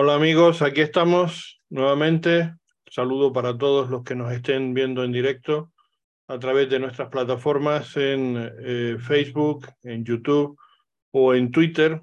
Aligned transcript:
Hola 0.00 0.14
amigos, 0.14 0.62
aquí 0.62 0.80
estamos 0.80 1.60
nuevamente. 1.70 2.54
Saludo 2.88 3.32
para 3.32 3.58
todos 3.58 3.90
los 3.90 4.04
que 4.04 4.14
nos 4.14 4.30
estén 4.30 4.72
viendo 4.72 5.02
en 5.02 5.10
directo 5.10 5.72
a 6.28 6.38
través 6.38 6.70
de 6.70 6.78
nuestras 6.78 7.08
plataformas 7.08 7.96
en 7.96 8.52
eh, 8.64 8.96
Facebook, 9.00 9.66
en 9.82 10.04
YouTube 10.04 10.56
o 11.10 11.34
en 11.34 11.50
Twitter. 11.50 12.00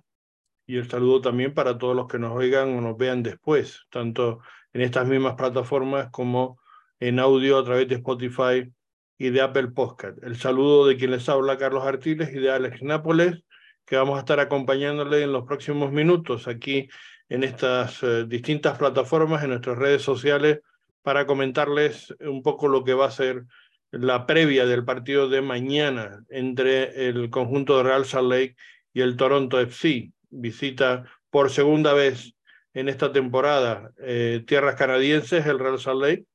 Y 0.68 0.76
el 0.76 0.90
saludo 0.90 1.22
también 1.22 1.54
para 1.54 1.78
todos 1.78 1.96
los 1.96 2.08
que 2.08 2.20
nos 2.20 2.34
oigan 2.34 2.78
o 2.78 2.82
nos 2.82 2.98
vean 2.98 3.24
después, 3.24 3.86
tanto 3.90 4.42
en 4.74 4.82
estas 4.82 5.08
mismas 5.08 5.36
plataformas 5.36 6.10
como 6.12 6.60
en 7.00 7.18
audio 7.18 7.60
a 7.60 7.64
través 7.64 7.88
de 7.88 7.96
Spotify 7.96 8.70
y 9.18 9.30
de 9.30 9.40
Apple 9.40 9.70
Podcast. 9.70 10.22
El 10.22 10.36
saludo 10.36 10.86
de 10.86 10.98
quien 10.98 11.12
les 11.12 11.30
habla, 11.30 11.58
Carlos 11.58 11.86
Artiles 11.86 12.30
y 12.34 12.40
de 12.40 12.52
Alex 12.52 12.82
Nápoles, 12.82 13.46
que 13.86 13.96
vamos 13.96 14.18
a 14.18 14.20
estar 14.20 14.42
acompañándole 14.42 15.24
en 15.24 15.32
los 15.32 15.46
próximos 15.46 15.94
minutos 15.94 16.50
aquí 16.50 16.90
en 17.30 17.44
estas 17.44 18.04
eh, 18.04 18.26
distintas 18.28 18.78
plataformas, 18.78 19.44
en 19.44 19.50
nuestras 19.50 19.78
redes 19.78 20.02
sociales, 20.02 20.60
para 21.02 21.26
comentarles 21.26 22.14
un 22.20 22.42
poco 22.42 22.68
lo 22.68 22.84
que 22.84 22.94
va 22.94 23.06
a 23.06 23.12
ser 23.12 23.46
la 23.92 24.26
previa 24.26 24.66
del 24.66 24.84
partido 24.84 25.30
de 25.30 25.42
mañana 25.42 26.24
entre 26.30 27.08
el 27.08 27.30
conjunto 27.30 27.78
de 27.78 27.84
Real 27.84 28.06
Salt 28.06 28.30
Lake 28.30 28.56
y 28.94 29.02
el 29.02 29.16
Toronto 29.16 29.60
FC. 29.60 30.12
Visita 30.30 31.06
por 31.30 31.50
segunda 31.50 31.94
vez 31.94 32.34
en 32.74 32.90
esta 32.90 33.12
temporada 33.12 33.92
eh, 34.00 34.44
tierras 34.46 34.76
canadienses, 34.76 35.46
el 35.46 35.60
Real 35.60 35.80
Salt 35.80 36.02
Lake. 36.02 36.26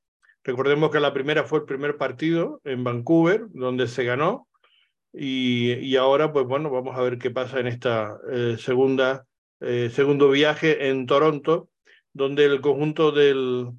Recordemos 0.43 0.91
que 0.91 1.01
la 1.01 1.13
primera 1.13 1.45
fue 1.45 1.59
el 1.59 1.65
primer 1.67 1.99
partido 1.99 2.61
en 2.65 2.83
Vancouver, 2.83 3.43
donde 3.51 3.89
se 3.89 4.05
ganó. 4.05 4.49
Y, 5.13 5.73
y 5.73 5.97
ahora, 5.97 6.33
pues 6.33 6.47
bueno, 6.47 6.71
vamos 6.71 6.97
a 6.97 7.03
ver 7.03 7.19
qué 7.19 7.31
pasa 7.31 7.61
en 7.61 7.67
esta 7.67 8.17
eh, 8.31 8.57
segunda 8.59 9.27
eh, 9.61 9.91
segundo 9.93 10.31
viaje 10.31 10.89
en 10.89 11.07
Toronto, 11.07 11.69
donde 12.13 12.45
el 12.47 12.61
conjunto 12.61 13.13
del 13.13 13.71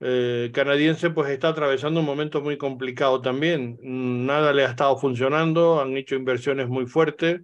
eh, 0.00 0.50
canadiense 0.52 1.10
pues 1.10 1.30
está 1.30 1.48
atravesando 1.48 2.00
un 2.00 2.06
momento 2.06 2.40
muy 2.40 2.56
complicado 2.58 3.20
también. 3.20 3.78
Nada 3.82 4.52
le 4.52 4.64
ha 4.64 4.70
estado 4.70 4.96
funcionando, 4.96 5.80
han 5.80 5.96
hecho 5.96 6.14
inversiones 6.14 6.68
muy 6.68 6.86
fuertes. 6.86 7.42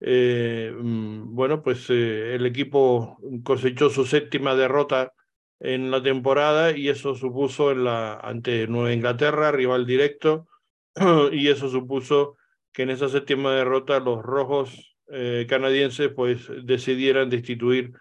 Eh, 0.00 0.72
mm, 0.76 1.34
bueno, 1.34 1.62
pues 1.62 1.88
el 1.90 2.44
equipo 2.46 3.18
cosechó 3.44 3.88
su 3.90 4.04
séptima 4.04 4.54
derrota 4.54 5.12
en 5.60 5.90
la 5.92 6.02
temporada 6.02 6.76
y 6.76 6.88
eso 6.88 7.14
supuso 7.14 7.70
en 7.70 7.84
la, 7.84 8.14
ante 8.14 8.66
Nueva 8.66 8.92
Inglaterra, 8.92 9.52
rival 9.52 9.86
directo, 9.86 10.48
y 11.32 11.48
eso 11.48 11.68
supuso 11.68 12.36
que 12.72 12.82
en 12.82 12.90
esa 12.90 13.08
séptima 13.08 13.54
derrota 13.54 14.00
los 14.00 14.22
rojos 14.22 14.91
eh, 15.08 15.46
canadienses 15.48 16.10
pues 16.14 16.48
decidieran 16.64 17.28
destituir 17.28 17.92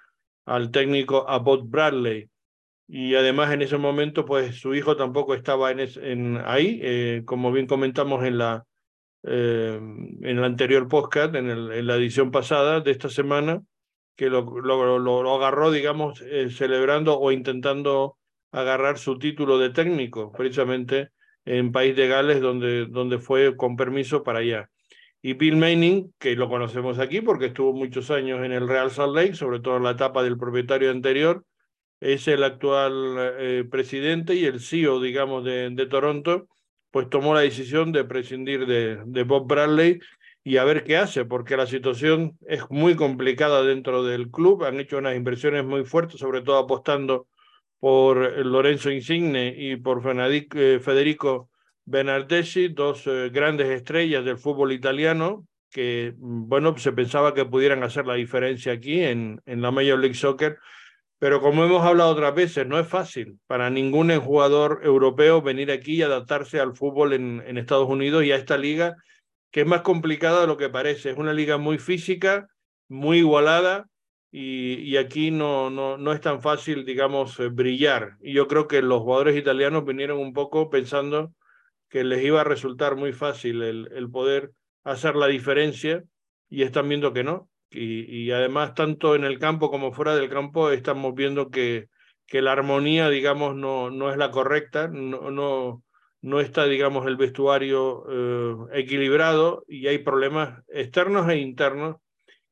al 0.45 0.71
técnico 0.71 1.27
Abbott 1.29 1.63
Bradley. 1.65 2.29
Y 2.87 3.15
además 3.15 3.53
en 3.53 3.61
ese 3.61 3.77
momento 3.77 4.25
pues 4.25 4.59
su 4.59 4.75
hijo 4.75 4.95
tampoco 4.95 5.33
estaba 5.33 5.71
en, 5.71 5.79
en 5.79 6.41
ahí, 6.45 6.79
eh, 6.83 7.23
como 7.25 7.51
bien 7.51 7.67
comentamos 7.67 8.23
en 8.25 8.37
la, 8.37 8.65
eh, 9.23 9.77
en 9.77 10.37
el 10.37 10.43
anterior 10.43 10.87
podcast, 10.87 11.35
en, 11.35 11.49
el, 11.49 11.71
en, 11.71 11.87
la 11.87 11.95
edición 11.95 12.31
pasada 12.31 12.81
de 12.81 12.91
esta 12.91 13.09
semana, 13.09 13.61
que 14.15 14.29
lo, 14.29 14.41
lo, 14.61 14.99
lo, 14.99 15.35
agarró, 15.35 15.71
digamos, 15.71 16.23
celebrando 16.49 17.17
o 17.17 17.31
intentando 17.31 18.17
agarrar 18.51 18.97
su 18.97 19.17
título 19.17 19.57
de 19.57 19.69
técnico, 19.69 20.31
precisamente 20.31 21.09
en 21.45 21.71
País 21.71 21.95
de 21.95 22.07
Gales, 22.07 22.41
donde, 22.41 22.85
donde 22.85 23.17
fue 23.17 23.55
con 23.55 23.75
permiso 23.75 24.23
para 24.23 24.39
allá. 24.39 24.69
Y 25.21 25.33
Bill 25.33 25.57
Manning, 25.57 26.13
que 26.17 26.35
lo 26.35 26.49
conocemos 26.49 26.99
aquí 26.99 27.21
porque 27.21 27.47
estuvo 27.47 27.73
muchos 27.73 28.09
años 28.09 28.43
en 28.43 28.51
el 28.51 28.67
Real 28.67 28.89
Salt 28.89 29.15
Lake, 29.15 29.35
sobre 29.35 29.59
todo 29.59 29.77
en 29.77 29.83
la 29.83 29.91
etapa 29.91 30.23
del 30.23 30.37
propietario 30.37 30.89
anterior, 30.89 31.45
es 31.99 32.27
el 32.27 32.43
actual 32.43 33.15
eh, 33.39 33.63
presidente 33.69 34.33
y 34.33 34.45
el 34.45 34.59
CEO, 34.59 34.99
digamos, 34.99 35.43
de, 35.43 35.87
Toronto, 35.89 36.47
pues 36.89 37.09
tomó 37.09 37.35
la 37.35 37.41
decisión 37.41 37.91
de 37.91 38.03
prescindir 38.03 38.65
de, 38.65 38.99
de 39.05 39.23
Bob 39.23 39.47
Bradley 39.47 39.99
y 40.43 40.57
a 40.57 40.63
ver 40.63 40.83
qué 40.83 40.97
hace, 40.97 41.23
porque 41.25 41.55
la 41.55 41.67
situación 41.67 42.37
es 42.47 42.63
muy 42.71 42.95
complicada 42.95 43.61
dentro 43.63 44.03
del 44.03 44.31
club. 44.31 44.63
Han 44.63 44.79
hecho 44.79 44.97
unas 44.97 45.15
inversiones 45.15 45.63
muy 45.63 45.85
fuertes, 45.85 46.19
sobre 46.19 46.41
todo 46.41 46.57
apostando 46.57 47.27
por 47.79 48.17
Lorenzo 48.45 48.89
Insigne 48.89 49.53
y 49.55 49.75
por 49.75 50.01
eh, 50.03 50.79
Federico 50.79 51.50
Bernardeschi, 51.91 52.69
dos 52.69 53.05
eh, 53.05 53.29
grandes 53.31 53.69
estrellas 53.69 54.23
del 54.23 54.37
fútbol 54.37 54.71
italiano 54.71 55.45
que, 55.69 56.13
mm, 56.17 56.47
bueno, 56.47 56.77
se 56.77 56.91
pensaba 56.93 57.33
que 57.33 57.45
pudieran 57.45 57.83
hacer 57.83 58.07
la 58.07 58.15
diferencia 58.15 58.73
aquí 58.73 59.03
en, 59.03 59.41
en 59.45 59.61
la 59.61 59.71
Major 59.71 59.99
League 59.99 60.15
Soccer, 60.15 60.57
pero 61.19 61.41
como 61.41 61.63
hemos 61.63 61.85
hablado 61.85 62.11
otras 62.11 62.33
veces, 62.33 62.65
no 62.65 62.79
es 62.79 62.87
fácil 62.87 63.37
para 63.45 63.69
ningún 63.69 64.09
jugador 64.19 64.81
europeo 64.83 65.41
venir 65.41 65.71
aquí 65.71 65.95
y 65.95 66.01
adaptarse 66.01 66.59
al 66.59 66.75
fútbol 66.75 67.13
en, 67.13 67.43
en 67.45 67.57
Estados 67.57 67.87
Unidos 67.89 68.23
y 68.23 68.31
a 68.31 68.37
esta 68.37 68.57
liga, 68.57 68.95
que 69.51 69.61
es 69.61 69.67
más 69.67 69.81
complicada 69.81 70.41
de 70.41 70.47
lo 70.47 70.57
que 70.57 70.69
parece. 70.69 71.11
Es 71.11 71.17
una 71.17 71.33
liga 71.33 71.57
muy 71.57 71.77
física, 71.77 72.47
muy 72.89 73.19
igualada, 73.19 73.85
y, 74.33 74.75
y, 74.75 74.95
aquí 74.95 75.29
no, 75.29 75.69
no, 75.69 75.97
no 75.97 76.13
es 76.13 76.21
tan 76.21 76.41
fácil, 76.41 76.85
digamos, 76.85 77.37
eh, 77.41 77.49
brillar. 77.49 78.15
Y 78.21 78.31
yo 78.31 78.47
creo 78.47 78.65
que 78.65 78.81
los 78.81 79.01
jugadores 79.01 79.35
italianos 79.35 79.83
vinieron 79.83 80.19
un 80.19 80.31
poco 80.31 80.69
pensando 80.69 81.33
que 81.91 82.05
les 82.05 82.23
iba 82.23 82.41
a 82.41 82.45
resultar 82.45 82.95
muy 82.95 83.11
fácil 83.11 83.61
el, 83.61 83.89
el 83.93 84.09
poder 84.09 84.51
hacer 84.83 85.15
la 85.15 85.27
diferencia 85.27 86.03
y 86.49 86.63
están 86.63 86.89
viendo 86.89 87.13
que 87.13 87.23
no. 87.23 87.49
Y, 87.69 88.03
y, 88.03 88.31
además, 88.31 88.73
tanto 88.73 89.15
en 89.15 89.23
el 89.23 89.39
campo 89.39 89.69
como 89.69 89.93
fuera 89.93 90.15
del 90.15 90.29
campo, 90.29 90.71
estamos 90.71 91.13
viendo 91.13 91.49
que, 91.49 91.89
que 92.25 92.41
la 92.41 92.53
armonía, 92.53 93.09
digamos, 93.09 93.55
no, 93.55 93.89
no 93.91 94.09
es 94.09 94.17
la 94.17 94.31
correcta, 94.31 94.87
no, 94.87 95.31
no, 95.31 95.83
no 96.21 96.39
está, 96.39 96.65
digamos, 96.65 97.05
el 97.07 97.17
vestuario 97.17 98.05
eh, 98.09 98.79
equilibrado 98.79 99.63
y 99.67 99.87
hay 99.87 99.99
problemas 99.99 100.63
externos 100.69 101.29
e 101.29 101.37
internos. 101.37 101.97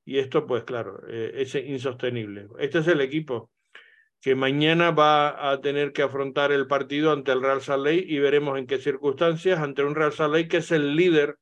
Y 0.06 0.20
esto, 0.20 0.48
pues 0.48 0.64
claro, 0.64 1.02
eh, 1.08 1.32
es 1.36 1.56
insostenible. 1.56 2.48
Este 2.60 2.80
es 2.80 2.88
el 2.88 3.02
equipo 3.02 3.52
que 4.22 4.36
mañana 4.36 4.92
va 4.92 5.52
a 5.52 5.62
tener 5.62 5.94
que 5.94 6.04
afrontar 6.04 6.52
el 6.52 6.68
partido 6.68 7.12
ante 7.12 7.32
el 7.32 7.42
Real 7.42 7.62
Lake 7.84 8.06
y 8.08 8.20
veremos 8.20 8.58
en 8.58 8.68
qué 8.68 8.78
circunstancias, 8.78 9.60
ante 9.60 9.84
un 9.84 9.96
Real 9.96 10.14
Lake 10.32 10.48
que 10.48 10.58
es 10.58 10.72
el 10.72 10.96
líder 10.96 11.38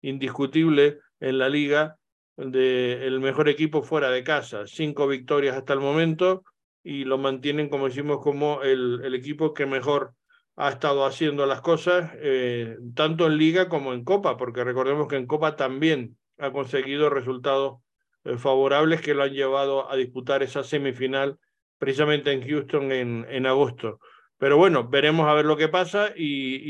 indiscutible 0.00 0.98
en 1.20 1.38
la 1.38 1.48
liga 1.48 1.98
del 2.36 3.20
mejor 3.20 3.48
equipo 3.48 3.82
fuera 3.82 4.10
de 4.10 4.24
casa. 4.24 4.66
Cinco 4.66 5.06
victorias 5.06 5.56
hasta 5.56 5.74
el 5.74 5.80
momento 5.80 6.44
y 6.82 7.04
lo 7.04 7.18
mantienen, 7.18 7.68
como 7.68 7.86
decimos, 7.86 8.18
como 8.22 8.62
el, 8.62 9.00
el 9.04 9.14
equipo 9.14 9.52
que 9.52 9.66
mejor 9.66 10.14
ha 10.56 10.70
estado 10.70 11.04
haciendo 11.06 11.46
las 11.46 11.60
cosas, 11.60 12.10
eh, 12.16 12.76
tanto 12.94 13.26
en 13.26 13.36
liga 13.36 13.68
como 13.68 13.92
en 13.92 14.04
copa, 14.04 14.36
porque 14.36 14.64
recordemos 14.64 15.08
que 15.08 15.16
en 15.16 15.26
copa 15.26 15.56
también 15.56 16.16
ha 16.38 16.50
conseguido 16.50 17.08
resultados 17.10 17.80
eh, 18.24 18.36
favorables 18.36 19.00
que 19.00 19.14
lo 19.14 19.22
han 19.22 19.32
llevado 19.32 19.90
a 19.90 19.96
disputar 19.96 20.42
esa 20.42 20.64
semifinal 20.64 21.38
precisamente 21.82 22.30
en 22.30 22.46
Houston 22.46 22.92
en, 22.92 23.26
en 23.28 23.44
agosto. 23.44 23.98
Pero 24.38 24.56
bueno, 24.56 24.88
veremos 24.88 25.26
a 25.26 25.34
ver 25.34 25.44
lo 25.46 25.56
que 25.56 25.66
pasa 25.66 26.10
y, 26.14 26.60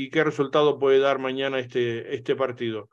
y, 0.00 0.10
qué 0.10 0.22
resultado 0.22 0.78
puede 0.78 1.00
dar 1.00 1.18
mañana 1.18 1.58
este, 1.58 2.14
este 2.14 2.36
partido. 2.36 2.88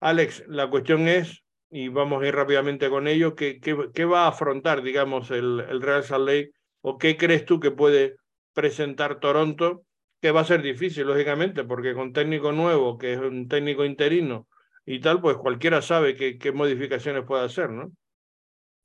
Alex, 0.00 0.42
la 0.48 0.68
cuestión 0.68 1.06
es, 1.06 1.44
y 1.70 1.86
vamos 1.86 2.20
a 2.20 2.26
ir 2.26 2.34
rápidamente 2.34 2.90
con 2.90 3.06
ello, 3.06 3.36
¿qué, 3.36 3.60
qué, 3.60 3.76
qué 3.94 4.04
va 4.04 4.24
a 4.24 4.30
afrontar, 4.30 4.82
digamos, 4.82 5.30
el, 5.30 5.64
el, 5.68 5.80
Real 5.82 6.02
Salt 6.02 6.26
Lake 6.26 6.50
o 6.80 6.98
qué 6.98 7.16
crees 7.16 7.44
tú 7.44 7.60
que 7.60 7.70
puede 7.70 8.16
presentar 8.52 9.20
Toronto? 9.20 9.84
Que 10.20 10.32
va 10.32 10.40
a 10.40 10.44
ser 10.44 10.62
difícil, 10.62 11.06
lógicamente, 11.06 11.62
porque 11.62 11.94
con 11.94 12.12
técnico 12.12 12.50
nuevo, 12.50 12.98
que 12.98 13.12
es 13.12 13.20
un 13.20 13.46
técnico 13.46 13.84
interino 13.84 14.48
y 14.84 14.98
tal, 14.98 15.20
pues 15.20 15.36
cualquiera 15.36 15.80
sabe 15.80 16.16
qué, 16.16 16.38
qué 16.38 16.50
modificaciones 16.50 17.22
puede 17.24 17.44
hacer, 17.44 17.70
¿no? 17.70 17.92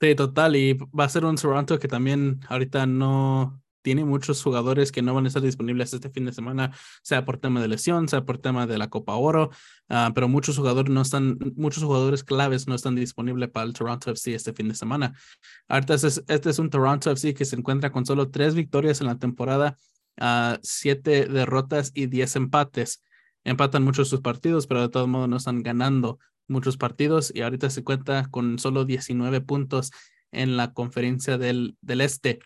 Sí, 0.01 0.16
total. 0.16 0.56
Y 0.56 0.74
va 0.98 1.04
a 1.06 1.10
ser 1.10 1.25
un 1.25 1.36
Toronto 1.36 1.78
que 1.78 1.90
también 1.90 2.40
ahorita 2.48 2.86
no 2.86 3.62
tiene 3.81 4.06
muchos 4.06 4.42
jugadores 4.44 4.92
que 4.92 5.01
no 5.01 5.13
van 5.13 5.25
a 5.25 5.28
estar 5.28 5.42
disponibles 5.42 5.94
este 5.94 6.10
fin 6.10 6.25
de 6.25 6.34
semana, 6.34 6.72
sea 7.01 7.25
por 7.25 7.38
tema 7.38 7.62
de 7.62 7.68
lesión, 7.68 8.07
sea 8.07 8.25
por 8.25 8.38
tema 8.38 8.68
de 8.68 8.78
la 8.78 8.90
Copa 8.90 9.16
Oro, 9.16 9.51
uh, 9.90 10.13
pero 10.13 10.28
muchos 10.28 10.57
jugadores 10.57 10.92
no 10.92 11.01
están, 11.01 11.38
muchos 11.56 11.84
jugadores 11.84 12.24
claves 12.24 12.68
no 12.68 12.75
están 12.75 12.96
disponibles 12.96 13.50
para 13.50 13.66
el 13.66 13.74
Toronto 13.74 14.12
FC 14.12 14.36
este 14.36 14.54
fin 14.54 14.68
de 14.69 14.75
semana. 14.75 15.13
Ahorita 15.68 15.96
este 15.96 16.07
es, 16.07 16.24
este 16.28 16.50
es 16.50 16.60
un 16.60 16.69
Toronto 16.69 17.12
FC 17.12 17.34
que 17.34 17.46
se 17.46 17.56
encuentra 17.56 17.92
con 17.92 18.06
solo 18.06 18.30
tres 18.30 18.54
victorias 18.56 19.01
en 19.01 19.07
la 19.07 19.18
temporada, 19.18 19.78
uh, 20.22 20.57
siete 20.62 21.25
derrotas 21.25 21.92
y 21.94 22.07
diez 22.07 22.36
empates. 22.36 23.04
Empatan 23.44 23.84
muchos 23.84 24.10
sus 24.10 24.22
partidos, 24.22 24.68
pero 24.68 24.81
de 24.81 24.90
todos 24.90 25.07
modos 25.07 25.30
no 25.30 25.38
están 25.38 25.63
ganando 25.63 26.19
muchos 26.50 26.78
partidos 26.78 27.31
y 27.34 27.42
ahorita 27.42 27.69
se 27.69 27.84
cuenta 27.84 28.28
con 28.30 28.60
solo 28.60 28.86
19 28.86 29.42
puntos 29.42 29.92
en 30.31 30.57
la 30.57 30.74
conferencia 30.74 31.38
del, 31.38 31.78
del 31.81 32.01
este. 32.01 32.40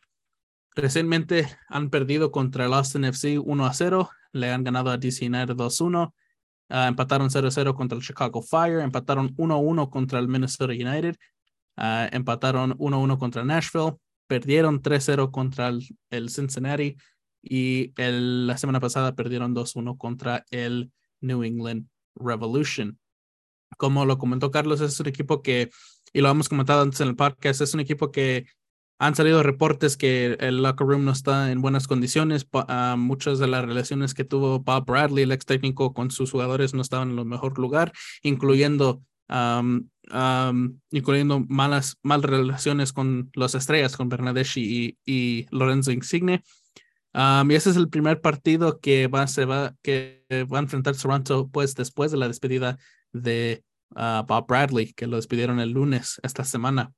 Recientemente 0.76 1.48
han 1.70 1.90
perdido 1.90 2.32
contra 2.32 2.66
el 2.66 2.74
Austin 2.74 3.06
FC 3.06 3.40
1 3.40 3.66
a 3.66 3.74
0, 3.74 4.10
le 4.32 4.52
han 4.52 4.64
ganado 4.64 4.90
a 4.90 4.98
DC 4.98 5.26
United 5.28 5.56
2 5.56 5.82
1, 5.82 6.16
uh, 6.70 6.76
empataron 6.76 7.30
0 7.30 7.50
0 7.52 7.76
contra 7.76 7.98
el 7.98 8.04
Chicago 8.04 8.42
Fire, 8.42 8.82
empataron 8.82 9.34
1 9.38 9.58
1 9.58 9.90
contra 9.90 10.20
el 10.20 10.28
Minnesota 10.28 10.74
United, 10.74 11.16
uh, 11.78 12.08
empataron 12.12 12.76
1 12.78 13.00
1 13.00 13.20
contra 13.20 13.44
Nashville, 13.44 13.98
perdieron 14.28 14.82
3-0 14.82 15.32
contra 15.32 15.72
el, 16.10 16.30
Cincinnati 16.30 16.98
y 17.42 17.94
el, 18.02 18.48
la 18.48 18.58
semana 18.58 18.80
pasada 18.80 19.16
perdieron 19.16 19.54
2-1 19.54 19.98
contra 19.98 20.46
el 20.50 20.92
New 21.22 21.44
England 21.44 21.88
Revolution. 22.16 22.98
Como 23.83 24.06
lo 24.06 24.18
comentó 24.18 24.50
Carlos, 24.50 24.80
es 24.80 24.97
un 25.01 25.07
equipo 25.07 25.41
que, 25.41 25.69
y 26.13 26.21
lo 26.21 26.30
hemos 26.30 26.47
comentado 26.47 26.83
antes 26.83 27.01
en 27.01 27.09
el 27.09 27.18
podcast, 27.18 27.59
es 27.59 27.74
un 27.74 27.81
equipo 27.81 28.13
que 28.13 28.45
han 28.97 29.13
salido 29.13 29.44
reportes 29.44 29.97
que 29.97 30.38
el 30.39 30.63
locker 30.63 30.88
room 30.88 31.03
no 31.03 31.12
está 31.12 31.51
en 31.51 31.62
buenas 31.62 31.85
condiciones. 31.85 32.47
Uh, 32.53 32.95
muchas 32.95 33.39
de 33.39 33.47
las 33.47 33.65
relaciones 33.65 34.13
que 34.13 34.24
tuvo 34.24 34.62
Bob 34.62 34.85
Bradley, 34.85 35.25
el 35.25 35.33
ex 35.33 35.45
técnico, 35.45 35.94
con 35.94 36.12
sus 36.12 36.31
jugadores 36.31 36.74
no 36.74 36.81
estaban 36.81 37.12
en 37.12 37.19
el 37.19 37.25
mejor 37.25 37.59
lugar, 37.59 37.91
incluyendo, 38.21 39.01
incluyendo 40.89 41.45
malas, 41.50 41.97
malas 42.03 42.30
relaciones 42.30 42.94
con 42.94 43.31
las 43.33 43.53
estrellas, 43.53 43.97
con 43.97 44.07
Bernadeschi 44.07 44.97
y, 45.06 45.45
Lorenzo 45.51 45.91
Insigne. 45.91 46.41
y 47.13 47.53
ese 47.53 47.69
es 47.69 47.75
el 47.75 47.89
primer 47.89 48.21
partido 48.21 48.80
que 48.80 49.07
va, 49.07 49.27
se 49.27 49.44
va, 49.44 49.75
que 49.81 50.24
va 50.31 50.59
a 50.59 50.62
enfrentar 50.62 50.95
Toronto 50.95 51.50
pues, 51.51 51.75
después 51.75 52.12
de 52.12 52.18
la 52.18 52.30
despedida 52.30 52.77
de 53.12 53.62
ah, 53.95 54.24
Bob 54.28 54.48
Bradley, 54.48 54.94
que 54.94 55.07
lo 55.07 55.18
despidieron 55.18 55.60
el 55.60 55.72
lunes 55.72 56.19
esta 56.24 56.44
semana. 56.44 56.92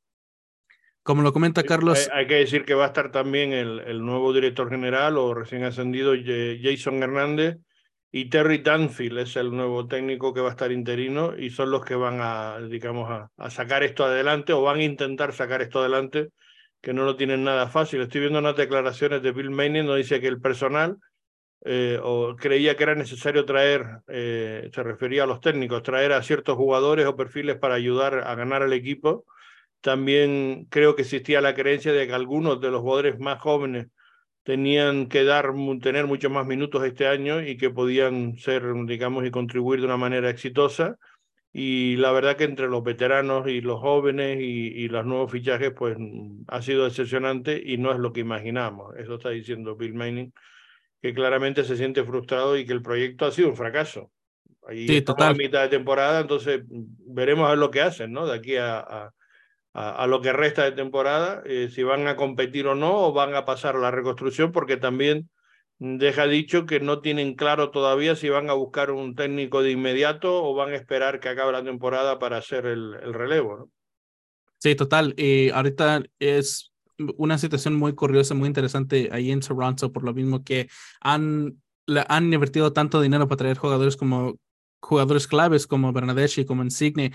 Como 1.04 1.22
lo 1.22 1.34
comenta 1.34 1.62
Carlos. 1.62 2.10
Hay, 2.12 2.26
que 2.26 2.36
decir 2.36 2.66
que 2.66 2.74
va 2.74 2.86
a 2.86 2.88
estar 2.88 3.12
también 3.12 3.54
el, 3.54 3.80
el, 3.82 4.04
nuevo 4.04 4.34
director 4.34 4.70
general 4.70 5.18
o 5.18 5.36
recién 5.36 5.64
ascendido 5.64 6.14
Jason 6.16 7.04
Hernández 7.04 7.58
y 8.12 8.30
Terry 8.30 8.60
Danfield 8.60 9.20
es 9.20 9.36
el 9.36 9.52
nuevo 9.52 9.88
técnico 9.88 10.34
que 10.34 10.42
va 10.42 10.48
a 10.48 10.52
estar 10.52 10.72
interino 10.72 11.38
y 11.38 11.52
son 11.52 11.70
los 11.70 11.86
que 11.86 11.94
van 11.96 12.22
a, 12.22 12.60
digamos, 12.60 13.12
a, 13.12 13.30
a 13.38 13.50
sacar 13.52 13.84
esto 13.84 14.06
adelante 14.06 14.54
o 14.54 14.62
van 14.64 14.80
a 14.80 14.84
intentar 14.84 15.32
sacar 15.34 15.62
esto 15.62 15.80
adelante, 15.80 16.30
que 16.82 16.94
no 16.94 17.04
lo 17.04 17.18
tienen 17.18 17.44
nada 17.44 17.68
fácil. 17.68 18.02
Estoy 18.02 18.22
viendo 18.22 18.40
unas 18.40 18.56
declaraciones 18.56 19.22
de 19.22 19.32
Bill 19.32 19.52
Manning 19.52 19.86
donde 19.86 20.02
dice 20.02 20.20
que 20.22 20.28
el 20.28 20.42
personal 20.42 20.98
eh, 21.66 22.00
o 22.02 22.36
creía 22.38 22.78
que 22.78 22.84
era 22.84 22.96
necesario 22.96 23.44
traer, 23.44 24.00
eh, 24.08 24.70
se 24.74 24.84
refería 24.84 25.24
a 25.24 25.28
los 25.28 25.42
técnicos, 25.42 25.84
traer 25.84 26.14
a 26.14 26.24
ciertos 26.24 26.56
jugadores 26.56 27.06
o 27.06 27.16
perfiles 27.18 27.58
para 27.58 27.76
ayudar 27.76 28.20
a 28.26 28.36
ganar 28.36 28.64
al 28.64 28.74
equipo 28.74 29.26
también 29.86 30.66
creo 30.72 30.96
que 30.96 31.04
existía 31.04 31.42
la 31.42 31.54
creencia 31.54 31.94
de 31.94 32.08
que 32.08 32.14
algunos 32.14 32.60
de 32.60 32.72
los 32.72 32.82
jugadores 32.82 33.20
más 33.20 33.40
jóvenes 33.40 33.88
tenían 34.42 35.08
que 35.10 35.24
dar, 35.24 35.54
tener 35.80 36.08
muchos 36.08 36.32
más 36.32 36.48
minutos 36.48 36.84
este 36.84 37.08
año 37.08 37.44
y 37.44 37.56
que 37.56 37.70
podían 37.70 38.36
ser, 38.40 38.64
digamos, 38.88 39.26
y 39.26 39.32
contribuir 39.32 39.82
de 39.82 39.86
una 39.86 39.98
manera 39.98 40.32
exitosa. 40.32 40.98
Y 41.54 41.98
la 41.98 42.12
verdad 42.12 42.36
que 42.36 42.46
entre 42.46 42.68
los 42.68 42.84
veteranos 42.84 43.48
y 43.48 43.62
los 43.62 43.80
jóvenes 43.80 44.40
y, 44.42 44.88
los 44.90 45.06
nuevos 45.06 45.32
fichajes, 45.32 45.72
pues 45.78 45.98
ha 46.48 46.62
sido 46.64 46.86
decepcionante 46.86 47.62
y 47.64 47.78
no 47.78 47.92
es 47.92 48.00
lo 48.00 48.12
que 48.12 48.22
imaginamos. 48.22 48.96
Eso 48.98 49.16
está 49.16 49.30
diciendo 49.30 49.76
Bill 49.76 49.94
Manning, 49.94 50.34
que 51.06 51.14
claramente 51.14 51.64
se 51.64 51.78
siente 51.78 52.04
frustrado 52.04 52.58
y 52.58 52.66
que 52.66 52.74
el 52.74 52.82
proyecto 52.82 53.26
ha 53.26 53.32
sido 53.32 53.50
un 53.50 53.56
fracaso. 53.56 54.12
Ahí 54.68 54.88
sí, 54.88 55.02
total. 55.02 55.34
a 55.34 55.36
mitad 55.36 55.62
de 55.62 55.70
temporada, 55.70 56.20
entonces 56.20 56.62
veremos 56.68 57.46
a 57.46 57.50
ver 57.52 57.60
lo 57.60 57.70
que 57.70 57.82
hacen, 57.82 58.12
¿no? 58.12 58.26
De 58.26 58.36
aquí 58.36 58.56
a 58.58 59.14
a, 59.76 60.08
lo 60.08 60.22
que 60.22 60.32
resta 60.32 60.64
de 60.64 60.72
temporada, 60.72 61.44
eh, 61.46 61.70
si 61.70 61.84
van 61.84 62.08
a 62.08 62.16
competir 62.16 62.66
o 62.68 62.76
no, 62.76 63.08
o 63.08 63.12
van 63.12 63.36
a 63.36 63.44
pasar 63.44 63.76
a 63.76 63.80
la 63.80 63.92
reconstrucción, 63.92 64.54
porque 64.54 64.78
también 64.78 65.30
deja 65.80 66.28
dicho 66.28 66.66
que 66.66 66.80
no 66.80 67.02
tienen 67.02 67.36
claro 67.36 67.72
todavía 67.72 68.16
si 68.16 68.30
van 68.30 68.50
a 68.50 68.54
buscar 68.54 68.92
un 68.92 69.16
técnico 69.16 69.62
de 69.62 69.72
inmediato 69.72 70.46
o 70.46 70.56
van 70.56 70.72
a 70.72 70.78
esperar 70.78 71.20
que 71.20 71.28
acabe 71.28 71.52
la 71.52 71.64
temporada 71.64 72.20
para 72.20 72.38
hacer 72.38 72.66
el, 72.66 72.96
el 73.04 73.14
relevo. 73.14 73.58
¿no? 73.58 73.70
Sí, 74.60 74.76
total. 74.76 75.14
Y 75.18 75.50
ahorita 75.50 76.04
es 76.20 76.72
una 77.18 77.38
situación 77.38 77.76
muy 77.76 77.94
curiosa, 77.94 78.34
muy 78.34 78.48
interesante 78.48 79.10
ahí 79.12 79.32
en 79.32 79.42
Toronto, 79.42 79.92
por 79.92 80.04
lo 80.04 80.14
mismo 80.14 80.44
que 80.44 80.70
han, 81.02 81.62
han 82.08 82.34
invertido 82.34 82.74
tanto 82.74 83.02
dinero 83.02 83.28
para 83.28 83.38
traer 83.38 83.58
jugadores 83.58 83.98
como 83.98 84.40
jugadores 84.86 85.28
claves 85.28 85.68
como 85.68 85.92
Bernadeschi, 85.92 86.46
como 86.46 86.64
Insigne. 86.64 87.12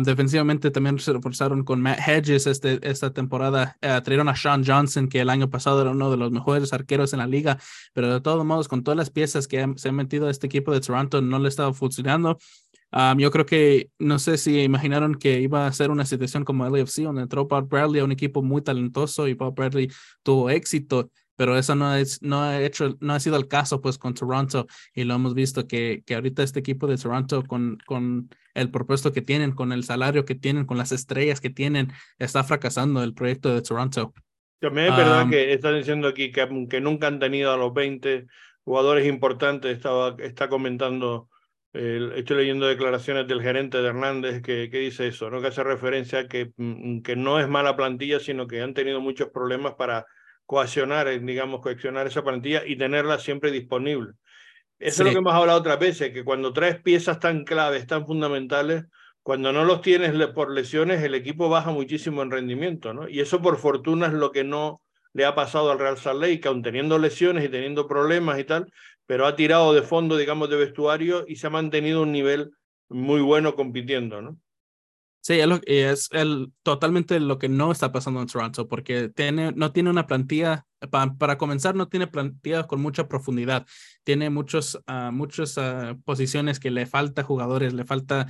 defensivamente 0.00 0.70
también 0.70 0.98
se 0.98 1.12
reforzaron 1.12 1.64
con 1.64 1.80
Matt 1.80 1.98
Hedges 2.06 2.46
este, 2.46 2.80
esta 2.88 3.12
temporada. 3.12 3.76
Uh, 3.82 4.28
a 4.28 4.36
Sean 4.36 4.64
Johnson, 4.64 5.08
que 5.08 5.20
el 5.20 5.28
año 5.30 5.50
pasado 5.50 5.82
era 5.82 5.90
uno 5.90 6.10
de 6.10 6.16
los 6.16 6.30
mejores 6.32 6.72
arqueros 6.72 7.12
en 7.12 7.18
la 7.18 7.26
liga, 7.26 7.58
pero 7.92 8.12
de 8.12 8.20
todos 8.20 8.44
modos, 8.44 8.68
con 8.68 8.82
todas 8.82 8.96
las 8.96 9.10
piezas 9.10 9.46
que 9.46 9.72
se 9.76 9.88
han 9.88 9.94
metido 9.94 10.26
a 10.26 10.30
este 10.30 10.46
equipo 10.46 10.72
de 10.72 10.80
Toronto, 10.80 11.20
no 11.20 11.38
le 11.38 11.48
estaba 11.48 11.72
funcionando. 11.74 12.38
Yo 13.18 13.30
creo 13.30 13.46
que 13.46 13.90
no 13.98 14.18
sé 14.18 14.36
si 14.38 14.60
imaginaron 14.62 15.14
que 15.14 15.40
iba 15.40 15.66
a 15.66 15.72
ser 15.72 15.90
una 15.90 16.04
situación 16.04 16.44
como 16.44 16.68
LAFC, 16.68 17.02
donde 17.02 17.22
entró 17.22 17.46
Bob 17.46 17.68
Bradley 17.68 18.00
a 18.00 18.04
un 18.04 18.12
equipo 18.12 18.42
muy 18.42 18.62
talentoso 18.62 19.28
y 19.28 19.34
Bob 19.34 19.54
Bradley 19.54 19.90
tuvo 20.22 20.50
éxito 20.50 21.10
pero 21.36 21.56
eso 21.56 21.74
no 21.74 21.94
es 21.94 22.22
no 22.22 22.42
ha 22.42 22.60
hecho 22.62 22.96
no 23.00 23.14
ha 23.14 23.20
sido 23.20 23.36
el 23.36 23.48
caso 23.48 23.80
pues 23.80 23.98
con 23.98 24.14
Toronto. 24.14 24.66
Y 24.94 25.04
lo 25.04 25.14
hemos 25.14 25.34
visto 25.34 25.66
que, 25.66 26.02
que 26.06 26.14
ahorita 26.14 26.42
este 26.42 26.60
equipo 26.60 26.86
de 26.86 26.96
Toronto 26.96 27.42
con, 27.42 27.78
con 27.86 28.28
el 28.54 28.70
propuesto 28.70 29.12
que 29.12 29.22
tienen 29.22 29.52
con 29.52 29.72
el 29.72 29.84
salario 29.84 30.24
que 30.24 30.34
tienen 30.34 30.66
con 30.66 30.78
las 30.78 30.92
estrellas 30.92 31.40
que 31.40 31.50
tienen 31.50 31.92
está 32.18 32.44
fracasando 32.44 33.02
el 33.02 33.14
proyecto 33.14 33.52
de 33.52 33.62
Toronto. 33.62 34.12
También 34.60 34.92
es 34.92 34.96
verdad 34.96 35.28
que 35.28 35.52
están 35.52 35.76
diciendo 35.76 36.06
aquí 36.06 36.30
que, 36.30 36.46
que, 36.70 36.80
nunca 36.80 37.08
han 37.08 37.18
tenido 37.18 37.52
a 37.52 37.56
los 37.56 37.74
20 37.74 38.26
jugadores 38.62 39.06
importantes 39.06 39.76
estaba 39.76 40.14
está 40.20 40.48
comentando 40.48 41.28
estoy 41.72 42.36
leyendo 42.36 42.66
declaraciones 42.66 43.26
del 43.26 43.40
gerente 43.40 43.78
de 43.78 43.88
Hernández 43.88 44.42
que, 44.42 44.68
que 44.70 44.78
dice 44.78 45.08
eso, 45.08 45.30
¿no? 45.30 45.40
que 45.40 45.48
hace 45.48 45.64
referencia 45.64 46.20
a 46.20 46.28
que, 46.28 46.52
mm, 46.56 47.00
que 47.00 47.16
no 47.16 47.40
es 47.40 47.48
mala 47.48 47.76
plantilla, 47.76 48.20
sino 48.20 48.46
que 48.46 48.60
han 48.60 48.74
tenido 48.74 49.00
muchos 49.00 49.30
problemas 49.30 49.74
para 49.74 50.06
coaccionar, 50.44 51.08
eh, 51.08 51.18
digamos, 51.18 51.60
coaccionar 51.60 52.06
esa 52.06 52.22
plantilla 52.22 52.62
y 52.66 52.76
tenerla 52.76 53.18
siempre 53.18 53.50
disponible. 53.50 54.12
Eso 54.78 55.02
es 55.02 55.06
lo 55.06 55.12
que 55.12 55.18
hemos 55.18 55.34
hablado 55.34 55.60
otras 55.60 55.78
veces, 55.78 56.12
que 56.12 56.24
cuando 56.24 56.52
traes 56.52 56.80
piezas 56.82 57.20
tan 57.20 57.44
claves, 57.44 57.86
tan 57.86 58.04
fundamentales, 58.04 58.84
cuando 59.22 59.52
no 59.52 59.64
los 59.64 59.80
tienes 59.80 60.12
por 60.28 60.50
lesiones, 60.50 61.02
el 61.02 61.14
equipo 61.14 61.48
baja 61.48 61.70
muchísimo 61.70 62.22
en 62.22 62.32
rendimiento, 62.32 62.92
¿no? 62.92 63.08
Y 63.08 63.20
eso 63.20 63.40
por 63.40 63.58
fortuna 63.58 64.08
es 64.08 64.12
lo 64.12 64.32
que 64.32 64.42
no 64.42 64.82
le 65.12 65.24
ha 65.24 65.34
pasado 65.34 65.70
al 65.70 65.78
Real 65.78 65.98
Salt 65.98 66.20
Lake, 66.20 66.48
aun 66.48 66.62
teniendo 66.62 66.98
lesiones 66.98 67.44
y 67.44 67.48
teniendo 67.48 67.86
problemas 67.86 68.40
y 68.40 68.44
tal, 68.44 68.72
pero 69.12 69.26
ha 69.26 69.36
tirado 69.36 69.74
de 69.74 69.82
fondo, 69.82 70.16
digamos, 70.16 70.48
de 70.48 70.56
vestuario 70.56 71.26
y 71.28 71.36
se 71.36 71.46
ha 71.46 71.50
mantenido 71.50 72.00
un 72.00 72.12
nivel 72.12 72.52
muy 72.88 73.20
bueno 73.20 73.54
compitiendo, 73.54 74.22
¿no? 74.22 74.38
Sí, 75.20 75.38
es, 75.66 76.08
el, 76.12 76.50
totalmente 76.62 77.20
lo 77.20 77.38
que 77.38 77.50
no 77.50 77.70
está 77.72 77.92
pasando 77.92 78.22
en 78.22 78.26
Toronto, 78.26 78.66
porque 78.68 79.10
tiene, 79.10 79.52
no 79.52 79.70
tiene 79.70 79.90
una 79.90 80.06
plantilla, 80.06 80.64
para, 80.90 81.36
comenzar, 81.36 81.74
no 81.74 81.88
tiene 81.88 82.06
plantilla 82.06 82.66
con 82.66 82.80
mucha 82.80 83.06
profundidad. 83.06 83.66
Tiene 84.02 84.30
muchos, 84.30 84.80
uh, 84.88 85.12
muchas 85.12 85.58
ah, 85.58 85.94
posiciones 86.06 86.58
que 86.58 86.70
le 86.70 86.86
falta 86.86 87.22
jugadores, 87.22 87.74
le 87.74 87.84
falta 87.84 88.28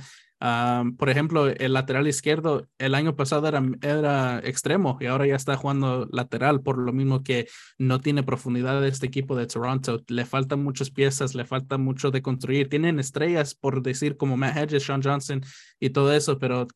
por 0.97 1.09
ejemplo, 1.09 1.47
el 1.47 1.71
lateral 1.71 2.05
izquierdo 2.05 2.67
el 2.77 2.95
año 2.95 3.15
pasado 3.15 3.47
era, 3.47 3.63
era 3.81 4.39
extremo 4.39 4.97
y 4.99 5.05
ahora 5.05 5.25
ya 5.25 5.35
está 5.35 5.55
jugando 5.55 6.05
lateral, 6.11 6.61
por 6.61 6.77
lo 6.77 6.91
mismo 6.91 7.23
que 7.23 7.47
no 7.77 8.01
tiene 8.01 8.23
profundidad 8.23 8.81
de 8.81 8.89
este 8.89 9.07
equipo 9.07 9.37
de 9.37 9.47
Toronto. 9.47 10.03
Le 10.07 10.25
faltan 10.25 10.61
muchas 10.61 10.91
piezas, 10.91 11.33
le 11.33 11.45
falta 11.45 11.77
mucho 11.77 12.11
de 12.11 12.21
construir. 12.21 12.67
Tienen 12.67 12.99
estrellas, 12.99 13.55
por 13.55 13.81
decir, 13.81 14.17
como 14.17 14.35
Matt 14.35 14.57
Hedges, 14.57 14.83
Sean 14.83 15.01
Johnson 15.01 15.41
y 15.79 15.91
todo 15.91 16.13
eso, 16.13 16.37
pero 16.39 16.67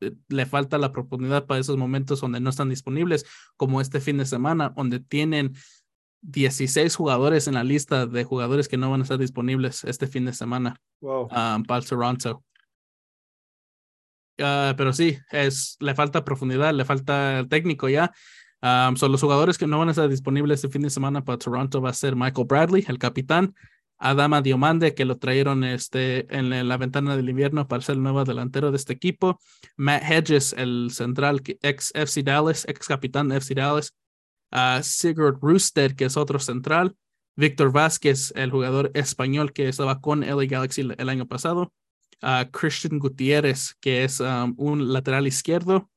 eh, 0.00 0.12
le 0.28 0.46
falta 0.46 0.78
la 0.78 0.92
profundidad 0.92 1.44
para 1.44 1.60
esos 1.60 1.76
momentos 1.76 2.20
donde 2.22 2.40
no 2.40 2.48
están 2.48 2.70
disponibles, 2.70 3.26
como 3.58 3.82
este 3.82 4.00
fin 4.00 4.16
de 4.16 4.24
semana, 4.24 4.72
donde 4.74 5.00
tienen 5.00 5.52
16 6.22 6.96
jugadores 6.96 7.46
en 7.46 7.54
la 7.54 7.64
lista 7.64 8.06
de 8.06 8.24
jugadores 8.24 8.68
que 8.68 8.78
no 8.78 8.90
van 8.90 9.00
a 9.00 9.02
estar 9.02 9.18
disponibles 9.18 9.84
este 9.84 10.06
fin 10.06 10.24
de 10.24 10.32
semana 10.32 10.80
para 11.00 11.82
Toronto. 11.82 12.42
Ah, 14.38 14.74
pero 14.76 14.92
sí, 14.92 15.18
es, 15.30 15.76
le 15.80 15.94
falta 15.94 16.24
profundidad, 16.24 16.72
le 16.74 16.84
falta 16.84 17.44
técnico 17.48 17.88
ya. 17.88 18.12
son 18.60 19.12
los 19.12 19.20
jugadores 19.20 19.58
que 19.58 19.66
no 19.66 19.78
van 19.78 19.88
a 19.88 19.90
estar 19.92 20.08
disponibles 20.08 20.58
este 20.58 20.72
fin 20.72 20.82
de 20.82 20.90
semana 20.90 21.24
para 21.24 21.38
Toronto 21.38 21.80
va 21.80 21.90
a 21.90 21.94
ser 21.94 22.16
Michael 22.16 22.46
Bradley, 22.46 22.84
el 22.88 22.98
capitán, 22.98 23.54
Adama 23.98 24.42
Diomande, 24.42 24.94
que 24.94 25.04
lo 25.04 25.18
trajeron 25.18 25.62
este, 25.62 26.26
en 26.36 26.68
la 26.68 26.76
ventana 26.76 27.16
del 27.16 27.28
invierno 27.28 27.68
para 27.68 27.82
ser 27.82 27.96
el 27.96 28.02
nuevo 28.02 28.24
delantero 28.24 28.70
de 28.70 28.76
este 28.76 28.92
equipo, 28.92 29.38
Matt 29.76 30.02
Hedges, 30.02 30.54
el 30.54 30.90
central 30.90 31.40
ex 31.62 31.92
FC 31.94 32.22
Dallas, 32.24 32.64
ex 32.68 32.88
capitán 32.88 33.28
de 33.28 33.36
FC 33.36 33.54
Dallas, 33.54 33.94
uh, 34.50 34.82
Sigurd 34.82 35.38
Rooster, 35.40 35.94
que 35.94 36.06
es 36.06 36.16
otro 36.16 36.40
central, 36.40 36.96
Víctor 37.36 37.72
Vázquez, 37.72 38.32
el 38.34 38.50
jugador 38.50 38.90
español 38.94 39.52
que 39.52 39.68
estaba 39.68 40.00
con 40.00 40.22
LA 40.22 40.46
Galaxy 40.46 40.88
el 40.96 41.08
año 41.08 41.26
pasado, 41.26 41.72
a 42.22 42.48
Christian 42.50 42.98
Gutiérrez, 42.98 43.74
que 43.80 44.04
es 44.04 44.20
um, 44.20 44.54
un 44.56 44.92
lateral 44.92 45.26
izquierdo. 45.26 45.90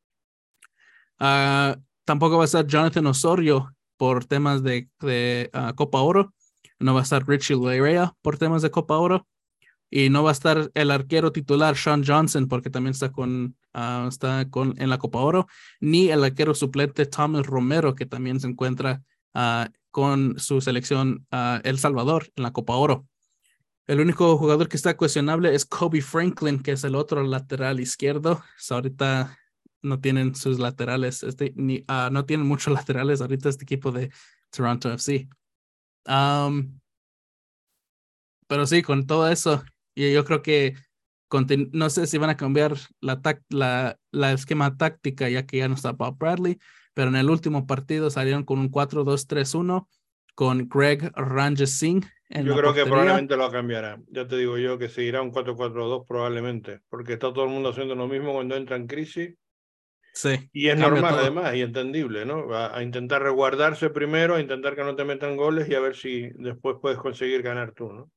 Uh, 1.20 1.80
tampoco 2.04 2.38
va 2.38 2.44
a 2.44 2.46
estar 2.46 2.66
Jonathan 2.66 3.06
Osorio 3.08 3.74
por 3.98 4.26
temas 4.26 4.64
de, 4.64 4.90
uh, 5.54 5.74
Copa 5.76 6.02
Oro. 6.02 6.34
No 6.80 6.94
va 6.94 7.02
a 7.02 7.04
estar 7.04 7.26
Richie 7.26 7.56
Leirea 7.56 8.14
por 8.22 8.38
temas 8.38 8.62
de 8.62 8.72
Copa 8.72 8.98
Oro. 8.98 9.26
y 9.90 10.10
no 10.10 10.24
va 10.24 10.32
a 10.32 10.34
estar 10.34 10.72
el 10.74 10.92
arquero 10.92 11.32
titular 11.32 11.78
Sean 11.78 12.04
Johnson 12.06 12.48
porque 12.48 12.70
también 12.70 12.92
está 12.92 13.12
con 13.12 13.56
ah, 13.74 14.08
está 14.10 14.50
con 14.50 14.74
en 14.82 14.90
la 14.90 14.98
Copa 14.98 15.20
Oro 15.20 15.48
ni 15.80 16.10
el 16.10 16.24
arquero 16.24 16.56
suplente 16.56 17.06
Thomas 17.06 17.46
Romero 17.46 17.94
que 17.94 18.06
también 18.06 18.40
se 18.40 18.48
encuentra 18.48 19.04
ah, 19.36 19.70
con 19.92 20.38
su 20.38 20.60
selección 20.60 21.26
El 21.64 21.80
Salvador 21.80 22.30
en 22.36 22.44
la 22.44 22.52
Copa 22.52 22.76
Oro. 22.76 23.06
El 23.88 24.00
único 24.00 24.38
jugador 24.38 24.68
que 24.68 24.78
está 24.78 24.98
cuestionable 24.98 25.54
es 25.54 25.66
Kobe 25.66 26.02
Franklin, 26.02 26.62
que 26.62 26.72
es 26.72 26.84
el 26.84 26.96
otro 26.96 27.24
lateral 27.24 27.80
izquierdo. 27.80 28.44
ahorita 28.70 29.38
no 29.84 30.00
tienen 30.00 30.34
sus 30.34 30.58
laterales, 30.60 31.22
este, 31.24 31.54
ni, 31.56 31.86
no 32.12 32.26
tienen 32.26 32.48
muchos 32.48 32.74
laterales 32.74 33.22
ahorita 33.22 33.50
este 33.50 33.64
equipo 33.64 33.92
de 33.92 34.12
Toronto 34.50 34.92
FC. 34.92 35.30
pero 38.48 38.66
sí, 38.66 38.82
con 38.82 39.06
todo 39.06 39.30
eso, 39.30 39.64
y 39.94 40.12
yo 40.12 40.26
creo 40.26 40.42
que 40.42 40.76
no 41.72 41.90
sé 41.90 42.08
si 42.08 42.18
van 42.18 42.30
a 42.30 42.38
cambiar 42.38 42.78
la, 43.02 43.22
la, 43.50 44.00
la 44.12 44.32
esquema 44.32 44.78
táctica 44.78 45.30
ya 45.30 45.46
que 45.46 45.58
ya 45.58 45.68
no 45.68 45.76
está 45.76 45.92
Bob 45.92 46.18
Bradley, 46.18 46.60
pero 46.94 47.10
en 47.10 47.18
el 47.18 47.30
último 47.30 47.68
partido 47.68 48.10
salieron 48.10 48.44
con 48.46 48.60
un 48.60 48.72
4-2-3-1 48.72 49.88
con 50.34 50.68
Greg 50.70 51.12
Yo 52.30 52.56
creo 52.56 52.74
que 52.74 52.86
probablemente 52.86 53.38
lo 53.38 53.52
cambiará. 53.52 54.00
Ya 54.08 54.28
te 54.28 54.38
digo 54.38 54.58
yo 54.58 54.78
que 54.78 54.90
seguirá 54.90 55.22
un 55.22 55.32
4-4-2 55.32 56.06
probablemente, 56.08 56.82
porque 56.90 57.14
está 57.14 57.32
todo 57.32 57.46
el 57.46 57.52
mundo 57.52 57.70
haciendo 57.70 57.96
lo 57.96 58.08
mismo 58.08 58.34
cuando 58.34 58.56
entra 58.56 58.76
en 58.76 58.88
crisis. 58.88 59.36
Sí. 60.14 60.50
Y 60.54 60.70
es 60.70 60.78
normal 60.78 61.20
además 61.20 61.54
y 61.56 61.62
entendible, 61.62 62.26
¿no? 62.26 62.54
A, 62.54 62.78
a, 62.78 62.82
intentar 62.82 63.22
resguardarse 63.22 63.90
primero, 63.90 64.36
a 64.36 64.42
intentar 64.42 64.76
que 64.76 64.84
no 64.84 64.96
te 64.96 65.04
metan 65.04 65.36
goles 65.36 65.68
y 65.68 65.76
a 65.76 65.82
ver 65.82 65.96
si 65.96 66.30
después 66.36 66.78
puedes 66.82 66.98
conseguir 66.98 67.42
ganar 67.42 67.74
tú, 67.74 67.92
¿no? 67.92 68.10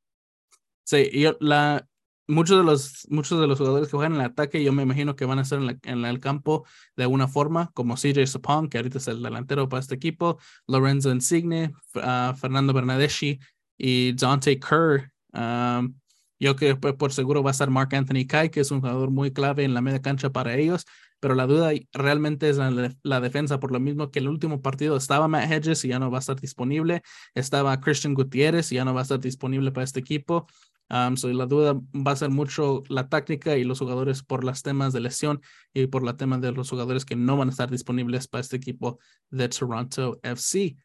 Sí, 0.85 1.09
y 1.13 1.27
la, 1.41 1.87
muchos 2.29 2.59
de 2.59 2.65
los 2.65 3.07
muchos 3.11 3.41
de 3.41 3.47
los 3.47 3.59
jugadores 3.59 3.89
que 3.89 3.97
juegan 3.97 4.15
en 4.15 4.21
el 4.21 4.27
ataque 4.27 4.63
yo 4.63 4.73
me 4.73 4.83
imagino 4.83 5.17
que 5.17 5.25
van 5.25 5.39
a 5.39 5.43
estar 5.43 5.59
en, 5.59 6.05
el 6.05 6.21
campo 6.21 6.67
de 6.95 7.05
alguna 7.05 7.27
forma 7.27 7.71
como 7.75 7.97
CJ 7.97 8.27
Sapong 8.27 8.69
que 8.69 8.77
ahorita 8.77 8.99
es 8.99 9.09
el 9.09 9.23
delantero 9.23 9.69
para 9.69 9.81
este 9.81 9.95
equipo 9.95 10.39
Lorenzo 10.67 11.11
Insigne 11.11 11.73
uh, 11.95 12.35
Fernando 12.37 12.75
Bernadeschi 12.75 13.41
y 13.79 14.13
Dante 14.13 14.59
Kerr 14.59 15.11
um, 15.33 15.95
yo 16.41 16.55
que 16.55 16.77
por 16.77 17.13
seguro 17.13 17.43
va 17.43 17.51
a 17.51 17.53
estar 17.53 17.71
Mark 17.71 17.95
Anthony 17.95 18.27
Kai 18.29 18.51
que 18.51 18.61
es 18.61 18.71
un 18.71 18.81
jugador 18.81 19.11
muy 19.11 19.33
clave 19.33 19.65
en 19.65 19.75
la 19.75 19.81
media 19.81 20.03
cancha 20.03 20.31
para 20.31 20.55
ellos 20.57 20.85
pero 21.21 21.35
la 21.35 21.47
duda 21.47 21.73
realmente 21.93 22.49
es 22.49 22.59
la, 22.59 23.21
defensa, 23.21 23.59
por 23.59 23.73
lo 23.73 23.81
mismo 23.81 24.13
que 24.13 24.21
el 24.21 24.29
último 24.29 24.63
partido 24.63 24.97
estaba 24.97 25.27
Matt 25.27 25.51
Hedges 25.51 25.85
y 25.85 25.89
ya 25.89 25.99
no 25.99 26.13
va 26.13 26.19
a 26.19 26.21
estar 26.21 26.41
disponible, 26.41 27.03
estaba 27.35 27.81
Christian 27.81 28.15
Gutiérrez 28.15 28.71
y 28.71 28.77
ya 28.77 28.85
no 28.85 28.95
va 28.95 29.01
a 29.01 29.03
estar 29.03 29.19
disponible 29.19 29.73
para 29.73 29.83
este 29.83 29.99
equipo, 29.99 30.47
Um, 30.91 31.17
la 31.35 31.45
duda 31.45 31.75
va 31.95 32.13
a 32.13 32.17
ser 32.17 32.31
mucho 32.31 32.83
la 32.89 33.09
táctica 33.11 33.59
y 33.59 33.65
los 33.65 33.79
jugadores 33.79 34.23
por 34.23 34.43
los 34.43 34.63
temas 34.63 34.95
de 34.95 35.01
lesión 35.01 35.43
y 35.75 35.87
por 35.87 36.03
la 36.03 36.17
tema 36.17 36.39
de 36.39 36.53
los 36.53 36.71
jugadores 36.71 37.05
que 37.05 37.15
no 37.15 37.37
van 37.37 37.49
a 37.49 37.51
estar 37.51 37.71
disponibles 37.71 38.27
para 38.27 38.41
este 38.41 38.57
equipo 38.57 38.99
de 39.29 39.51
Toronto 39.51 40.19
FC. 40.23 40.77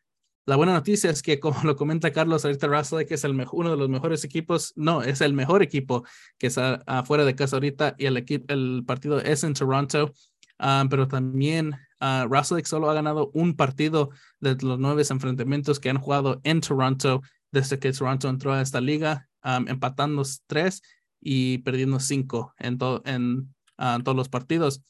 La 0.46 0.58
buena 0.58 0.74
noticia 0.74 1.10
es 1.10 1.22
que, 1.22 1.40
como 1.40 1.62
lo 1.64 1.76
comenta 1.76 2.12
Carlos, 2.12 2.46
ahorita 2.46 2.68
Russell 2.68 3.06
que 3.06 3.16
es 3.16 3.24
el 3.24 3.40
uno 3.52 3.72
de 3.72 3.78
los 3.78 3.90
mejores 3.90 4.24
equipos, 4.24 4.74
no, 4.76 5.02
es 5.02 5.22
el 5.22 5.34
mejor 5.34 5.62
equipo 5.64 6.06
que 6.38 6.48
está 6.48 6.84
afuera 6.86 7.26
de 7.26 7.36
casa 7.36 7.56
ahorita 7.56 7.96
y 7.98 8.06
el, 8.06 8.26
el 8.48 8.84
partido 8.86 9.20
es 9.20 9.44
en 9.44 9.54
Toronto, 9.54 10.12
um, 10.60 10.90
pero 10.90 11.08
también 11.08 11.76
uh, 12.02 12.64
solo 12.64 12.90
ha 12.90 12.94
ganado 12.94 13.32
un 13.34 13.56
partido 13.56 14.10
de 14.40 14.56
los 14.62 14.80
nueve 14.80 15.04
enfrentamientos 15.10 15.80
que 15.80 15.90
han 15.90 16.00
jugado 16.00 16.42
en 16.44 16.62
Toronto 16.62 17.22
desde 17.52 17.80
que 17.80 17.94
Toronto 17.94 18.28
entró 18.30 18.54
a 18.54 18.62
esta 18.62 18.82
liga 18.82 19.30
empatando 19.68 20.24
tres 20.48 20.82
y 21.20 21.60
perdiendo 21.60 22.00
cinco 22.00 22.54
en, 22.58 23.54
ah, 23.78 24.00
todos 24.04 24.16
los 24.16 24.30
partidos. 24.30 24.82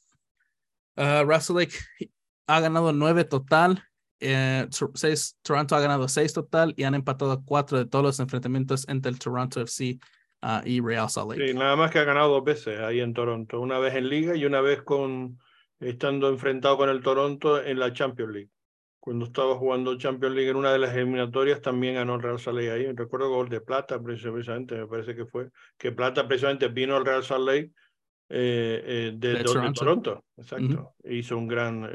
Uh, 0.95 1.27
ha 2.47 2.59
ganado 2.59 2.93
nueve 2.93 3.23
total. 3.25 3.83
Eh, 4.23 4.67
seis, 4.93 5.37
Toronto 5.41 5.75
ha 5.75 5.81
ganado 5.81 6.07
seis 6.07 6.33
total 6.33 6.73
y 6.77 6.83
han 6.83 6.95
empatado 6.95 7.43
cuatro 7.43 7.77
de 7.77 7.85
todos 7.85 8.05
los 8.05 8.19
enfrentamientos 8.19 8.87
entre 8.87 9.11
el 9.11 9.19
Toronto 9.19 9.61
FC 9.61 9.99
ah, 10.41 10.61
y 10.65 10.79
Real 10.79 11.09
Salt 11.09 11.31
Lake. 11.31 11.47
Sí, 11.47 11.53
nada 11.53 11.75
más 11.75 11.91
que 11.91 11.99
ha 11.99 12.03
ganado 12.05 12.29
dos 12.29 12.43
veces 12.43 12.79
ahí 12.79 13.01
en 13.01 13.13
Toronto, 13.13 13.59
una 13.59 13.79
vez 13.79 13.95
en 13.95 14.07
Liga 14.07 14.35
y 14.35 14.45
una 14.45 14.61
vez 14.61 14.81
con 14.83 15.39
estando 15.79 16.29
enfrentado 16.29 16.77
con 16.77 16.89
el 16.89 17.01
Toronto 17.01 17.61
en 17.61 17.77
la 17.77 17.91
Champions 17.91 18.31
League 18.31 18.49
cuando 19.03 19.25
estaba 19.25 19.57
jugando 19.57 19.97
Champions 19.97 20.33
League 20.33 20.49
en 20.49 20.55
una 20.55 20.71
de 20.71 20.79
las 20.79 20.95
eliminatorias, 20.95 21.59
también 21.61 21.95
ganó 21.95 22.15
el 22.15 22.21
Real 22.21 22.39
Salt 22.39 22.55
Lake 22.55 22.71
ahí. 22.71 22.91
Recuerdo 22.93 23.29
gol 23.29 23.49
de 23.49 23.59
Plata, 23.59 24.01
precisamente, 24.01 24.75
me 24.75 24.87
parece 24.87 25.13
que 25.13 25.25
fue, 25.25 25.49
que 25.77 25.91
Plata 25.91 26.25
precisamente 26.25 26.69
vino 26.69 26.95
al 26.95 27.05
Real 27.05 27.21
Salt 27.21 27.45
Lake 27.45 27.71
eh, 28.29 28.83
eh, 28.85 29.13
de, 29.15 29.43
Toronto. 29.73 30.23
exacto. 30.37 30.95
Hizo 31.03 31.37
un 31.37 31.47
gran, 31.47 31.89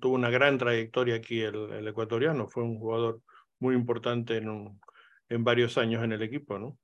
tuvo 0.00 0.14
una 0.14 0.30
gran 0.30 0.58
trayectoria 0.58 1.16
aquí 1.16 1.40
el, 1.40 1.72
el, 1.72 1.88
ecuatoriano, 1.88 2.48
fue 2.48 2.62
un 2.62 2.78
jugador 2.78 3.20
muy 3.60 3.74
importante 3.74 4.36
en, 4.36 4.48
un, 4.48 4.80
en 5.28 5.44
varios 5.44 5.78
años 5.78 6.02
en 6.02 6.12
el 6.12 6.22
equipo, 6.22 6.58
¿no? 6.58 6.78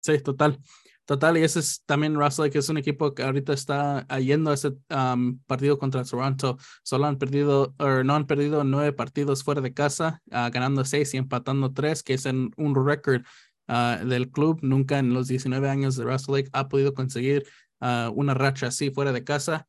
Sí, 0.00 0.18
total. 0.20 0.58
Total, 1.10 1.36
y 1.38 1.42
ese 1.42 1.58
es 1.58 1.82
también 1.86 2.14
Russell, 2.14 2.50
que 2.50 2.58
es 2.58 2.68
un 2.68 2.78
equipo 2.78 3.14
que 3.14 3.24
ahorita 3.24 3.52
está 3.52 4.06
yendo 4.18 4.52
a 4.52 4.54
ese 4.54 4.74
partido 5.46 5.76
contra 5.76 6.04
Toronto. 6.04 6.56
Solo 6.84 7.06
han 7.06 7.18
perdido, 7.18 7.74
o 7.78 8.04
no 8.04 8.14
han 8.14 8.28
perdido 8.28 8.62
nueve 8.62 8.92
partidos 8.92 9.42
fuera 9.42 9.60
de 9.60 9.74
casa, 9.74 10.22
ah, 10.30 10.50
ganando 10.50 10.84
seis 10.84 11.12
y 11.14 11.16
empatando 11.16 11.72
tres, 11.72 12.04
que 12.04 12.14
es 12.14 12.26
en 12.26 12.52
un 12.56 12.86
récord 12.86 13.22
ah, 13.66 13.98
del 14.06 14.30
club. 14.30 14.60
Nunca 14.62 15.00
en 15.00 15.12
los 15.12 15.26
19 15.26 15.68
años 15.68 15.96
de 15.96 16.04
Russell 16.04 16.36
Lake 16.36 16.50
ha 16.52 16.68
podido 16.68 16.94
conseguir 16.94 17.44
ah, 17.80 18.10
una 18.14 18.34
racha 18.34 18.68
así 18.68 18.90
fuera 18.90 19.12
de 19.12 19.24
casa. 19.24 19.66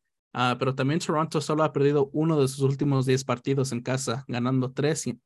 pero 0.60 0.76
también 0.76 1.00
Toronto 1.00 1.42
solo 1.42 1.64
ha 1.64 1.74
perdido 1.74 2.10
uno 2.14 2.40
de 2.40 2.48
sus 2.48 2.62
últimos 2.62 3.06
10 3.06 3.24
partidos 3.26 3.72
en 3.72 3.82
casa, 3.82 4.24
ganando 4.28 4.72
tres 4.72 5.08
y, 5.08 5.20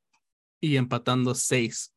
y 0.60 0.78
empatando 0.78 1.36
seis. 1.36 1.94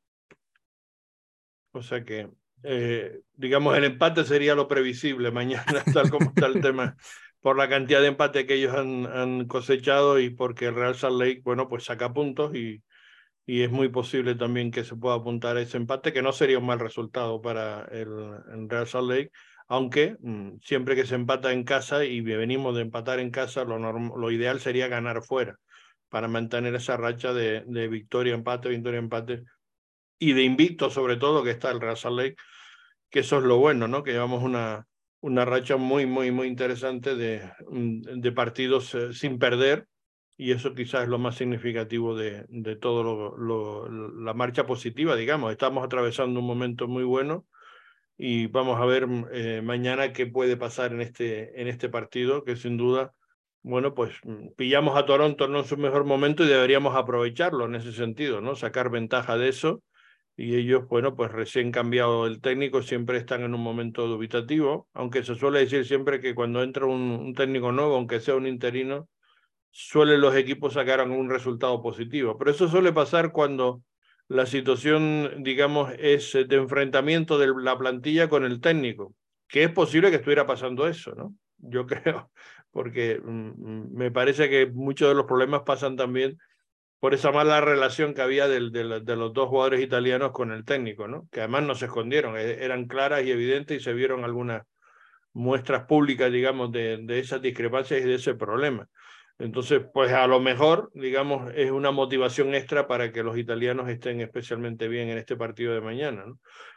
O 1.72 1.82
sea 1.82 2.04
que 2.04 2.30
eh, 2.62 3.20
digamos, 3.34 3.76
el 3.76 3.84
empate 3.84 4.24
sería 4.24 4.54
lo 4.54 4.68
previsible 4.68 5.30
mañana, 5.30 5.64
tal 5.94 6.10
como 6.10 6.30
está 6.30 6.46
el 6.46 6.60
tema, 6.60 6.96
por 7.40 7.56
la 7.56 7.68
cantidad 7.68 8.00
de 8.00 8.08
empate 8.08 8.46
que 8.46 8.54
ellos 8.54 8.74
han, 8.74 9.46
cosechado 9.46 10.18
y 10.18 10.30
porque 10.30 10.66
el 10.66 10.74
Real 10.74 10.94
Salt 10.94 11.20
Lake, 11.20 11.42
bueno, 11.44 11.68
pues 11.68 11.84
saca 11.84 12.12
puntos 12.12 12.54
y, 12.54 12.82
y 13.46 13.62
es 13.62 13.70
muy 13.70 13.88
posible 13.88 14.34
también 14.34 14.70
que 14.70 14.84
se 14.84 14.96
pueda 14.96 15.16
apuntar 15.16 15.56
a 15.56 15.60
ese 15.60 15.76
empate, 15.76 16.12
que 16.12 16.22
no 16.22 16.32
sería 16.32 16.58
un 16.58 16.66
mal 16.66 16.80
resultado 16.80 17.40
para 17.40 17.84
el, 17.92 18.08
el 18.52 18.68
Real 18.68 18.86
Salt 18.86 19.08
Lake, 19.08 19.30
aunque 19.68 20.16
mm, 20.20 20.58
siempre 20.62 20.96
que 20.96 21.06
se 21.06 21.14
empata 21.14 21.52
en 21.52 21.64
casa 21.64 22.04
y 22.04 22.20
venimos 22.20 22.74
de 22.74 22.82
empatar 22.82 23.20
en 23.20 23.30
casa, 23.30 23.64
lo, 23.64 23.78
lo 23.78 24.30
ideal 24.30 24.60
sería 24.60 24.88
ganar 24.88 25.22
fuera 25.22 25.58
para 26.08 26.26
mantener 26.26 26.74
esa 26.74 26.96
racha 26.96 27.32
de, 27.34 27.62
de 27.66 27.88
victoria, 27.88 28.34
empate, 28.34 28.70
victoria, 28.70 28.98
empate 28.98 29.44
y 30.18 30.32
de 30.32 30.42
invicto 30.42 30.90
sobre 30.90 31.16
todo 31.16 31.44
que 31.44 31.50
está 31.50 31.70
el 31.70 31.80
Real 31.80 31.96
Lake, 32.16 32.36
que 33.10 33.20
eso 33.20 33.38
es 33.38 33.44
lo 33.44 33.58
bueno, 33.58 33.88
¿no? 33.88 34.02
Que 34.02 34.12
llevamos 34.12 34.42
una, 34.42 34.86
una 35.20 35.44
racha 35.44 35.76
muy, 35.76 36.06
muy, 36.06 36.30
muy 36.30 36.48
interesante 36.48 37.14
de, 37.14 37.50
mm, 37.68 38.20
de 38.20 38.32
partidos 38.32 38.94
eh, 38.94 39.12
sin 39.12 39.38
perder 39.38 39.86
y 40.36 40.52
eso 40.52 40.74
quizás 40.74 41.02
es 41.02 41.08
lo 41.08 41.18
más 41.18 41.36
significativo 41.36 42.16
de, 42.16 42.46
de 42.48 42.76
todo 42.76 43.02
lo, 43.02 43.36
lo, 43.36 44.12
la 44.22 44.34
marcha 44.34 44.66
positiva, 44.66 45.16
digamos. 45.16 45.50
Estamos 45.52 45.84
atravesando 45.84 46.40
un 46.40 46.46
momento 46.46 46.86
muy 46.86 47.04
bueno 47.04 47.44
y 48.18 48.48
vamos 48.48 48.80
a 48.80 48.84
ver 48.84 49.06
mm, 49.06 49.26
eh, 49.32 49.62
mañana 49.62 50.12
qué 50.12 50.26
puede 50.26 50.56
pasar 50.56 50.92
en 50.92 51.00
este, 51.00 51.60
en 51.60 51.68
este 51.68 51.88
partido, 51.88 52.44
que 52.44 52.56
sin 52.56 52.76
duda, 52.76 53.14
bueno, 53.62 53.94
pues 53.94 54.12
mm, 54.24 54.48
pillamos 54.56 54.98
a 54.98 55.06
Toronto 55.06 55.44
en 55.46 55.64
su 55.64 55.76
mejor 55.76 56.04
momento 56.04 56.44
y 56.44 56.48
deberíamos 56.48 56.96
aprovecharlo 56.96 57.66
en 57.66 57.76
ese 57.76 57.92
sentido, 57.92 58.40
¿no? 58.40 58.56
Sacar 58.56 58.90
ventaja 58.90 59.38
de 59.38 59.48
eso 59.48 59.82
y 60.36 60.56
ellos, 60.56 60.86
bueno, 60.88 61.16
pues 61.16 61.32
recién 61.32 61.72
cambiado 61.72 62.26
el 62.26 62.40
técnico, 62.40 62.82
siempre 62.82 63.18
están 63.18 63.42
en 63.42 63.54
un 63.54 63.60
momento 63.60 64.06
dubitativo, 64.06 64.88
aunque 64.94 65.24
se 65.24 65.34
suele 65.34 65.60
decir 65.60 65.84
siempre 65.84 66.20
que 66.20 66.34
cuando 66.34 66.62
entra 66.62 66.86
un, 66.86 67.34
técnico 67.34 67.72
nuevo, 67.72 67.96
aunque 67.96 68.20
sea 68.20 68.36
un 68.36 68.46
interino, 68.46 69.08
suelen 69.70 70.20
los 70.20 70.36
equipos 70.36 70.74
sacar 70.74 71.00
un 71.08 71.30
resultado 71.30 71.82
positivo. 71.82 72.38
Pero 72.38 72.52
eso 72.52 72.68
suele 72.68 72.92
pasar 72.92 73.32
cuando 73.32 73.82
la 74.28 74.46
situación, 74.46 75.42
digamos, 75.42 75.92
es 75.98 76.32
de 76.32 76.56
enfrentamiento 76.56 77.38
de 77.38 77.52
la 77.60 77.78
plantilla 77.78 78.28
con 78.28 78.44
el 78.44 78.60
técnico, 78.60 79.14
que 79.48 79.64
es 79.64 79.72
posible 79.72 80.10
que 80.10 80.16
estuviera 80.16 80.46
pasando 80.46 80.86
eso, 80.86 81.14
¿no? 81.14 81.34
Yo 81.56 81.86
creo, 81.86 82.30
porque 82.70 83.20
mm, 83.22 83.96
me 83.96 84.10
parece 84.10 84.48
que 84.48 84.66
muchos 84.66 85.08
de 85.08 85.14
los 85.14 85.24
problemas 85.26 85.62
pasan 85.62 85.96
también 85.96 86.38
por 87.00 87.14
esa 87.14 87.30
mala 87.30 87.60
relación 87.60 88.12
que 88.12 88.22
había 88.22 88.48
de 88.48 88.60
los 88.60 89.32
dos 89.32 89.48
jugadores 89.48 89.80
italianos 89.80 90.32
con 90.32 90.52
el 90.52 90.64
técnico, 90.64 91.06
¿no? 91.06 91.28
que 91.30 91.40
además 91.40 91.62
no 91.62 91.74
se 91.76 91.86
escondieron, 91.86 92.36
e, 92.36 92.64
eran 92.64 92.86
claras 92.86 93.24
y 93.24 93.30
evidentes 93.30 93.80
y 93.80 93.84
se 93.84 93.92
vieron 93.92 94.24
algunas 94.24 94.62
muestras 95.32 95.84
públicas, 95.84 96.32
digamos, 96.32 96.72
de, 96.72 96.98
de 97.02 97.20
esas 97.20 97.40
discrepancias 97.40 98.00
y 98.00 98.04
de 98.04 98.16
ese 98.16 98.34
problema. 98.34 98.88
Entonces, 99.38 99.82
pues 99.94 100.12
a 100.12 100.26
lo 100.26 100.40
mejor, 100.40 100.90
digamos, 100.94 101.52
es 101.54 101.70
una 101.70 101.92
motivación 101.92 102.54
extra 102.56 102.88
para 102.88 103.12
que 103.12 103.22
los 103.22 103.38
italianos 103.38 103.88
estén 103.88 104.20
especialmente 104.20 104.88
bien 104.88 105.08
en 105.08 105.18
este 105.18 105.36
partido 105.36 105.72
de 105.74 105.80
mañana. 105.80 106.24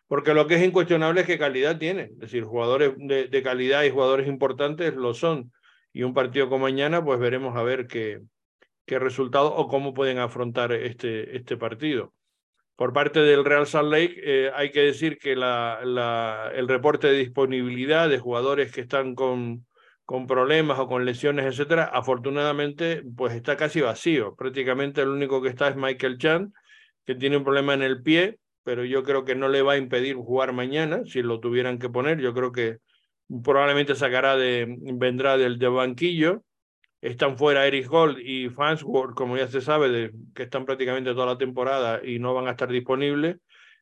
Porque 0.08 0.36
lo 0.36 0.46
que 0.46 0.56
es 0.56 0.64
incuestionable 0.64 1.22
es 1.22 1.28
que 1.28 1.40
calidad 1.40 1.80
tienen, 1.80 2.12
es 2.12 2.20
decir, 2.20 2.44
jugadores 2.44 2.94
de, 2.98 3.44
calidad 3.44 3.84
y 3.84 3.90
jugadores 3.90 4.28
importantes 4.28 4.94
lo 4.96 5.16
son. 5.16 5.52
Y 5.92 6.04
un 6.04 6.14
partido 6.14 6.50
como 6.50 6.64
mañana, 6.64 7.04
pues 7.04 7.20
veremos 7.20 7.58
a 7.58 7.64
ver 7.64 7.88
qué, 7.88 8.22
qué 8.86 9.00
resultado 9.00 9.56
o 9.56 9.68
cómo 9.68 9.94
pueden 9.94 10.20
afrontar 10.20 10.72
este, 10.72 11.36
este 11.36 11.58
partido. 11.58 12.14
Por 12.76 12.94
parte 12.94 13.22
del 13.22 13.44
Real 13.44 13.66
Salt 13.66 13.92
Lake, 13.92 14.16
eh, 14.24 14.52
hay 14.54 14.72
que 14.72 14.82
decir 14.82 15.18
que 15.18 15.36
la, 15.36 16.52
el 16.54 16.68
reporte 16.68 17.08
de 17.08 17.18
disponibilidad 17.18 18.08
de 18.08 18.20
jugadores 18.20 18.72
que 18.72 18.82
están 18.82 19.16
con, 19.16 19.66
con 20.06 20.28
problemas 20.28 20.80
o 20.80 20.88
con 20.88 21.06
lesiones, 21.06 21.46
etcétera, 21.46 21.86
afortunadamente, 21.86 23.04
pues 23.16 23.34
está 23.34 23.56
casi 23.56 23.82
vacío. 23.82 24.36
Prácticamente 24.36 25.02
el 25.02 25.10
único 25.10 25.42
que 25.42 25.50
está 25.50 25.70
es 25.70 25.76
Michael 25.76 26.18
Chan, 26.18 26.54
que 27.06 27.16
tiene 27.16 27.38
un 27.38 27.44
problema 27.44 27.74
en 27.74 27.82
el 27.82 28.02
pie, 28.02 28.40
pero 28.64 28.84
yo 28.86 29.04
creo 29.04 29.26
que 29.26 29.36
no 29.36 29.48
le 29.48 29.62
va 29.62 29.74
a 29.74 29.78
impedir 29.78 30.16
jugar 30.16 30.54
mañana, 30.54 31.02
si 31.06 31.22
lo 31.22 31.40
tuvieran 31.40 31.80
que 31.80 31.90
poner. 31.90 32.20
Yo 32.20 32.34
creo 32.34 32.52
que 32.52 32.78
probablemente 33.44 33.96
sacará 33.96 34.36
de, 34.36 34.76
vendrá 34.94 35.38
del 35.38 35.58
de 35.58 35.68
banquillo. 35.68 36.44
Están 37.02 37.38
fuera 37.38 37.66
Eric 37.66 37.88
Gold 37.88 38.20
y 38.20 38.50
Fansworth, 38.50 39.16
como 39.16 39.36
ya 39.38 39.48
se 39.48 39.62
sabe, 39.62 39.90
de, 39.90 40.12
que 40.36 40.44
están 40.44 40.66
prácticamente 40.66 41.14
toda 41.14 41.26
la 41.26 41.38
temporada 41.38 42.02
y 42.04 42.20
no 42.20 42.34
van 42.34 42.48
a 42.48 42.52
estar 42.52 42.70
disponibles. 42.70 43.38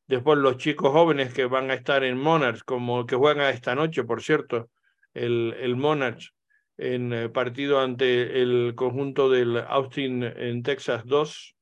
Después 0.08 0.40
los 0.40 0.58
chicos 0.58 0.92
jóvenes 0.92 1.34
que 1.34 1.46
van 1.46 1.70
a 1.70 1.74
estar 1.74 2.04
en 2.04 2.18
Monarchs, 2.18 2.64
como 2.64 3.06
que 3.06 3.16
juegan 3.16 3.54
esta 3.54 3.76
noche, 3.76 4.04
por 4.04 4.22
cierto, 4.24 4.70
el, 5.14 5.56
el 5.60 5.76
Monarch 5.76 6.34
en 6.78 7.12
eh, 7.14 7.30
partido 7.30 7.80
ante 7.80 8.42
el 8.42 8.74
conjunto 8.76 9.30
del 9.30 9.58
Austin 9.58 10.24
en 10.24 10.64
Texas 10.64 11.04
2. 11.06 11.56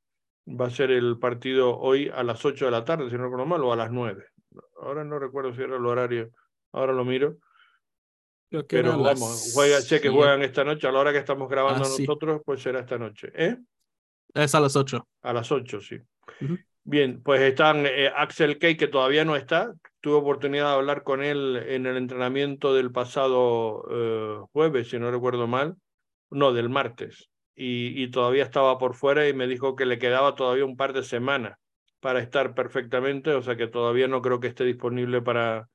Va 0.50 0.68
a 0.68 0.70
ser 0.70 0.92
el 0.92 1.18
partido 1.20 1.78
hoy 1.78 2.10
a 2.14 2.24
las 2.24 2.46
8 2.46 2.66
de 2.66 2.72
la 2.72 2.86
tarde, 2.86 3.10
si 3.10 3.18
no 3.18 3.24
recuerdo 3.24 3.46
mal, 3.46 3.64
o 3.64 3.74
a 3.74 3.76
las 3.76 3.92
9. 3.92 4.24
Ahora 4.82 5.04
no 5.04 5.20
recuerdo 5.20 5.54
si 5.54 5.62
era 5.62 5.76
el 5.76 5.86
horario, 5.86 6.32
ahora 6.72 6.94
lo 6.94 7.04
miro. 7.04 7.38
Pero 8.50 8.98
vamos, 9.02 9.52
juega, 9.54 9.82
sé 9.82 10.00
que 10.00 10.10
juegan 10.10 10.42
esta 10.42 10.64
noche, 10.64 10.88
a 10.88 10.92
la 10.92 11.00
hora 11.00 11.12
que 11.12 11.18
estamos 11.18 11.50
grabando 11.50 11.84
ah, 11.84 11.90
nosotros, 11.90 12.42
pues 12.46 12.62
será 12.62 12.80
esta 12.80 12.98
noche. 12.98 13.30
¿Eh? 13.36 13.58
Es 14.34 14.56
a 14.56 14.62
las 14.62 14.76
8. 14.76 15.06
A 15.24 15.34
las 15.34 15.52
8, 15.52 15.82
sí. 15.82 15.98
Bien, 16.90 17.22
pues 17.22 17.42
están 17.42 17.86
eh, 17.86 18.10
Axel 18.16 18.60
Key, 18.60 18.78
que 18.78 18.88
todavía 18.88 19.26
no 19.26 19.36
está. 19.36 19.74
Tuve 20.00 20.16
oportunidad 20.16 20.68
de 20.68 20.76
hablar 20.76 21.04
con 21.04 21.22
él 21.22 21.58
en 21.68 21.86
el 21.86 21.98
entrenamiento 21.98 22.74
del 22.74 22.94
pasado 22.94 23.86
eh, 23.92 24.46
jueves, 24.54 24.90
si 24.90 24.98
no 24.98 25.12
recuerdo 25.12 25.48
mal. 25.48 25.76
No, 26.30 26.54
del 26.54 26.70
martes. 26.70 27.30
Y, 27.54 28.10
todavía 28.12 28.44
estaba 28.44 28.78
por 28.78 28.94
fuera 28.96 29.28
y 29.28 29.34
me 29.34 29.48
dijo 29.48 29.76
que 29.76 29.86
le 29.86 30.00
quedaba 30.00 30.36
todavía 30.36 30.64
un 30.64 30.78
par 30.78 30.94
de 30.94 31.04
semanas 31.04 31.58
para 32.00 32.22
estar 32.22 32.54
perfectamente, 32.54 33.32
o 33.32 33.42
sea 33.42 33.58
que 33.58 33.68
todavía 33.68 34.08
no 34.08 34.22
creo 34.22 34.40
que 34.40 34.48
esté 34.48 34.64
disponible 34.64 35.22
para 35.22 35.68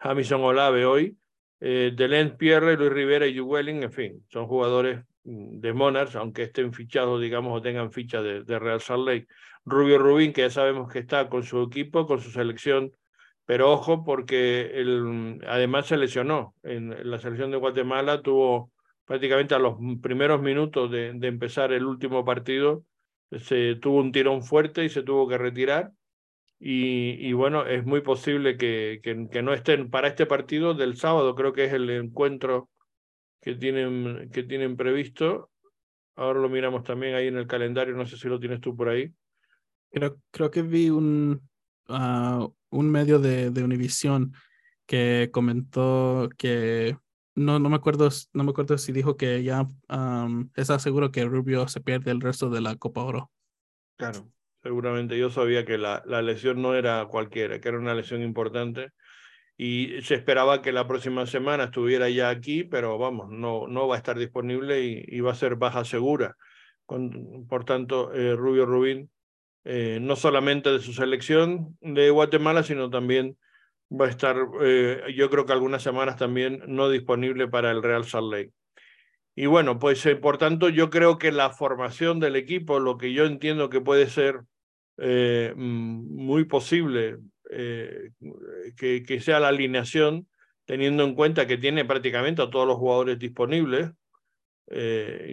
Jamison 0.00 0.42
Olave 0.42 0.84
hoy. 0.84 1.16
Eh, 1.60 1.94
Pierre, 2.38 2.76
Luis 2.76 2.90
Rivera 2.90 3.28
y 3.28 3.38
Welling, 3.38 3.84
en 3.84 3.92
fin, 3.92 4.26
son 4.30 4.48
jugadores 4.48 5.04
de 5.26 5.72
Monarchs, 5.72 6.14
aunque 6.14 6.44
estén 6.44 6.72
fichados, 6.72 7.20
digamos, 7.20 7.58
o 7.58 7.60
tengan 7.60 7.90
ficha 7.90 8.22
de, 8.22 8.58
Real 8.58 8.80
Salt 8.80 9.06
Lake. 9.06 9.26
Rubio 9.64 9.98
Rubín, 9.98 10.32
que 10.32 10.42
ya 10.42 10.50
sabemos 10.50 10.92
que 10.92 11.00
está 11.00 11.28
con 11.28 11.42
su 11.42 11.60
equipo, 11.62 12.06
con 12.06 12.20
su 12.20 12.30
selección, 12.30 12.92
pero 13.44 13.72
ojo 13.72 14.04
porque 14.04 14.70
él, 14.74 15.40
además 15.48 15.86
se 15.86 15.96
lesionó. 15.96 16.54
En, 16.62 17.10
la 17.10 17.18
selección 17.18 17.50
de 17.50 17.56
Guatemala 17.56 18.22
tuvo 18.22 18.70
prácticamente 19.04 19.54
a 19.56 19.58
los 19.58 19.76
primeros 20.00 20.40
minutos 20.40 20.90
de, 20.90 21.12
de 21.14 21.28
empezar 21.28 21.72
el 21.72 21.84
último 21.84 22.24
partido, 22.24 22.84
se 23.32 23.74
tuvo 23.76 23.98
un 23.98 24.12
tirón 24.12 24.44
fuerte 24.44 24.84
y 24.84 24.88
se 24.88 25.02
tuvo 25.02 25.28
que 25.28 25.38
retirar. 25.38 25.90
Y, 26.58 27.28
y, 27.28 27.32
bueno, 27.34 27.66
es 27.66 27.84
muy 27.84 28.00
posible 28.00 28.56
que, 28.56 29.00
que, 29.02 29.28
que, 29.30 29.42
no 29.42 29.52
estén 29.52 29.90
para 29.90 30.08
este 30.08 30.24
partido 30.24 30.72
del 30.72 30.96
sábado, 30.96 31.34
creo 31.34 31.52
que 31.52 31.64
es 31.64 31.72
el 31.72 31.90
encuentro 31.90 32.70
que 33.40 33.54
tienen, 33.54 34.30
que 34.30 34.42
tienen 34.42 34.76
previsto. 34.76 35.50
Ahora 36.16 36.40
lo 36.40 36.48
miramos 36.48 36.82
también 36.82 37.14
ahí 37.14 37.26
en 37.28 37.36
el 37.36 37.46
calendario, 37.46 37.94
no 37.94 38.06
sé 38.06 38.16
si 38.16 38.28
lo 38.28 38.40
tienes 38.40 38.60
tú 38.60 38.74
por 38.74 38.88
ahí. 38.88 39.12
Creo, 39.90 40.18
creo 40.30 40.50
que 40.50 40.62
vi 40.62 40.90
un, 40.90 41.40
uh, 41.88 42.52
un 42.70 42.90
medio 42.90 43.18
de, 43.18 43.50
de 43.50 43.62
Univision 43.62 44.32
que 44.86 45.30
comentó 45.32 46.28
que 46.38 46.96
no, 47.34 47.58
no 47.58 47.68
me 47.68 47.76
acuerdo, 47.76 48.08
no 48.32 48.44
me 48.44 48.50
acuerdo 48.50 48.78
si 48.78 48.92
dijo 48.92 49.16
que 49.16 49.42
ya 49.42 49.66
um, 49.90 50.48
está 50.54 50.78
seguro 50.78 51.10
que 51.12 51.24
Rubio 51.24 51.68
se 51.68 51.80
pierde 51.80 52.10
el 52.10 52.20
resto 52.20 52.48
de 52.48 52.62
la 52.62 52.76
Copa 52.76 53.02
Oro. 53.02 53.30
Claro, 53.96 54.30
seguramente. 54.62 55.18
Yo 55.18 55.30
sabía 55.30 55.64
que 55.64 55.76
la, 55.76 56.02
la 56.06 56.22
lesión 56.22 56.62
no 56.62 56.74
era 56.74 57.04
cualquiera, 57.06 57.60
que 57.60 57.68
era 57.68 57.78
una 57.78 57.94
lesión 57.94 58.22
importante 58.22 58.92
y 59.56 60.02
se 60.02 60.14
esperaba 60.14 60.62
que 60.62 60.72
la 60.72 60.86
próxima 60.86 61.26
semana 61.26 61.64
estuviera 61.64 62.08
ya 62.10 62.28
aquí, 62.28 62.64
pero 62.64 62.98
vamos, 62.98 63.30
no, 63.30 63.66
no 63.68 63.88
va 63.88 63.94
a 63.94 63.98
estar 63.98 64.18
disponible 64.18 64.82
y, 64.82 65.20
va 65.20 65.32
a 65.32 65.34
ser 65.34 65.56
baja 65.56 65.84
segura. 65.84 66.36
Por 66.86 67.64
tanto, 67.64 68.12
eh, 68.12 68.36
Rubio 68.36 68.66
Rubín 68.66 69.10
eh, 69.68 69.98
no 70.00 70.14
solamente 70.14 70.70
de 70.70 70.78
su 70.78 70.92
selección 70.92 71.76
de 71.80 72.10
Guatemala, 72.10 72.62
sino 72.62 72.88
también 72.88 73.36
va 73.90 74.06
a 74.06 74.10
estar, 74.10 74.36
eh, 74.62 75.02
yo 75.16 75.28
creo 75.28 75.44
que 75.44 75.52
algunas 75.52 75.82
semanas 75.82 76.16
también 76.16 76.62
no 76.68 76.88
disponible 76.88 77.48
para 77.48 77.72
el 77.72 77.82
Real 77.82 78.04
Salt 78.04 78.32
Lake. 78.32 78.52
Y 79.34 79.46
bueno, 79.46 79.80
pues 79.80 80.06
eh, 80.06 80.14
por 80.14 80.38
tanto 80.38 80.68
yo 80.68 80.88
creo 80.88 81.18
que 81.18 81.32
la 81.32 81.50
formación 81.50 82.20
del 82.20 82.36
equipo, 82.36 82.78
lo 82.78 82.96
que 82.96 83.12
yo 83.12 83.24
entiendo 83.26 83.68
que 83.68 83.80
puede 83.80 84.06
ser 84.06 84.42
mm, 84.98 85.54
muy 85.56 86.44
posible 86.44 87.16
eh, 87.50 88.10
que, 88.76 89.02
que, 89.02 89.20
sea 89.20 89.40
la 89.40 89.48
alineación, 89.48 90.28
teniendo 90.64 91.04
en 91.04 91.14
cuenta 91.14 91.46
que 91.46 91.58
tiene 91.58 91.84
prácticamente 91.84 92.42
a 92.42 92.50
todos 92.50 92.66
los 92.66 92.76
jugadores 92.76 93.18
disponibles, 93.18 93.90
eh, 94.68 95.32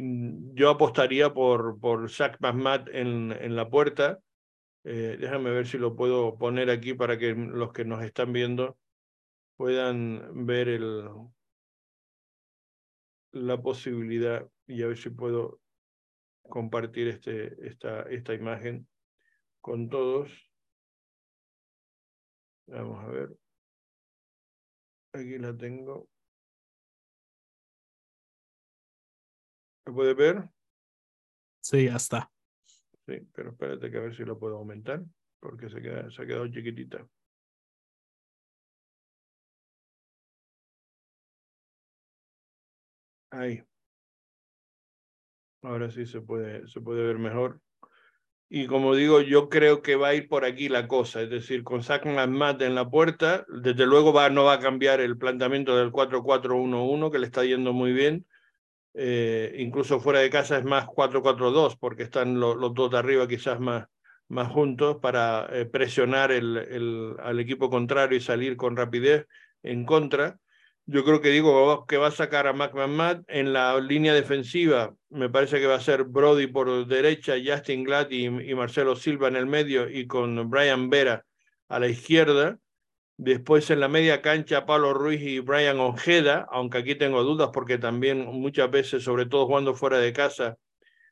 yo 0.53 0.69
apostaría 0.69 1.33
por, 1.33 1.79
por 1.79 2.09
Zach 2.09 2.37
Mahmat 2.39 2.89
en, 2.89 3.31
en 3.31 3.55
la 3.55 3.69
puerta. 3.69 4.19
Eh, 4.83 5.17
déjame 5.19 5.51
ver 5.51 5.65
si 5.65 5.77
lo 5.77 5.95
puedo 5.95 6.37
poner 6.37 6.69
aquí 6.69 6.93
para 6.93 7.17
que 7.17 7.33
los 7.33 7.71
que 7.71 7.85
nos 7.85 8.03
están 8.03 8.33
viendo 8.33 8.77
puedan 9.55 10.45
ver 10.45 10.67
el, 10.67 11.07
la 13.31 13.61
posibilidad 13.61 14.47
y 14.67 14.83
a 14.83 14.87
ver 14.87 14.97
si 14.97 15.09
puedo 15.09 15.59
compartir 16.43 17.07
este, 17.07 17.55
esta, 17.65 18.03
esta 18.03 18.33
imagen 18.33 18.87
con 19.61 19.89
todos. 19.89 20.31
Vamos 22.67 23.03
a 23.03 23.07
ver. 23.07 23.37
Aquí 25.13 25.37
la 25.37 25.55
tengo. 25.55 26.07
¿Lo 29.85 29.93
puedes 29.93 30.15
ver? 30.15 30.49
Sí, 31.61 31.85
ya 31.85 31.95
está. 31.95 32.31
Sí, 33.05 33.19
pero 33.33 33.51
espérate 33.51 33.91
que 33.91 33.97
a 33.97 34.01
ver 34.01 34.15
si 34.15 34.23
lo 34.23 34.39
puedo 34.39 34.57
aumentar, 34.57 35.03
porque 35.39 35.69
se, 35.69 35.81
queda, 35.81 36.09
se 36.09 36.21
ha 36.21 36.25
quedado 36.25 36.47
chiquitita. 36.47 37.05
Ahí. 43.31 43.63
Ahora 45.63 45.89
sí 45.89 46.05
se 46.05 46.21
puede, 46.21 46.67
se 46.67 46.81
puede 46.81 47.03
ver 47.03 47.17
mejor. 47.17 47.61
Y 48.55 48.67
como 48.67 48.93
digo, 48.93 49.19
yo 49.21 49.49
creo 49.49 49.81
que 49.81 49.95
va 49.95 50.09
a 50.09 50.13
ir 50.13 50.27
por 50.27 50.45
aquí 50.45 50.69
la 50.69 50.87
cosa, 50.87 51.23
es 51.23 51.29
decir, 51.31 51.63
con 51.63 51.81
Zach 51.81 52.05
Matt 52.05 52.61
en 52.61 52.75
la 52.75 52.87
puerta, 52.87 53.47
desde 53.49 53.87
luego 53.87 54.13
va, 54.13 54.29
no 54.29 54.43
va 54.43 54.53
a 54.53 54.59
cambiar 54.59 55.01
el 55.01 55.17
planteamiento 55.17 55.75
del 55.75 55.91
4-4-1-1, 55.91 57.11
que 57.11 57.17
le 57.17 57.25
está 57.25 57.43
yendo 57.43 57.73
muy 57.73 57.93
bien, 57.93 58.27
eh, 58.93 59.55
incluso 59.57 59.99
fuera 59.99 60.19
de 60.19 60.29
casa 60.29 60.59
es 60.59 60.65
más 60.65 60.85
4-4-2, 60.85 61.77
porque 61.79 62.03
están 62.03 62.39
lo, 62.39 62.53
los 62.53 62.75
dos 62.75 62.91
de 62.91 62.99
arriba 62.99 63.27
quizás 63.27 63.59
más, 63.59 63.87
más 64.27 64.49
juntos 64.49 64.97
para 65.01 65.47
eh, 65.51 65.65
presionar 65.65 66.31
el, 66.31 66.55
el, 66.57 67.15
al 67.23 67.39
equipo 67.39 67.71
contrario 67.71 68.19
y 68.19 68.21
salir 68.21 68.55
con 68.55 68.77
rapidez 68.77 69.25
en 69.63 69.83
contra. 69.83 70.37
Yo 70.85 71.05
creo 71.05 71.21
que 71.21 71.29
digo 71.29 71.85
que 71.85 71.97
va 71.97 72.07
a 72.07 72.11
sacar 72.11 72.45
a 72.45 72.53
McMahon 72.53 73.23
en 73.29 73.53
la 73.53 73.79
línea 73.79 74.13
defensiva. 74.13 74.93
Me 75.09 75.29
parece 75.29 75.59
que 75.59 75.67
va 75.67 75.75
a 75.75 75.79
ser 75.79 76.03
Brody 76.03 76.47
por 76.47 76.85
derecha, 76.87 77.35
Justin 77.43 77.85
Glad 77.85 78.09
y, 78.11 78.25
y 78.25 78.53
Marcelo 78.53 78.97
Silva 78.97 79.29
en 79.29 79.37
el 79.37 79.45
medio 79.45 79.89
y 79.89 80.07
con 80.07 80.49
Brian 80.49 80.89
Vera 80.89 81.25
a 81.69 81.79
la 81.79 81.87
izquierda. 81.87 82.59
Después 83.15 83.69
en 83.69 83.79
la 83.79 83.87
media 83.87 84.21
cancha, 84.21 84.65
Pablo 84.65 84.93
Ruiz 84.93 85.21
y 85.21 85.39
Brian 85.39 85.79
Ojeda, 85.79 86.47
aunque 86.51 86.79
aquí 86.79 86.95
tengo 86.95 87.23
dudas 87.23 87.51
porque 87.53 87.77
también 87.77 88.25
muchas 88.25 88.69
veces, 88.69 89.03
sobre 89.03 89.25
todo 89.25 89.45
jugando 89.45 89.75
fuera 89.75 89.99
de 89.99 90.11
casa, 90.11 90.57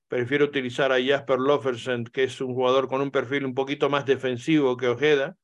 prefiero 0.09 0.45
utilizar 0.45 0.91
a 0.91 1.01
Jasper 1.01 1.39
Lofersen, 1.39 2.03
que 2.03 2.25
es 2.25 2.41
un 2.41 2.53
jugador 2.53 2.89
con 2.89 2.99
un 2.99 3.11
perfil 3.11 3.45
un 3.45 3.53
poquito 3.53 3.89
más 3.89 4.05
defensivo 4.05 4.75
que 4.75 4.89
Ojeda, 4.89 5.37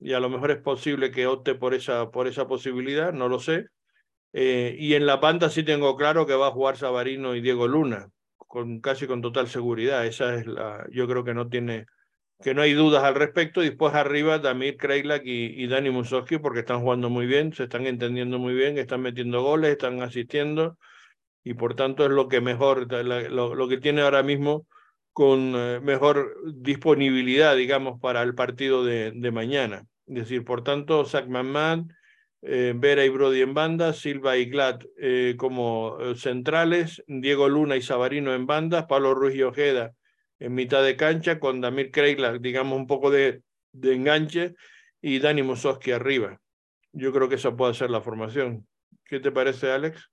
y 0.00 0.12
a 0.12 0.20
lo 0.20 0.28
mejor 0.28 0.50
es 0.50 0.58
posible 0.58 1.10
que 1.10 1.26
opte 1.26 1.54
por 1.54 1.74
esa, 1.74 2.10
por 2.10 2.26
esa 2.26 2.46
posibilidad, 2.46 3.12
no 3.12 3.28
lo 3.28 3.38
sé. 3.38 3.66
Eh, 4.32 4.76
y 4.78 4.94
en 4.94 5.06
la 5.06 5.20
panta 5.20 5.50
sí 5.50 5.62
tengo 5.62 5.96
claro 5.96 6.26
que 6.26 6.34
va 6.34 6.48
a 6.48 6.52
jugar 6.52 6.76
Sabarino 6.76 7.34
y 7.34 7.40
Diego 7.40 7.66
Luna, 7.66 8.10
con 8.36 8.80
casi 8.80 9.06
con 9.06 9.22
total 9.22 9.48
seguridad. 9.48 10.06
Esa 10.06 10.34
es 10.34 10.46
la, 10.46 10.86
yo 10.90 11.08
creo 11.08 11.24
que 11.24 11.34
no 11.34 11.48
tiene, 11.48 11.86
que 12.42 12.54
no 12.54 12.62
hay 12.62 12.74
dudas 12.74 13.02
al 13.04 13.14
respecto. 13.14 13.62
Y 13.62 13.70
después 13.70 13.94
arriba 13.94 14.38
Damir 14.38 14.76
Kreilak 14.76 15.22
y, 15.24 15.62
y 15.62 15.66
Dani 15.66 15.90
Musowski 15.90 16.38
porque 16.38 16.60
están 16.60 16.80
jugando 16.80 17.10
muy 17.10 17.26
bien, 17.26 17.52
se 17.52 17.64
están 17.64 17.86
entendiendo 17.86 18.38
muy 18.38 18.54
bien, 18.54 18.78
están 18.78 19.00
metiendo 19.00 19.42
goles, 19.42 19.72
están 19.72 20.02
asistiendo 20.02 20.78
y 21.42 21.54
por 21.54 21.74
tanto 21.74 22.04
es 22.04 22.10
lo 22.10 22.28
que 22.28 22.40
mejor, 22.40 22.92
lo, 22.92 23.54
lo 23.54 23.68
que 23.68 23.78
tiene 23.78 24.02
ahora 24.02 24.22
mismo 24.22 24.66
con 25.18 25.52
eh, 25.56 25.80
mejor 25.82 26.36
disponibilidad, 26.46 27.56
digamos, 27.56 27.98
para 27.98 28.22
el 28.22 28.36
partido 28.36 28.84
de, 28.84 29.32
mañana. 29.32 29.84
Es 30.06 30.14
decir, 30.14 30.44
por 30.44 30.62
tanto, 30.62 31.04
Zach 31.04 31.26
McMahon, 31.26 31.92
eh, 32.42 32.72
Vera 32.76 33.04
y 33.04 33.08
Brody 33.08 33.40
en 33.40 33.52
banda, 33.52 33.92
Silva 33.94 34.36
y 34.36 34.44
Glad 34.44 34.78
eh, 34.96 35.34
como 35.36 35.98
centrales, 36.14 37.02
Diego 37.08 37.48
Luna 37.48 37.74
y 37.74 37.82
Sabarino 37.82 38.32
en 38.32 38.46
bandas, 38.46 38.86
Pablo 38.86 39.12
Ruiz 39.12 39.34
y 39.34 39.42
Ojeda 39.42 39.92
en 40.38 40.54
mitad 40.54 40.84
de 40.84 40.94
cancha, 40.94 41.40
con 41.40 41.60
Damir 41.60 41.90
Kreila, 41.90 42.38
digamos, 42.38 42.78
un 42.78 42.86
poco 42.86 43.10
de, 43.10 43.42
de 43.72 43.94
enganche, 43.96 44.54
y 45.02 45.18
Dani 45.18 45.42
Musowski 45.42 45.90
arriba. 45.90 46.40
Yo 46.92 47.12
creo 47.12 47.28
que 47.28 47.34
esa 47.34 47.56
puede 47.56 47.74
ser 47.74 47.90
la 47.90 48.02
formación. 48.02 48.68
¿Qué 49.04 49.18
te 49.18 49.32
parece, 49.32 49.72
Alex? 49.72 50.12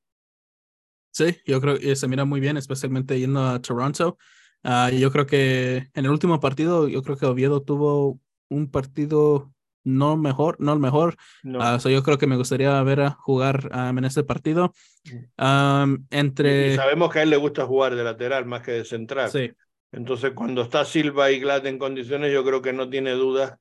Sí, 1.11 1.37
yo 1.45 1.61
creo 1.61 1.77
que 1.77 1.95
se 1.95 2.07
mira 2.07 2.25
muy 2.25 2.39
bien, 2.39 2.57
especialmente 2.57 3.19
yendo 3.19 3.45
a 3.45 3.61
Toronto. 3.61 4.17
Uh, 4.65 4.89
yo 4.95 5.11
creo 5.11 5.27
que 5.27 5.89
en 5.93 6.05
el 6.05 6.09
último 6.09 6.39
partido, 6.39 6.87
yo 6.87 7.03
creo 7.03 7.17
que 7.17 7.27
Oviedo 7.27 7.61
tuvo 7.61 8.19
un 8.49 8.71
partido 8.71 9.51
no 9.83 10.17
mejor, 10.17 10.57
no 10.59 10.73
el 10.73 10.79
mejor. 10.79 11.15
No. 11.43 11.59
Uh, 11.59 11.79
so 11.79 11.89
yo 11.89 12.01
creo 12.01 12.17
que 12.17 12.25
me 12.25 12.35
gustaría 12.35 12.81
ver 12.81 13.01
a 13.01 13.11
jugar 13.11 13.69
um, 13.71 13.97
en 13.97 14.05
este 14.05 14.23
partido. 14.23 14.73
Um, 15.37 16.05
entre... 16.09 16.73
Y 16.73 16.75
sabemos 16.75 17.13
que 17.13 17.19
a 17.19 17.23
él 17.23 17.29
le 17.29 17.37
gusta 17.37 17.67
jugar 17.67 17.95
de 17.95 18.03
lateral 18.03 18.45
más 18.45 18.63
que 18.63 18.71
de 18.71 18.85
central. 18.85 19.29
Sí. 19.29 19.51
Entonces, 19.91 20.31
cuando 20.33 20.63
está 20.63 20.83
Silva 20.83 21.29
y 21.29 21.39
Glad 21.39 21.67
en 21.67 21.77
condiciones, 21.77 22.33
yo 22.33 22.43
creo 22.43 22.61
que 22.61 22.73
no 22.73 22.89
tiene 22.89 23.11
dudas. 23.11 23.57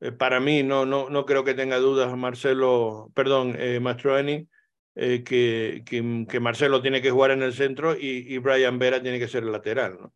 Eh, 0.00 0.12
para 0.12 0.38
mí, 0.40 0.62
no, 0.62 0.84
no, 0.84 1.08
no 1.08 1.24
creo 1.24 1.42
que 1.44 1.54
tenga 1.54 1.78
dudas 1.78 2.14
Marcelo, 2.16 3.10
perdón, 3.14 3.56
eh, 3.58 3.80
Mastroeni, 3.80 4.46
eh, 4.94 5.24
que, 5.24 5.82
que, 5.86 6.26
que, 6.28 6.40
Marcelo 6.40 6.82
tiene 6.82 7.00
que 7.00 7.10
jugar 7.10 7.30
en 7.30 7.42
el 7.42 7.54
centro 7.54 7.96
y, 7.96 8.26
y 8.28 8.38
Brian 8.38 8.78
Vera 8.78 9.02
tiene 9.02 9.18
que 9.18 9.26
ser 9.26 9.42
el 9.42 9.52
lateral, 9.52 9.96
¿no? 10.00 10.12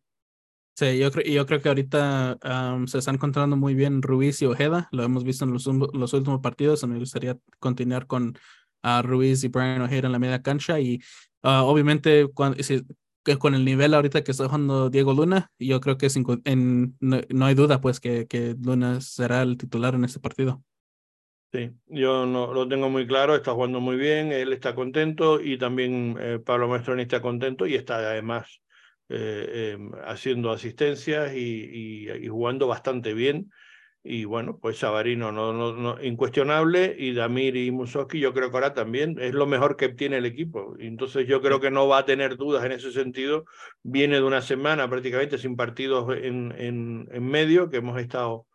Sí, 0.79 0.97
yo 0.97 1.11
creo, 1.11 1.25
yo 1.25 1.45
creo 1.45 1.61
que 1.61 1.67
ahorita 1.67 2.37
um, 2.41 2.87
se 2.87 2.99
están 2.99 3.15
encontrando 3.15 3.57
muy 3.57 3.75
bien 3.75 4.01
Ruiz 4.01 4.41
y 4.41 4.45
Ojeda. 4.45 4.87
Lo 4.93 5.03
hemos 5.03 5.25
visto 5.25 5.43
en 5.43 5.51
los, 5.51 5.65
los 5.65 6.13
últimos 6.13 6.39
partidos. 6.39 6.87
Me 6.87 6.97
gustaría 6.97 7.37
continuar 7.59 8.07
con 8.07 8.37
uh, 8.83 9.01
Ruiz 9.01 9.43
y 9.43 9.49
Brian 9.49 9.81
Ojeda 9.81 10.05
en 10.07 10.13
la 10.13 10.19
media 10.19 10.41
cancha. 10.41 10.79
Y 10.79 11.01
uh, 11.43 11.65
obviamente, 11.65 12.29
cuando, 12.33 12.63
si, 12.63 12.81
con 13.39 13.55
el 13.55 13.65
nivel 13.65 13.93
ahorita 13.93 14.23
que 14.23 14.31
está 14.31 14.45
jugando 14.45 14.89
Diego 14.89 15.13
Luna, 15.13 15.51
yo 15.59 15.81
creo 15.81 15.97
que 15.97 16.07
en, 16.45 16.95
no, 17.01 17.19
no, 17.27 17.45
hay 17.45 17.55
duda 17.55 17.81
pues 17.81 17.99
que, 17.99 18.25
que 18.27 18.55
Luna 18.57 19.01
será 19.01 19.41
el 19.41 19.57
titular 19.57 19.95
en 19.95 20.05
este 20.05 20.21
partido. 20.21 20.63
Sí, 21.51 21.71
yo 21.87 22.25
no 22.25 22.53
lo 22.53 22.69
tengo 22.69 22.89
muy 22.89 23.05
claro, 23.05 23.35
está 23.35 23.51
jugando 23.51 23.81
muy 23.81 23.97
bien, 23.97 24.31
él 24.31 24.53
está 24.53 24.75
contento 24.75 25.41
y 25.41 25.57
también 25.57 26.15
eh, 26.21 26.39
Pablo 26.39 26.69
Maestroni 26.69 27.01
está 27.01 27.21
contento 27.21 27.67
y 27.67 27.75
está 27.75 27.97
además 27.97 28.61
eh, 29.11 29.75
eh, 29.75 29.89
haciendo 30.05 30.51
asistencias 30.51 31.33
y, 31.33 31.39
y, 31.39 32.11
y, 32.11 32.27
jugando 32.27 32.67
bastante 32.67 33.15
bien. 33.15 33.51
Y 34.03 34.25
bueno, 34.25 34.59
pues 34.59 34.77
Sabarino 34.77 35.31
no, 35.31 35.51
no, 35.51 35.73
no, 35.73 36.01
incuestionable 36.03 36.95
y 36.97 37.13
Damir 37.13 37.55
y 37.57 37.71
Musoski 37.71 38.19
yo 38.19 38.33
creo 38.33 38.51
que 38.51 38.57
ahora 38.57 38.75
también 38.75 39.17
es 39.19 39.33
lo 39.33 39.47
mejor 39.47 39.77
que 39.77 39.89
tiene 39.89 40.17
el 40.17 40.27
equipo. 40.27 40.75
Entonces 40.77 41.27
yo 41.27 41.41
creo 41.41 41.59
que 41.59 41.71
no 41.71 41.87
va 41.87 41.97
a 41.99 42.05
tener 42.05 42.37
dudas 42.37 42.63
en 42.65 42.71
ese 42.71 42.91
sentido. 42.91 43.45
Viene 43.81 44.17
de 44.17 44.23
una 44.23 44.41
semana 44.41 44.87
prácticamente 44.87 45.39
sin 45.39 45.55
partidos 45.55 46.15
en, 46.15 46.53
en, 46.57 47.09
en 47.11 47.25
medio, 47.25 47.69
que 47.71 47.77
hemos 47.77 47.99
estado 47.99 48.45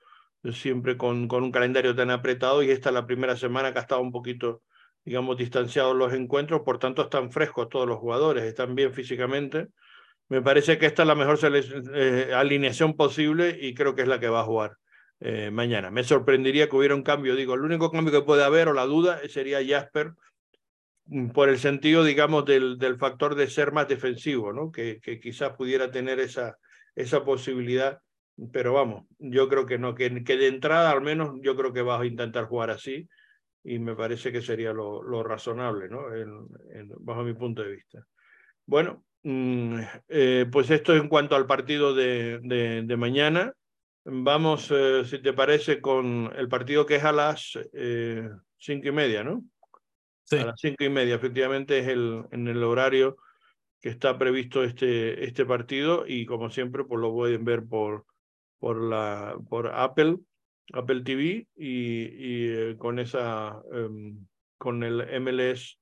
siempre 0.52 0.96
con, 0.96 1.26
con 1.26 1.42
un 1.42 1.50
calendario 1.50 1.96
tan 1.96 2.10
apretado 2.10 2.62
y 2.62 2.70
esta 2.70 2.90
es 2.90 2.94
la 2.94 3.06
primera 3.06 3.36
semana 3.36 3.72
que 3.72 3.80
ha 3.80 3.82
estado 3.82 4.02
un 4.02 4.12
poquito, 4.12 4.62
digamos, 5.04 5.36
distanciados 5.36 5.96
los 5.96 6.12
encuentros, 6.12 6.60
por 6.62 6.78
tanto 6.78 7.02
están 7.02 7.32
frescos 7.32 7.68
todos 7.68 7.88
los 7.88 7.98
jugadores, 7.98 8.44
están 8.44 8.76
bien 8.76 8.92
físicamente 8.92 9.68
me 10.28 10.42
parece 10.42 10.78
que 10.78 10.86
esta 10.86 11.02
es 11.02 11.08
la 11.08 11.14
mejor 11.14 11.38
eh, 11.94 12.32
alineación 12.34 12.94
posible 12.94 13.56
y 13.60 13.74
creo 13.74 13.94
que 13.94 14.02
es 14.02 14.08
la 14.08 14.20
que 14.20 14.28
va 14.28 14.40
a 14.40 14.44
jugar 14.44 14.76
eh, 15.20 15.50
mañana. 15.50 15.90
Me 15.90 16.04
sorprendería 16.04 16.68
que 16.68 16.76
hubiera 16.76 16.94
un 16.94 17.02
cambio, 17.02 17.36
digo, 17.36 17.54
el 17.54 17.62
único 17.62 17.90
cambio 17.90 18.12
que 18.12 18.26
puede 18.26 18.44
haber 18.44 18.68
o 18.68 18.72
la 18.72 18.84
duda 18.84 19.20
sería 19.28 19.64
Jasper 19.66 20.12
mm, 21.06 21.30
por 21.30 21.48
el 21.48 21.58
sentido, 21.58 22.04
digamos, 22.04 22.44
del, 22.44 22.78
del 22.78 22.96
factor 22.96 23.34
de 23.34 23.48
ser 23.48 23.72
más 23.72 23.88
defensivo, 23.88 24.52
¿no? 24.52 24.70
Que, 24.70 25.00
que 25.00 25.20
quizás 25.20 25.56
pudiera 25.56 25.90
tener 25.90 26.20
esa, 26.20 26.58
esa 26.94 27.24
posibilidad, 27.24 28.00
pero 28.52 28.72
vamos, 28.72 29.04
yo 29.18 29.48
creo 29.48 29.66
que 29.66 29.78
no, 29.78 29.94
que, 29.94 30.24
que 30.24 30.36
de 30.36 30.48
entrada 30.48 30.90
al 30.90 31.02
menos 31.02 31.38
yo 31.42 31.56
creo 31.56 31.72
que 31.72 31.82
vas 31.82 32.00
a 32.00 32.06
intentar 32.06 32.46
jugar 32.46 32.70
así 32.70 33.08
y 33.62 33.78
me 33.78 33.96
parece 33.96 34.30
que 34.30 34.42
sería 34.42 34.72
lo, 34.72 35.02
lo 35.02 35.22
razonable, 35.22 35.88
¿no? 35.88 36.14
En, 36.14 36.88
bajo 37.00 37.22
mi 37.22 37.34
punto 37.34 37.62
de 37.62 37.72
vista. 37.72 38.06
Bueno, 38.66 39.04
Mm, 39.26 39.78
eh, 40.08 40.46
pues 40.52 40.70
esto 40.70 40.94
en 40.94 41.08
cuanto 41.08 41.34
al 41.34 41.46
partido 41.46 41.94
de, 41.94 42.40
de, 42.42 42.82
de 42.82 42.96
mañana. 42.96 43.54
Vamos, 44.04 44.70
eh, 44.70 45.02
si 45.06 45.18
te 45.22 45.32
parece, 45.32 45.80
con 45.80 46.30
el 46.36 46.46
partido 46.46 46.84
que 46.84 46.96
es 46.96 47.04
a 47.04 47.12
las 47.12 47.58
eh, 47.72 48.28
cinco 48.58 48.88
y 48.88 48.92
media, 48.92 49.24
¿no? 49.24 49.42
Sí. 50.24 50.36
A 50.36 50.46
las 50.46 50.60
cinco 50.60 50.84
y 50.84 50.90
media, 50.90 51.14
efectivamente, 51.14 51.78
es 51.78 51.88
el, 51.88 52.24
en 52.32 52.48
el 52.48 52.62
horario 52.62 53.16
que 53.80 53.88
está 53.88 54.18
previsto 54.18 54.62
este, 54.62 55.24
este 55.24 55.46
partido 55.46 56.04
y 56.06 56.26
como 56.26 56.50
siempre, 56.50 56.84
pues 56.84 57.00
lo 57.00 57.12
pueden 57.12 57.46
ver 57.46 57.64
por, 57.64 58.04
por, 58.58 58.82
la, 58.82 59.38
por 59.48 59.68
Apple, 59.68 60.18
Apple 60.74 61.00
TV 61.00 61.48
y, 61.56 62.68
y 62.76 62.76
con 62.76 62.98
esa, 62.98 63.58
um, 63.72 64.26
con 64.58 64.82
el 64.84 65.00
MLS 65.18 65.78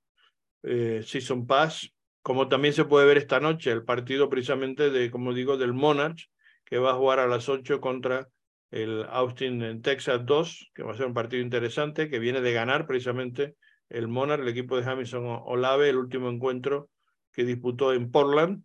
Season 0.62 1.44
Pass 1.44 1.92
como 2.22 2.48
también 2.48 2.72
se 2.72 2.84
puede 2.84 3.06
ver 3.06 3.18
esta 3.18 3.40
noche 3.40 3.70
el 3.72 3.84
partido 3.84 4.28
precisamente 4.28 4.90
de, 4.90 5.10
como 5.10 5.34
digo, 5.34 5.56
del 5.56 5.72
Monarch, 5.72 6.30
que 6.64 6.78
va 6.78 6.92
a 6.92 6.94
jugar 6.94 7.18
a 7.18 7.26
las 7.26 7.48
8 7.48 7.80
contra 7.80 8.28
el 8.70 9.04
Austin 9.10 9.62
en 9.62 9.82
Texas 9.82 10.24
2, 10.24 10.70
que 10.74 10.82
va 10.82 10.92
a 10.92 10.96
ser 10.96 11.06
un 11.06 11.14
partido 11.14 11.42
interesante, 11.42 12.08
que 12.08 12.18
viene 12.18 12.40
de 12.40 12.52
ganar 12.52 12.86
precisamente 12.86 13.56
el 13.90 14.08
Monarch, 14.08 14.40
el 14.40 14.48
equipo 14.48 14.76
de 14.76 14.90
Hamilton 14.90 15.40
Olave, 15.44 15.90
el 15.90 15.98
último 15.98 16.30
encuentro 16.30 16.88
que 17.32 17.44
disputó 17.44 17.92
en 17.92 18.10
Portland. 18.10 18.62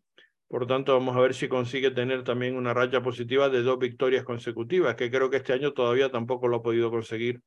Por 0.48 0.66
tanto, 0.66 0.94
vamos 0.94 1.18
a 1.18 1.20
ver 1.20 1.34
si 1.34 1.50
consigue 1.50 1.92
tener 1.92 2.24
también 2.24 2.56
una 2.56 2.74
racha 2.74 3.02
positiva 3.02 3.50
de 3.50 3.64
dos 3.64 3.80
victorias 3.80 4.24
consecutivas, 4.24 4.96
que 4.96 5.12
creo 5.12 5.30
que 5.30 5.38
este 5.38 5.52
año 5.52 5.74
todavía 5.74 6.10
tampoco 6.10 6.48
lo 6.48 6.58
ha 6.58 6.64
podido 6.64 6.90
conseguir 6.90 7.42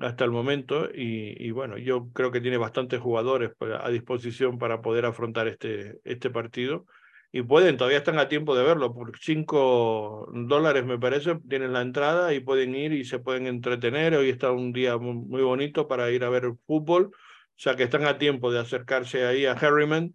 hasta 0.00 0.24
el 0.24 0.30
momento 0.30 0.88
y, 0.92 1.34
y, 1.44 1.50
bueno, 1.50 1.78
yo 1.78 2.08
creo 2.12 2.30
que 2.30 2.40
tiene 2.40 2.58
bastantes 2.58 3.00
jugadores 3.00 3.52
a 3.60 3.90
disposición 3.90 4.58
para 4.58 4.82
poder 4.82 5.06
afrontar 5.06 5.48
este, 5.48 5.98
este 6.04 6.30
partido 6.30 6.86
y 7.32 7.42
pueden, 7.42 7.76
todavía 7.76 7.98
están 7.98 8.18
a 8.18 8.28
tiempo 8.28 8.56
de 8.56 8.64
verlo, 8.64 8.94
por 8.94 9.12
5 9.18 10.28
dólares 10.32 10.86
me 10.86 10.98
parece, 10.98 11.38
tienen 11.48 11.72
la 11.72 11.82
entrada 11.82 12.32
y 12.32 12.40
pueden 12.40 12.74
ir 12.74 12.92
y 12.92 13.04
se 13.04 13.18
pueden 13.18 13.46
entretener, 13.46 14.14
hoy 14.14 14.30
está 14.30 14.52
un 14.52 14.72
día 14.72 14.96
muy, 14.96 15.42
bonito 15.42 15.88
para 15.88 16.10
ir 16.10 16.24
a 16.24 16.30
ver 16.30 16.52
fútbol, 16.66 17.10
o 17.12 17.58
sea 17.58 17.76
que 17.76 17.82
están 17.82 18.04
a 18.06 18.18
tiempo 18.18 18.50
de 18.50 18.60
acercarse 18.60 19.26
ahí 19.26 19.44
a 19.44 19.52
Harriman 19.52 20.14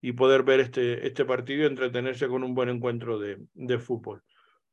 y 0.00 0.12
poder 0.12 0.42
ver 0.42 0.60
este, 0.60 1.06
este 1.06 1.24
partido 1.24 1.62
y 1.62 1.66
entretenerse 1.66 2.26
con 2.26 2.42
un 2.42 2.54
buen 2.54 2.68
encuentro 2.68 3.18
de, 3.18 3.38
de 3.54 3.78
fútbol. 3.78 4.22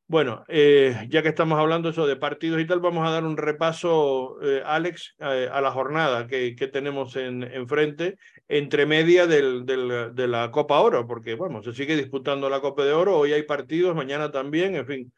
Bueno, 0.06 0.44
eh, 0.48 1.06
ya 1.08 1.22
que 1.22 1.30
estamos 1.30 1.58
hablando 1.58 1.88
eso 1.88 2.06
de 2.06 2.16
partidos 2.16 2.60
y 2.60 2.66
tal, 2.66 2.80
vamos 2.80 3.06
a 3.06 3.10
dar 3.10 3.24
un 3.24 3.38
repaso, 3.38 4.38
eh, 4.42 4.62
Alex, 4.64 5.14
eh, 5.18 5.48
a 5.50 5.62
la 5.62 5.70
jornada 5.70 6.26
que, 6.26 6.54
tenemos 6.72 7.16
en, 7.16 7.42
enfrente, 7.42 8.18
entre 8.46 8.84
media 8.84 9.26
de 9.26 10.28
la 10.28 10.50
Copa 10.50 10.80
Oro, 10.80 11.06
porque 11.06 11.34
bueno, 11.34 11.62
se 11.62 11.72
sigue 11.72 11.96
disputando 11.96 12.50
la 12.50 12.60
Copa 12.60 12.84
de 12.84 12.92
Oro, 12.92 13.18
hoy 13.18 13.32
hay 13.32 13.44
partidos, 13.44 13.96
mañana 13.96 14.30
también, 14.30 14.76
en 14.76 14.86
fin, 14.86 15.12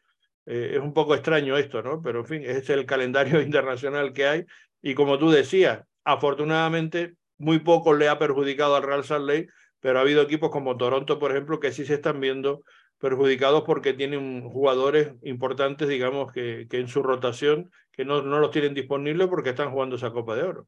eh, 0.45 0.71
es 0.75 0.79
un 0.79 0.93
poco 0.93 1.13
extraño 1.13 1.57
esto, 1.57 1.83
¿no? 1.83 2.01
Pero 2.01 2.19
en 2.19 2.25
fin, 2.25 2.41
es 2.45 2.69
el 2.69 2.85
calendario 2.85 3.41
internacional 3.41 4.13
que 4.13 4.25
hay 4.25 4.45
y 4.81 4.95
como 4.95 5.19
tú 5.19 5.29
decías, 5.29 5.81
afortunadamente 6.05 7.15
muy 7.37 7.59
poco 7.59 7.93
le 7.93 8.07
ha 8.07 8.17
perjudicado 8.17 8.75
al 8.77 8.83
Real 8.83 9.03
Salt 9.03 9.27
Lake, 9.27 9.47
pero 9.81 9.99
ha 9.99 10.01
habido 10.03 10.21
equipos 10.21 10.49
como 10.49 10.77
Toronto, 10.77 11.19
por 11.19 11.31
ejemplo, 11.31 11.59
que 11.59 11.73
sí 11.73 11.85
se 11.85 11.95
están 11.95 12.19
viendo 12.21 12.63
perjudicados 12.99 13.63
porque 13.63 13.93
tienen 13.93 14.49
jugadores 14.49 15.13
importantes, 15.23 15.87
digamos, 15.87 16.31
que, 16.31 16.67
en 16.69 16.87
su 16.87 17.03
rotación, 17.03 17.71
que 17.91 18.05
no, 18.05 18.21
no 18.21 18.39
los 18.39 18.51
tienen 18.51 18.73
disponibles 18.73 19.27
porque 19.27 19.51
están 19.51 19.71
jugando 19.71 19.95
esa 19.95 20.11
Copa 20.11 20.35
de 20.35 20.43
Oro. 20.43 20.67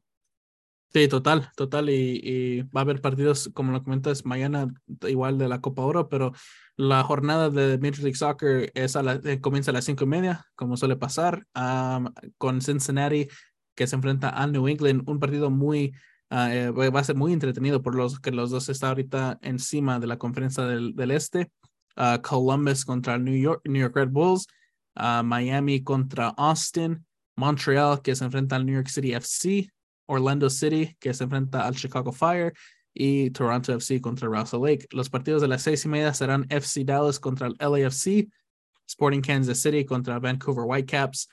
Sí, 0.92 1.06
total, 1.06 1.48
total. 1.56 1.88
Y, 1.90 2.62
va 2.74 2.80
a 2.80 2.84
haber 2.84 3.00
partidos, 3.00 3.50
como 3.54 3.72
lo 3.72 3.82
comentas, 3.82 4.24
mañana 4.24 4.72
igual 5.08 5.38
de 5.38 5.48
la 5.48 5.60
Copa 5.60 5.82
Oro, 5.82 6.08
pero 6.08 6.32
la 6.76 7.02
jornada 7.04 7.50
de 7.50 7.78
Major 7.78 8.00
League 8.00 8.16
Soccer 8.16 8.72
es 8.74 8.96
a 8.96 9.02
la, 9.02 9.20
eh, 9.24 9.40
comienza 9.40 9.70
a 9.70 9.74
las 9.74 9.84
cinco 9.84 10.04
y 10.04 10.08
media, 10.08 10.46
como 10.56 10.76
suele 10.76 10.96
pasar, 10.96 11.46
con 12.38 12.60
Cincinnati 12.60 13.28
que 13.76 13.86
se 13.86 13.96
enfrenta 13.96 14.30
a 14.30 14.46
New 14.46 14.68
England, 14.68 15.08
un 15.08 15.20
partido 15.20 15.48
muy 15.48 15.94
Ah, 16.32 16.54
eh, 16.54 16.70
va 16.70 17.00
a 17.00 17.04
ser 17.04 17.16
muy 17.16 17.32
entretenido 17.32 17.82
por 17.82 17.96
los 17.96 18.20
que 18.20 18.30
los 18.30 18.50
dos 18.50 18.68
están 18.68 18.90
ahorita 18.90 19.40
encima 19.42 19.98
de 19.98 20.06
la 20.06 20.16
conferencia 20.16 20.62
del 20.64 21.10
este. 21.10 21.50
Columbus 22.22 22.84
contra 22.84 23.18
New 23.18 23.36
York, 23.36 23.62
New 23.66 23.80
York 23.80 23.96
Red 23.96 24.10
Bulls, 24.10 24.46
Miami 24.96 25.82
contra 25.82 26.34
Austin, 26.36 27.04
Montreal 27.36 28.02
que 28.02 28.14
se 28.14 28.24
enfrenta 28.24 28.56
al 28.56 28.66
New 28.66 28.74
York 28.74 28.88
City 28.88 29.14
FC, 29.14 29.70
Orlando 30.06 30.50
City 30.50 30.96
que 31.00 31.14
se 31.14 31.24
enfrenta 31.24 31.66
al 31.66 31.74
Chicago 31.74 32.12
Fire 32.12 32.52
y 32.92 33.30
Toronto 33.30 33.72
FC 33.72 34.00
contra 34.00 34.28
Russell 34.28 34.60
Lake. 34.60 34.86
Los 34.90 35.08
partidos 35.08 35.40
de 35.40 35.48
las 35.48 35.62
seis 35.62 35.84
y 35.84 35.88
media 35.88 36.12
serán 36.12 36.44
FC 36.50 36.84
Dallas 36.84 37.20
contra 37.20 37.46
el 37.46 37.56
LAFC, 37.60 38.28
Sporting 38.88 39.20
Kansas 39.20 39.60
City 39.60 39.84
contra 39.84 40.18
Vancouver 40.18 40.64
Whitecaps, 40.66 41.28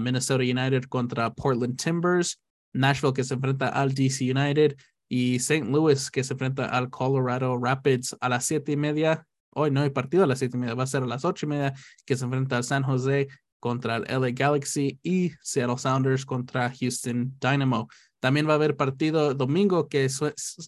Minnesota 0.00 0.42
United 0.42 0.88
contra 0.88 1.30
Portland 1.30 1.78
Timbers, 1.78 2.40
Nashville 2.74 3.12
que 3.12 3.22
se 3.22 3.34
enfrenta 3.34 3.68
al 3.68 3.94
DC 3.94 4.24
United 4.24 4.76
y 5.08 5.36
St. 5.36 5.70
Louis 5.70 6.10
que 6.10 6.24
se 6.24 6.32
enfrenta 6.32 6.66
al 6.66 6.90
Colorado 6.90 7.56
Rapids 7.56 8.16
a 8.20 8.28
las 8.28 8.44
siete 8.44 8.72
y 8.72 8.76
media. 8.76 9.24
Hoy 9.50 9.70
no 9.70 9.80
hay 9.82 9.90
partido 9.90 10.24
a 10.24 10.26
las 10.26 10.38
siete 10.38 10.56
y 10.56 10.60
media, 10.60 10.74
va 10.74 10.84
a 10.84 10.86
ser 10.86 11.02
a 11.02 11.06
las 11.06 11.24
ocho 11.24 11.46
y 11.46 11.48
media 11.48 11.74
que 12.04 12.16
se 12.16 12.24
enfrenta 12.24 12.56
al 12.56 12.64
San 12.64 12.82
Jose 12.82 13.28
contra 13.60 13.96
el 13.96 14.04
LA 14.04 14.30
Galaxy 14.32 14.98
y 15.02 15.32
Seattle 15.42 15.78
Sounders 15.78 16.24
contra 16.24 16.72
Houston 16.78 17.34
Dynamo. 17.40 17.88
También 18.20 18.48
va 18.48 18.52
a 18.52 18.56
haber 18.56 18.76
partido 18.76 19.34
domingo 19.34 19.88
que 19.88 20.08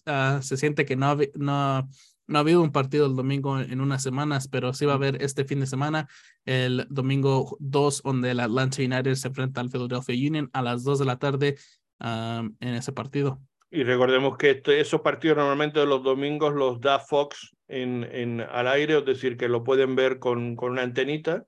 ah, 0.05 0.39
se 0.41 0.57
siente 0.57 0.85
que 0.85 0.95
no, 0.95 1.17
no, 1.35 1.89
no 2.27 2.37
ha 2.37 2.41
habido 2.41 2.61
un 2.61 2.71
partido 2.71 3.05
el 3.05 3.15
domingo 3.15 3.59
en 3.59 3.81
unas 3.81 4.03
semanas, 4.03 4.47
pero 4.47 4.73
sí 4.73 4.85
va 4.85 4.93
a 4.93 4.95
haber 4.95 5.21
este 5.21 5.45
fin 5.45 5.59
de 5.59 5.67
semana, 5.67 6.07
el 6.45 6.87
domingo 6.89 7.57
2, 7.59 8.03
donde 8.03 8.31
el 8.31 8.39
Atlanta 8.39 8.81
United 8.81 9.15
se 9.15 9.27
enfrenta 9.27 9.61
al 9.61 9.69
Philadelphia 9.69 10.29
Union 10.29 10.49
a 10.53 10.61
las 10.61 10.83
2 10.83 10.99
de 10.99 11.05
la 11.05 11.19
tarde 11.19 11.57
en 11.99 12.73
ese 12.73 12.91
partido. 12.91 13.41
Y 13.69 13.83
recordemos 13.83 14.37
que 14.37 14.51
este, 14.51 14.79
esos 14.79 15.01
partidos 15.01 15.37
normalmente 15.37 15.85
los 15.85 16.03
domingos 16.03 16.53
los 16.53 16.81
da 16.81 16.99
Fox 16.99 17.55
en, 17.71 18.03
en, 18.11 18.41
al 18.41 18.67
aire, 18.67 18.97
es 18.97 19.05
decir, 19.05 19.37
que 19.37 19.47
lo 19.47 19.63
pueden 19.63 19.95
ver 19.95 20.19
con, 20.19 20.55
con 20.55 20.71
una 20.71 20.83
antenita 20.83 21.45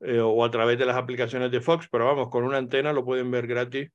eh, 0.00 0.20
o 0.20 0.44
a 0.44 0.50
través 0.50 0.78
de 0.78 0.86
las 0.86 0.96
aplicaciones 0.96 1.50
de 1.50 1.60
Fox, 1.60 1.88
pero 1.90 2.06
vamos, 2.06 2.28
con 2.30 2.44
una 2.44 2.58
antena 2.58 2.92
lo 2.92 3.04
pueden 3.04 3.30
ver 3.30 3.46
gratis. 3.46 3.90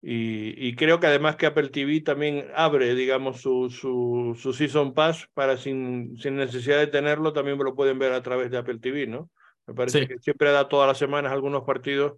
Y, 0.00 0.54
y 0.68 0.76
creo 0.76 1.00
que 1.00 1.08
además 1.08 1.34
que 1.34 1.46
Apple 1.46 1.70
TV 1.70 2.00
también 2.02 2.46
abre, 2.54 2.94
digamos, 2.94 3.40
su, 3.40 3.68
su, 3.68 4.38
su 4.40 4.52
Season 4.52 4.94
Pass 4.94 5.28
para 5.34 5.56
sin, 5.56 6.16
sin 6.18 6.36
necesidad 6.36 6.78
de 6.78 6.86
tenerlo, 6.86 7.32
también 7.32 7.58
lo 7.58 7.74
pueden 7.74 7.98
ver 7.98 8.12
a 8.12 8.22
través 8.22 8.50
de 8.50 8.58
Apple 8.58 8.78
TV, 8.78 9.08
¿no? 9.08 9.28
Me 9.66 9.74
parece 9.74 10.06
que 10.06 10.18
siempre 10.18 10.52
da 10.52 10.68
todas 10.68 10.86
las 10.86 10.98
semanas 10.98 11.32
algunos 11.32 11.64
partidos 11.64 12.14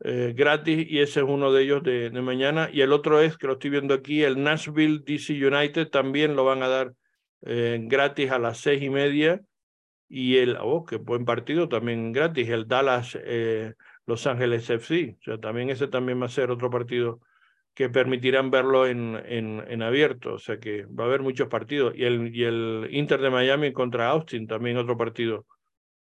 eh, 0.00 0.34
gratis 0.36 0.86
y 0.88 1.00
ese 1.00 1.20
es 1.20 1.26
uno 1.26 1.52
de 1.52 1.62
ellos 1.62 1.82
de, 1.82 2.10
de, 2.10 2.22
mañana. 2.22 2.68
Y 2.70 2.82
el 2.82 2.92
otro 2.92 3.20
es, 3.20 3.38
que 3.38 3.46
lo 3.46 3.54
estoy 3.54 3.70
viendo 3.70 3.94
aquí, 3.94 4.22
el 4.22 4.42
Nashville 4.42 5.02
DC 5.04 5.32
United 5.32 5.88
también 5.88 6.36
lo 6.36 6.44
van 6.44 6.62
a 6.62 6.68
dar 6.68 6.92
eh, 7.46 7.78
gratis 7.82 8.30
a 8.30 8.38
las 8.38 8.58
seis 8.58 8.82
y 8.82 8.90
media. 8.90 9.40
Y 10.08 10.36
el, 10.36 10.56
oh, 10.60 10.84
qué 10.84 10.96
buen 10.96 11.24
partido 11.24 11.68
también 11.68 12.12
gratis, 12.12 12.48
el 12.48 12.68
Dallas 12.68 13.18
eh, 13.20 13.74
Los 14.06 14.26
Ángeles 14.26 14.68
FC. 14.70 15.16
O 15.20 15.22
sea, 15.22 15.38
también 15.38 15.70
ese 15.70 15.88
también 15.88 16.20
va 16.20 16.26
a 16.26 16.28
ser 16.28 16.50
otro 16.50 16.70
partido 16.70 17.20
que 17.74 17.90
permitirán 17.90 18.50
verlo 18.50 18.86
en, 18.86 19.16
en, 19.26 19.64
en 19.68 19.82
abierto. 19.82 20.34
O 20.34 20.38
sea 20.38 20.58
que 20.58 20.84
va 20.86 21.04
a 21.04 21.06
haber 21.08 21.22
muchos 21.22 21.48
partidos. 21.48 21.94
Y 21.96 22.04
el, 22.04 22.34
y 22.34 22.44
el 22.44 22.88
Inter 22.90 23.20
de 23.20 23.30
Miami 23.30 23.72
contra 23.72 24.08
Austin, 24.10 24.46
también 24.46 24.76
otro 24.76 24.96
partido 24.96 25.46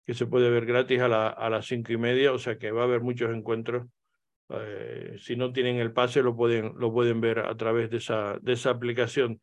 que 0.06 0.16
se 0.16 0.26
puede 0.26 0.50
ver 0.50 0.66
gratis 0.66 1.02
a, 1.02 1.08
la, 1.08 1.28
a 1.28 1.50
las 1.52 1.68
cinco 1.68 1.94
y 1.94 1.98
media, 1.98 2.32
o 2.34 2.40
sea 2.40 2.58
que 2.58 2.72
va 2.72 2.82
a 2.82 2.86
haber 2.86 3.02
muchos 3.02 3.30
encuentros. 3.32 3.86
Eh, 4.50 5.18
si 5.20 5.36
no 5.36 5.54
tienen 5.54 5.76
el 5.78 5.94
pase, 5.94 6.24
lo 6.24 6.36
pueden, 6.36 6.74
lo 6.78 6.92
pueden 6.92 7.22
ver 7.22 7.38
a 7.40 7.56
través 7.56 7.92
de 7.92 7.98
esa, 7.98 8.40
de 8.42 8.54
esa 8.54 8.72
aplicación. 8.72 9.40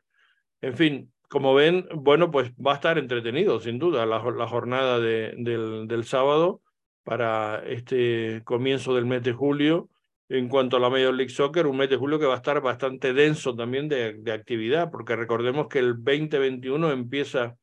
En 0.59 0.75
fin, 0.75 1.13
como 1.27 1.53
ven, 1.53 1.87
bueno, 1.93 2.31
pues 2.31 2.51
va 2.53 2.73
a 2.73 2.75
estar 2.75 2.97
entretenido, 2.97 3.59
sin 3.59 3.79
duda, 3.79 4.05
la, 4.05 4.23
la 4.31 4.47
jornada 4.47 4.99
de, 4.99 5.33
del, 5.37 5.87
del 5.87 6.03
sábado 6.05 6.61
para 7.03 7.63
este 7.65 8.41
comienzo 8.43 8.95
del 8.95 9.05
mes 9.05 9.23
de 9.23 9.33
julio. 9.33 9.89
En 10.29 10.49
cuanto 10.49 10.75
a 10.75 10.79
la 10.81 10.89
Major 10.89 11.13
League 11.13 11.31
Soccer, 11.31 11.67
un 11.67 11.77
mes 11.77 11.89
de 11.89 11.95
julio 11.95 12.19
que 12.19 12.25
va 12.25 12.33
a 12.33 12.37
estar 12.37 12.59
bastante 12.61 13.13
denso 13.13 13.55
también 13.55 13.87
de, 13.87 14.13
de 14.13 14.31
actividad, 14.33 14.91
porque 14.91 15.15
recordemos 15.15 15.67
que 15.67 15.79
el 15.79 16.03
2021 16.03 16.91
empieza 16.91 17.55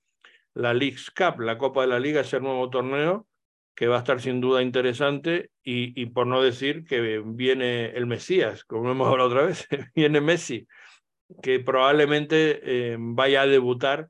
la 0.54 0.72
League's 0.72 1.10
Cup, 1.10 1.40
la 1.40 1.58
Copa 1.58 1.82
de 1.82 1.88
la 1.88 2.00
Liga, 2.00 2.22
ese 2.22 2.40
nuevo 2.40 2.70
torneo 2.70 3.26
que 3.74 3.88
va 3.88 3.96
a 3.96 3.98
estar 3.98 4.20
sin 4.20 4.40
duda 4.40 4.62
interesante 4.62 5.50
y, 5.62 6.00
y 6.00 6.06
por 6.06 6.26
no 6.26 6.40
decir 6.40 6.84
que 6.84 7.20
viene 7.24 7.86
el 7.86 8.06
Mesías, 8.06 8.64
como 8.64 8.90
hemos 8.90 9.08
hablado 9.08 9.28
otra 9.30 9.42
vez, 9.46 9.66
viene 9.94 10.20
Messi, 10.20 10.66
que 11.42 11.60
probablemente 11.60 12.60
eh, 12.62 12.96
vaya 12.98 13.42
a 13.42 13.46
debutar 13.46 14.08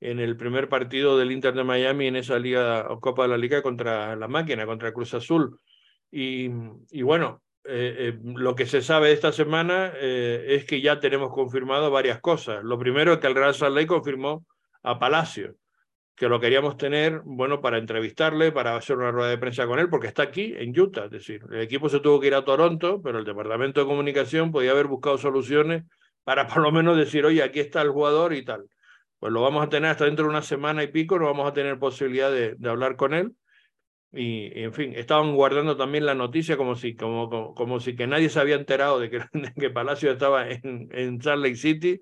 en 0.00 0.18
el 0.18 0.36
primer 0.36 0.68
partido 0.68 1.18
del 1.18 1.32
Inter 1.32 1.54
de 1.54 1.64
Miami 1.64 2.06
en 2.06 2.16
esa 2.16 2.38
liga 2.38 2.86
o 2.90 3.00
Copa 3.00 3.22
de 3.22 3.28
la 3.28 3.36
Liga 3.36 3.62
contra 3.62 4.16
la 4.16 4.28
máquina, 4.28 4.66
contra 4.66 4.92
Cruz 4.92 5.12
Azul. 5.14 5.58
Y, 6.10 6.50
y 6.90 7.02
bueno, 7.02 7.42
eh, 7.64 7.96
eh, 7.98 8.18
lo 8.22 8.54
que 8.54 8.66
se 8.66 8.80
sabe 8.80 9.12
esta 9.12 9.30
semana 9.30 9.92
es 10.00 10.64
que 10.64 10.80
ya 10.80 11.00
tenemos 11.00 11.30
confirmado 11.32 11.90
varias 11.90 12.20
cosas. 12.20 12.64
Lo 12.64 12.78
primero 12.78 13.12
es 13.12 13.18
que 13.18 13.26
el 13.26 13.34
Real 13.34 13.54
Salt 13.54 13.86
confirmó 13.86 14.46
a 14.82 14.98
Palacio 14.98 15.56
que 16.20 16.28
lo 16.28 16.38
queríamos 16.38 16.76
tener, 16.76 17.22
bueno, 17.24 17.62
para 17.62 17.78
entrevistarle, 17.78 18.52
para 18.52 18.76
hacer 18.76 18.98
una 18.98 19.10
rueda 19.10 19.30
de 19.30 19.38
prensa 19.38 19.66
con 19.66 19.78
él, 19.78 19.88
porque 19.88 20.06
está 20.06 20.24
aquí 20.24 20.52
en 20.54 20.78
Utah. 20.78 21.06
Es 21.06 21.10
decir, 21.10 21.42
el 21.50 21.62
equipo 21.62 21.88
se 21.88 22.00
tuvo 22.00 22.20
que 22.20 22.26
ir 22.26 22.34
a 22.34 22.44
Toronto, 22.44 23.00
pero 23.02 23.20
el 23.20 23.24
departamento 23.24 23.80
de 23.80 23.86
comunicación 23.86 24.52
podía 24.52 24.72
haber 24.72 24.86
buscado 24.86 25.16
soluciones 25.16 25.84
para 26.30 26.46
por 26.46 26.62
lo 26.62 26.70
menos 26.70 26.96
decir, 26.96 27.24
oye, 27.24 27.42
aquí 27.42 27.58
está 27.58 27.82
el 27.82 27.90
jugador 27.90 28.32
y 28.34 28.44
tal. 28.44 28.68
Pues 29.18 29.32
lo 29.32 29.42
vamos 29.42 29.66
a 29.66 29.68
tener 29.68 29.90
hasta 29.90 30.04
dentro 30.04 30.26
de 30.26 30.30
una 30.30 30.42
semana 30.42 30.84
y 30.84 30.86
pico, 30.86 31.18
no 31.18 31.24
vamos 31.24 31.50
a 31.50 31.52
tener 31.52 31.76
posibilidad 31.80 32.30
de, 32.30 32.54
de 32.54 32.70
hablar 32.70 32.94
con 32.94 33.14
él. 33.14 33.34
Y, 34.12 34.62
en 34.62 34.72
fin, 34.72 34.92
estaban 34.94 35.34
guardando 35.34 35.76
también 35.76 36.06
la 36.06 36.14
noticia 36.14 36.56
como 36.56 36.76
si, 36.76 36.94
como, 36.94 37.52
como, 37.52 37.80
si 37.80 37.96
que 37.96 38.06
nadie 38.06 38.28
se 38.28 38.38
había 38.38 38.54
enterado 38.54 39.00
de 39.00 39.10
que, 39.10 39.18
de 39.32 39.52
que 39.54 39.70
Palacio 39.70 40.12
estaba 40.12 40.48
en, 40.48 40.88
en 40.92 41.20
Salt 41.20 41.42
Lake 41.42 41.56
City 41.56 42.00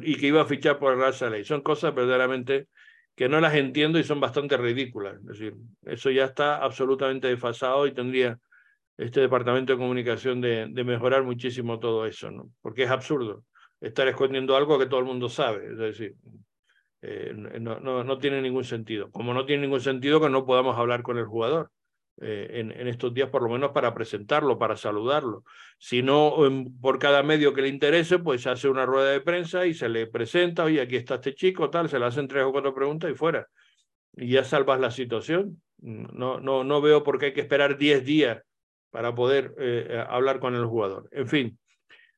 y 0.00 0.16
que 0.16 0.26
iba 0.28 0.40
a 0.40 0.46
fichar 0.46 0.78
por 0.78 0.98
Salt 1.12 1.32
Lake. 1.32 1.44
Son 1.44 1.60
cosas 1.60 1.94
verdaderamente 1.94 2.68
que 3.14 3.28
no 3.28 3.38
las 3.38 3.54
entiendo 3.54 3.98
y 3.98 4.04
son 4.04 4.18
bastante 4.18 4.56
ridículas. 4.56 5.16
Es 5.16 5.26
decir, 5.26 5.54
eso 5.82 6.10
ya 6.10 6.24
está 6.24 6.56
absolutamente 6.56 7.28
desfasado 7.28 7.86
y 7.86 7.92
tendría 7.92 8.38
este 8.96 9.20
departamento 9.20 9.72
de 9.72 9.78
comunicación 9.78 10.40
de, 10.40 10.66
de 10.70 10.84
mejorar 10.84 11.22
muchísimo 11.22 11.78
todo 11.78 12.06
eso, 12.06 12.30
¿no? 12.30 12.50
Porque 12.62 12.84
es 12.84 12.90
absurdo 12.90 13.44
estar 13.80 14.08
escondiendo 14.08 14.56
algo 14.56 14.78
que 14.78 14.86
todo 14.86 15.00
el 15.00 15.06
mundo 15.06 15.28
sabe. 15.28 15.72
Es 15.72 15.78
decir, 15.78 16.14
eh, 17.02 17.32
no, 17.34 17.78
no, 17.80 18.04
no 18.04 18.18
tiene 18.18 18.40
ningún 18.40 18.64
sentido. 18.64 19.10
Como 19.10 19.34
no 19.34 19.44
tiene 19.44 19.62
ningún 19.62 19.80
sentido 19.80 20.20
que 20.20 20.30
no 20.30 20.46
podamos 20.46 20.78
hablar 20.78 21.02
con 21.02 21.18
el 21.18 21.26
jugador. 21.26 21.70
Eh, 22.18 22.60
en, 22.60 22.72
en, 22.72 22.88
estos 22.88 23.12
días, 23.12 23.28
por 23.28 23.42
lo 23.42 23.50
menos 23.50 23.72
para 23.72 23.92
presentarlo, 23.92 24.58
para 24.58 24.74
saludarlo. 24.78 25.44
Si 25.78 26.02
no, 26.02 26.46
en, 26.46 26.80
por 26.80 26.98
cada 26.98 27.22
medio 27.22 27.52
que 27.52 27.60
le 27.60 27.68
interese, 27.68 28.18
pues 28.18 28.46
hace 28.46 28.70
una 28.70 28.86
rueda 28.86 29.10
de 29.10 29.20
prensa 29.20 29.66
y 29.66 29.74
se 29.74 29.90
le 29.90 30.06
presenta, 30.06 30.64
oye, 30.64 30.80
aquí 30.80 30.96
está 30.96 31.16
este 31.16 31.34
chico, 31.34 31.68
tal, 31.68 31.90
se 31.90 31.98
le 31.98 32.06
hacen 32.06 32.26
tres 32.26 32.44
o 32.44 32.52
cuatro 32.52 32.74
preguntas 32.74 33.10
y 33.10 33.14
fuera. 33.14 33.46
Y 34.14 34.28
ya 34.28 34.44
salvas 34.44 34.80
la 34.80 34.90
situación. 34.90 35.60
No, 35.76 36.40
no, 36.40 36.64
no 36.64 36.80
veo 36.80 37.02
por 37.02 37.18
qué 37.18 37.26
hay 37.26 37.32
que 37.34 37.42
esperar 37.42 37.76
diez 37.76 38.02
días 38.02 38.42
para 38.96 39.14
poder 39.14 39.54
eh, 39.58 40.02
hablar 40.08 40.40
con 40.40 40.54
el 40.54 40.64
jugador. 40.64 41.06
En 41.12 41.28
fin, 41.28 41.58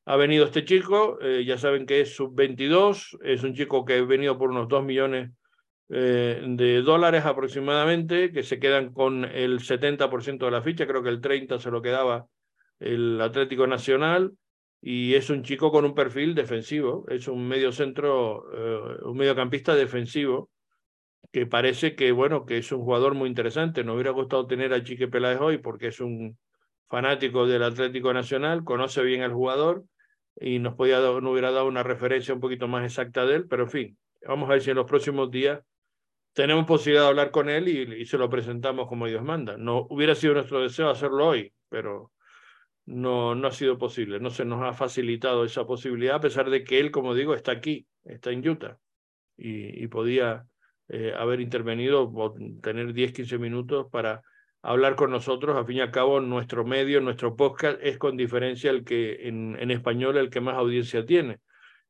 ha 0.05 0.15
venido 0.15 0.45
este 0.45 0.63
chico, 0.63 1.19
eh, 1.21 1.43
ya 1.45 1.57
saben 1.57 1.85
que 1.85 1.99
es 1.99 2.15
sub-22, 2.15 3.17
es 3.21 3.43
un 3.43 3.53
chico 3.53 3.83
que 3.83 3.95
ha 3.95 4.01
venido 4.05 4.37
por 4.37 4.49
unos 4.49 4.69
dos 4.69 4.81
millones 4.81 5.29
eh, 5.89 6.41
de 6.41 6.81
dólares 6.81 7.25
aproximadamente, 7.25 8.31
que 8.31 8.43
se 8.43 8.61
quedan 8.61 8.93
con 8.93 9.25
el 9.25 9.59
70% 9.59 10.45
de 10.45 10.51
la 10.51 10.61
ficha, 10.61 10.87
creo 10.87 11.03
que 11.03 11.09
el 11.09 11.19
30% 11.19 11.59
se 11.59 11.69
lo 11.69 11.81
quedaba 11.81 12.27
el 12.79 13.19
Atlético 13.19 13.67
Nacional, 13.67 14.31
y 14.81 15.15
es 15.15 15.29
un 15.29 15.43
chico 15.43 15.73
con 15.73 15.83
un 15.83 15.93
perfil 15.93 16.33
defensivo, 16.33 17.03
es 17.09 17.27
un 17.27 17.45
medio 17.45 17.73
centro, 17.73 18.45
eh, 18.53 18.99
un 19.03 19.17
mediocampista 19.17 19.75
defensivo, 19.75 20.49
que 21.33 21.45
parece 21.45 21.97
que, 21.97 22.13
bueno, 22.13 22.45
que 22.45 22.59
es 22.59 22.71
un 22.71 22.79
jugador 22.79 23.15
muy 23.15 23.27
interesante. 23.27 23.83
Nos 23.83 23.95
hubiera 23.95 24.11
gustado 24.11 24.47
tener 24.47 24.73
a 24.73 24.81
Chique 24.81 25.09
Peláez 25.09 25.41
hoy 25.41 25.57
porque 25.57 25.87
es 25.87 25.99
un 25.99 26.37
fanático 26.89 27.47
del 27.47 27.63
Atlético 27.63 28.13
Nacional, 28.13 28.63
conoce 28.63 29.01
bien 29.03 29.21
al 29.21 29.33
jugador 29.33 29.83
y 30.35 30.59
nos, 30.59 30.75
podía, 30.75 30.99
nos 30.99 31.23
hubiera 31.23 31.51
dado 31.51 31.67
una 31.67 31.83
referencia 31.83 32.33
un 32.33 32.39
poquito 32.39 32.67
más 32.67 32.83
exacta 32.83 33.25
de 33.25 33.35
él, 33.35 33.47
pero 33.47 33.63
en 33.63 33.69
fin, 33.69 33.97
vamos 34.27 34.49
a 34.49 34.53
ver 34.53 34.61
si 34.61 34.71
en 34.71 34.77
los 34.77 34.85
próximos 34.85 35.29
días 35.29 35.61
tenemos 36.33 36.65
posibilidad 36.65 37.03
de 37.03 37.09
hablar 37.09 37.31
con 37.31 37.49
él 37.49 37.67
y, 37.67 38.01
y, 38.01 38.05
se 38.05 38.17
lo 38.17 38.29
presentamos 38.29 38.87
como 38.87 39.07
Dios 39.07 39.23
manda. 39.23 39.57
No 39.57 39.87
hubiera 39.89 40.15
sido 40.15 40.35
nuestro 40.35 40.61
deseo 40.61 40.89
hacerlo 40.89 41.27
hoy, 41.27 41.51
pero 41.69 42.11
no, 42.85 43.35
no 43.35 43.47
ha 43.47 43.51
sido 43.51 43.77
posible. 43.77 44.19
No 44.19 44.29
se 44.29 44.45
nos 44.45 44.63
ha 44.63 44.73
facilitado 44.73 45.43
esa 45.43 45.65
posibilidad, 45.65 46.15
a 46.15 46.21
pesar 46.21 46.49
de 46.49 46.63
que 46.63 46.79
él, 46.79 46.91
como 46.91 47.13
digo, 47.13 47.33
está 47.33 47.51
aquí, 47.51 47.85
está 48.03 48.31
en 48.31 48.47
Utah 48.47 48.77
y, 49.37 49.83
y 49.83 49.87
podía 49.87 50.45
eh, 50.87 51.13
haber 51.15 51.39
intervenido 51.39 52.11
o 52.11 52.33
tener 52.61 52.93
10, 52.93 53.13
15 53.13 53.37
minutos 53.37 53.87
para 53.91 54.21
hablar 54.61 54.95
con 54.95 55.11
nosotros. 55.11 55.57
A 55.57 55.65
fin 55.65 55.77
y 55.77 55.81
al 55.81 55.91
cabo, 55.91 56.19
nuestro 56.19 56.65
medio, 56.65 57.01
nuestro 57.01 57.35
podcast 57.35 57.79
es 57.81 57.97
con 57.97 58.17
diferencia 58.17 58.71
el 58.71 58.83
que 58.83 59.27
en, 59.27 59.57
en 59.59 59.71
español 59.71 60.17
el 60.17 60.29
que 60.29 60.41
más 60.41 60.55
audiencia 60.55 61.05
tiene. 61.05 61.39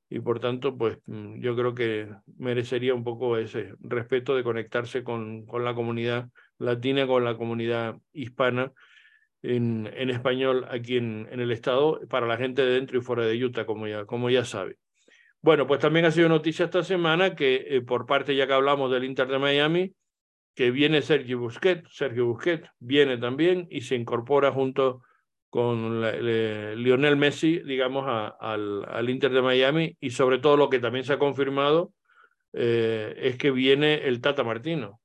Y 0.09 0.19
por 0.19 0.39
tanto, 0.39 0.75
pues 0.75 0.97
mm, 1.05 1.39
yo 1.39 1.55
creo 1.55 1.75
que 1.75 2.09
merecería 2.37 2.95
un 2.95 3.03
poco 3.03 3.37
ese 3.37 3.75
respeto 3.79 4.35
de 4.35 4.43
conectarse 4.43 5.03
con, 5.03 5.45
con 5.45 5.63
la 5.63 5.75
comunidad 5.75 6.29
latina, 6.57 7.05
con 7.05 7.23
la 7.23 7.37
comunidad 7.37 7.97
hispana 8.11 8.71
en, 9.41 9.89
en 9.93 10.09
español 10.09 10.65
aquí 10.69 10.97
en, 10.97 11.27
en, 11.31 11.39
el 11.39 11.51
estado, 11.51 12.01
para 12.09 12.27
la 12.27 12.37
gente 12.37 12.63
de 12.63 12.73
dentro 12.73 12.97
y 12.97 13.01
fuera 13.01 13.23
de 13.25 13.43
Utah, 13.43 13.65
como 13.65 13.87
ya, 13.87 14.05
como 14.05 14.29
ya 14.29 14.43
sabe. 14.43 14.77
Bueno, 15.41 15.67
pues 15.67 15.79
también 15.79 16.05
ha 16.05 16.11
sido 16.11 16.27
noticia 16.27 16.65
esta 16.65 16.83
semana 16.83 17.35
que 17.35 17.65
eh, 17.69 17.81
por 17.81 18.05
parte, 18.05 18.35
ya 18.35 18.47
que 18.47 18.53
hablamos 18.53 18.91
del 18.91 19.05
Inter 19.05 19.27
de 19.27 19.39
Miami, 19.39 19.93
que 20.59 20.71
viene 20.71 21.01
Sergio 21.01 21.39
Busquets, 21.39 21.89
Sergio 21.89 22.25
Busquets 22.25 22.69
viene 22.79 23.17
también 23.17 23.65
y 23.71 23.79
se 23.79 23.95
incorpora 23.95 24.51
junto 24.51 25.03
con 25.49 26.01
Lionel 26.01 27.15
Messi, 27.15 27.59
digamos, 27.59 28.03
al, 28.05 28.83
al, 28.85 29.09
Inter 29.09 29.31
de 29.31 29.41
Miami 29.41 29.95
y 30.01 30.09
sobre 30.09 30.39
todo 30.39 30.57
lo 30.57 30.69
que 30.69 30.79
también 30.79 31.05
se 31.05 31.13
ha 31.13 31.17
confirmado 31.17 31.93
eh, 32.51 33.15
es 33.19 33.37
que 33.37 33.51
viene 33.51 34.05
el 34.05 34.19
Tata 34.19 34.43
Martino. 34.43 34.99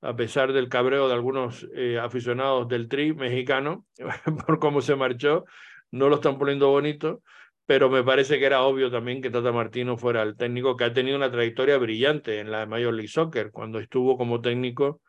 A 0.00 0.14
pesar 0.14 0.52
del 0.52 0.68
cabreo 0.68 1.08
de 1.08 1.14
algunos 1.14 1.66
eh, 1.74 1.98
aficionados 1.98 2.68
del 2.68 2.86
Tri 2.86 3.12
mexicano 3.14 3.84
por 4.46 4.60
cómo 4.60 4.80
se 4.80 4.94
marchó, 4.94 5.44
no 5.90 6.08
lo 6.08 6.14
están 6.14 6.38
poniendo 6.38 6.68
bonito, 6.68 7.24
pero 7.66 7.88
me 7.88 8.02
parece 8.02 8.38
que 8.38 8.46
era 8.46 8.62
obvio 8.62 8.90
también 8.90 9.22
que 9.22 9.30
Tata 9.30 9.52
Martino 9.52 9.96
fuera 9.96 10.22
el 10.22 10.36
técnico 10.36 10.76
que 10.76 10.84
ha 10.84 10.92
tenido 10.92 11.16
una 11.16 11.30
trayectoria 11.30 11.78
brillante 11.78 12.40
en 12.40 12.50
la 12.50 12.66
Major 12.66 12.92
League 12.92 13.08
Soccer, 13.08 13.50
cuando 13.50 13.78
estuvo 13.78 14.16
como 14.16 14.40
técnico 14.40 15.00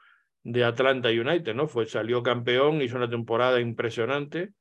de 0.43 0.63
Atlanta 0.63 1.09
United, 1.09 1.55
¿no? 1.55 1.67
Fue, 1.67 1.85
salió 1.85 2.21
campeón, 2.21 2.81
hizo 2.81 2.97
una 2.97 3.09
temporada 3.09 3.59
impresionante 3.59 4.51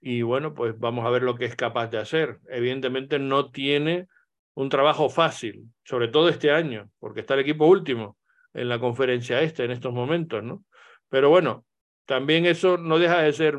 y 0.00 0.22
bueno, 0.22 0.54
pues 0.54 0.78
vamos 0.78 1.04
a 1.06 1.10
ver 1.10 1.22
lo 1.22 1.34
que 1.34 1.44
es 1.44 1.54
capaz 1.56 1.88
de 1.88 1.98
hacer. 1.98 2.38
Evidentemente 2.48 3.18
no 3.18 3.50
tiene 3.50 4.08
un 4.54 4.68
trabajo 4.68 5.10
fácil, 5.10 5.64
sobre 5.84 6.08
todo 6.08 6.28
este 6.28 6.50
año, 6.50 6.90
porque 6.98 7.20
está 7.20 7.34
el 7.34 7.40
equipo 7.40 7.66
último 7.66 8.16
en 8.54 8.68
la 8.68 8.78
conferencia 8.78 9.40
este 9.42 9.64
en 9.64 9.70
estos 9.70 9.92
momentos, 9.92 10.42
¿no? 10.42 10.64
Pero 11.08 11.28
bueno, 11.28 11.64
también 12.06 12.46
eso 12.46 12.76
no 12.78 12.98
deja 12.98 13.20
de 13.22 13.32
ser 13.32 13.56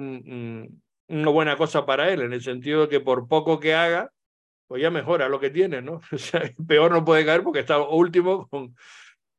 una 1.11 1.29
buena 1.29 1.57
cosa 1.57 1.85
para 1.85 2.11
él, 2.11 2.21
en 2.21 2.33
el 2.33 2.41
sentido 2.41 2.81
de 2.81 2.89
que 2.89 2.99
por 2.99 3.27
poco 3.27 3.59
que 3.59 3.73
haga, 3.73 4.11
pues 4.67 4.81
ya 4.81 4.89
mejora 4.89 5.29
lo 5.29 5.39
que 5.39 5.49
tiene, 5.49 5.81
¿no? 5.81 6.01
O 6.11 6.17
sea, 6.17 6.41
peor 6.67 6.91
no 6.91 7.03
puede 7.03 7.25
caer 7.25 7.43
porque 7.43 7.59
está 7.59 7.79
último 7.81 8.47
con, 8.47 8.75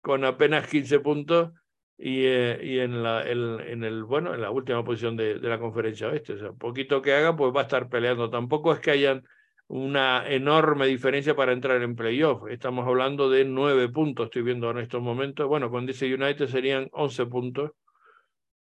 con 0.00 0.24
apenas 0.24 0.66
15 0.68 1.00
puntos 1.00 1.52
y, 1.96 2.24
eh, 2.26 2.60
y 2.62 2.78
en, 2.80 3.02
la, 3.02 3.28
en, 3.28 3.84
el, 3.84 4.04
bueno, 4.04 4.34
en 4.34 4.40
la 4.40 4.50
última 4.50 4.84
posición 4.84 5.16
de, 5.16 5.38
de 5.38 5.48
la 5.48 5.58
conferencia 5.58 6.08
oeste. 6.08 6.34
O 6.34 6.38
sea, 6.38 6.52
poquito 6.52 7.00
que 7.00 7.14
haga, 7.14 7.34
pues 7.36 7.54
va 7.54 7.60
a 7.60 7.64
estar 7.64 7.88
peleando. 7.88 8.28
Tampoco 8.28 8.72
es 8.72 8.80
que 8.80 8.90
hayan 8.90 9.24
una 9.68 10.28
enorme 10.28 10.86
diferencia 10.86 11.34
para 11.34 11.52
entrar 11.52 11.80
en 11.82 11.96
playoff. 11.96 12.42
Estamos 12.50 12.86
hablando 12.86 13.30
de 13.30 13.44
nueve 13.44 13.88
puntos, 13.88 14.26
estoy 14.26 14.42
viendo 14.42 14.70
en 14.70 14.78
estos 14.78 15.00
momentos. 15.00 15.46
Bueno, 15.48 15.70
con 15.70 15.86
DC 15.86 16.12
United 16.14 16.46
serían 16.48 16.88
11 16.92 17.26
puntos 17.26 17.70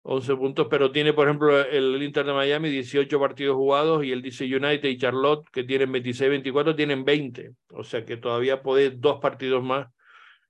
11 0.09 0.37
puntos, 0.37 0.67
pero 0.69 0.89
tiene, 0.89 1.11
por 1.11 1.27
ejemplo, 1.27 1.59
el 1.59 2.01
Inter 2.01 2.25
de 2.25 2.31
Miami 2.31 2.69
18 2.69 3.19
partidos 3.19 3.57
jugados 3.57 4.05
y 4.05 4.13
el 4.13 4.21
DC 4.21 4.45
United 4.45 4.87
y 4.87 4.97
Charlotte, 4.97 5.49
que 5.51 5.65
tienen 5.65 5.91
26-24, 5.91 6.77
tienen 6.77 7.03
20. 7.03 7.51
O 7.73 7.83
sea 7.83 8.05
que 8.05 8.15
todavía 8.15 8.61
puede 8.61 8.91
dos 8.91 9.19
partidos 9.19 9.61
más, 9.61 9.87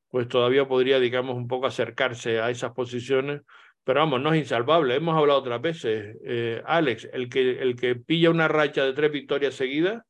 pues 0.10 0.28
todavía 0.28 0.67
podría, 0.67 1.00
digamos, 1.00 1.36
un 1.36 1.48
poco 1.48 1.65
acercarse 1.65 2.39
a 2.39 2.52
esas 2.52 2.74
posiciones. 2.74 3.41
Pero 3.84 4.02
vamos, 4.02 4.22
no 4.22 4.32
es 4.32 4.41
insalvable. 4.41 4.96
Hemos 4.96 5.17
hablado 5.17 5.39
otras 5.39 5.60
veces, 5.60 6.17
eh, 6.24 6.62
Alex, 6.63 7.10
el 7.12 7.28
que, 7.28 7.60
el 7.60 7.76
que 7.76 7.96
pilla 7.96 8.30
una 8.30 8.48
racha 8.48 8.86
de 8.86 8.93
tres 8.93 9.12
victorias 9.12 9.56
seguidas, 9.56 10.04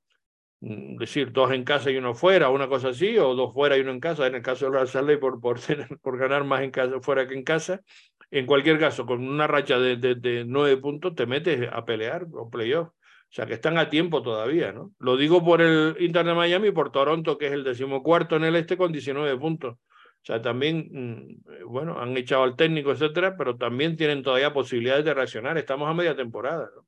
mm, 0.60 0.98
decir, 0.98 1.32
dos 1.32 1.54
en 1.54 1.64
casa 1.64 1.90
y 1.90 1.96
uno 1.96 2.14
fuera, 2.14 2.50
una 2.50 2.68
cosa 2.68 2.90
así, 2.90 3.18
o 3.18 3.34
dos 3.34 3.54
fuera 3.54 3.78
y 3.78 3.80
uno 3.80 3.92
en 3.92 4.02
casa, 4.02 4.28
en 4.28 4.36
el 4.36 4.42
caso 4.42 4.70
de 4.70 5.18
por, 5.18 5.40
por, 5.40 5.58
por 6.02 6.18
ganar 6.18 6.44
más 6.44 6.64
en 6.64 6.72
casa, 6.72 7.00
fuera 7.00 7.26
que 7.30 7.36
en 7.36 7.44
casa, 7.46 7.82
en 8.32 8.46
cualquier 8.46 8.80
caso, 8.80 9.06
con 9.06 9.28
una 9.28 9.48
racha 9.48 9.80
de, 9.80 9.98
de, 9.98 10.46
nueve 10.46 10.78
puntos, 10.78 11.16
te 11.16 11.26
metes 11.26 11.70
a 11.72 11.86
pelear 11.86 12.28
o 12.34 12.50
playoff. 12.50 12.90
O 12.90 13.34
sea 13.34 13.46
que 13.46 13.56
están 13.56 13.78
a 13.78 13.90
tiempo 13.90 14.22
todavía, 14.22 14.72
¿no? 14.72 14.94
Lo 15.00 15.18
digo 15.18 15.44
por 15.44 15.62
el 15.62 15.96
Inter 16.00 16.26
Miami 16.34 16.70
y 16.70 16.72
por 16.72 16.92
Toronto, 16.92 17.38
que 17.38 17.48
es 17.48 17.54
el 17.54 17.63
decimocuarto 17.63 18.38
en 18.38 18.46
el 18.46 18.56
este 18.56 18.78
con 18.78 18.92
19 18.92 19.38
puntos. 19.38 19.76
O 19.76 20.26
sea, 20.28 20.42
también, 20.42 20.90
mm, 20.92 21.66
bueno, 21.68 22.00
han 22.00 22.16
echado 22.18 22.44
al 22.44 22.56
técnico, 22.56 22.92
etcétera, 22.92 23.36
pero 23.38 23.58
también 23.58 23.98
tienen 23.98 24.24
todavía 24.24 24.54
posibilidades 24.54 25.06
de 25.06 25.13
reaccionar. 25.13 25.58
Estamos 25.58 25.90
a 25.90 25.94
media 25.94 26.16
temporada, 26.16 26.70
¿no? 26.76 26.87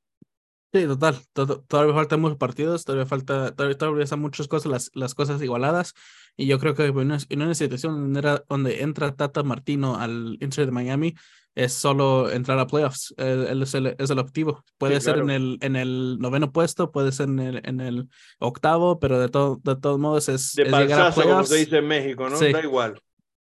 Sí, 0.72 0.86
total. 0.86 1.18
todavía 1.66 1.94
faltan 1.94 2.20
muchos 2.20 2.38
partidos, 2.38 2.84
todavía 2.84 3.04
falta, 3.04 3.52
todavía, 3.54 3.76
todavía 3.76 4.04
están 4.04 4.20
muchas 4.20 4.46
cosas, 4.46 4.70
las, 4.70 4.90
las 4.94 5.14
cosas 5.14 5.42
igualadas. 5.42 5.94
Y 6.36 6.46
yo 6.46 6.60
creo 6.60 6.74
que 6.74 6.86
en 6.86 6.96
una, 6.96 7.18
en 7.28 7.42
una 7.42 7.54
situación 7.54 8.12
donde, 8.12 8.82
entra 8.82 9.16
Tata 9.16 9.42
Martino 9.42 9.96
al 9.96 10.38
Inter 10.40 10.66
de 10.66 10.72
Miami, 10.72 11.14
es 11.56 11.72
solo 11.72 12.30
entrar 12.30 12.56
a 12.60 12.68
playoffs. 12.68 13.12
Él, 13.16 13.62
es, 13.62 13.74
el, 13.74 13.96
es, 13.98 14.10
el, 14.10 14.18
objetivo. 14.20 14.64
Puede 14.78 15.00
ser 15.00 15.18
en, 15.18 15.30
el, 15.30 15.58
en 15.60 15.74
el 15.74 16.18
noveno 16.20 16.52
puesto, 16.52 16.92
puede 16.92 17.10
ser 17.10 17.28
en 17.28 17.40
el, 17.40 17.60
en 17.64 17.80
el 17.80 18.08
octavo, 18.38 19.00
pero 19.00 19.18
de, 19.18 19.28
todo, 19.28 19.60
de 19.64 19.74
todos 19.74 19.98
modos 19.98 20.28
es, 20.28 20.52
de 20.54 20.64
llegar 20.66 21.00
a 21.00 21.12
playoffs. 21.12 21.22
como 21.22 21.44
se 21.44 21.56
dice 21.56 21.78
en 21.78 21.88
México, 21.88 22.28
¿no? 22.30 22.38
Da 22.38 22.62
igual. 22.62 23.00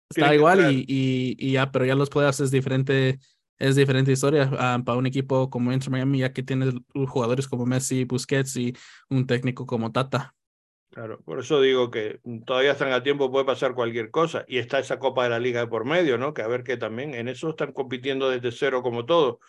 Está 0.08 0.32
igual 0.32 0.72
y, 0.72 0.84
y, 0.86 1.36
y, 1.36 1.52
ya, 1.52 1.72
pero 1.72 1.84
ya 1.84 1.96
los 1.96 2.08
playoffs 2.08 2.38
es 2.38 2.52
diferente 2.52 3.18
es 3.58 3.76
diferente 3.76 4.12
historia 4.12 4.50
ah, 4.58 4.80
para 4.84 4.98
un 4.98 5.06
equipo 5.06 5.50
como 5.50 5.72
Inter 5.72 5.90
Miami, 5.90 6.20
ya 6.20 6.32
que 6.32 6.42
tiene 6.42 6.72
jugadores 7.08 7.48
como 7.48 7.66
Messi, 7.66 8.04
Busquets 8.04 8.56
y 8.56 8.76
un 9.08 9.26
técnico 9.26 9.66
como 9.66 9.92
Tata. 9.92 10.34
Claro, 10.90 11.20
por 11.24 11.40
eso 11.40 11.60
digo 11.60 11.90
que 11.90 12.20
todavía 12.46 12.72
están 12.72 12.92
a 12.92 13.02
tiempo, 13.02 13.30
puede 13.30 13.44
pasar 13.44 13.74
cualquier 13.74 14.10
cosa. 14.10 14.44
Y 14.48 14.58
está 14.58 14.78
esa 14.78 14.98
Copa 14.98 15.24
de 15.24 15.30
la 15.30 15.38
Liga 15.38 15.60
de 15.60 15.66
por 15.66 15.84
medio, 15.84 16.16
¿no? 16.16 16.32
Que 16.32 16.42
a 16.42 16.46
ver 16.46 16.62
que 16.62 16.76
también 16.76 17.14
en 17.14 17.28
eso 17.28 17.50
están 17.50 17.72
compitiendo 17.72 18.30
desde 18.30 18.52
cero 18.52 18.82
como 18.82 19.04
todo. 19.04 19.40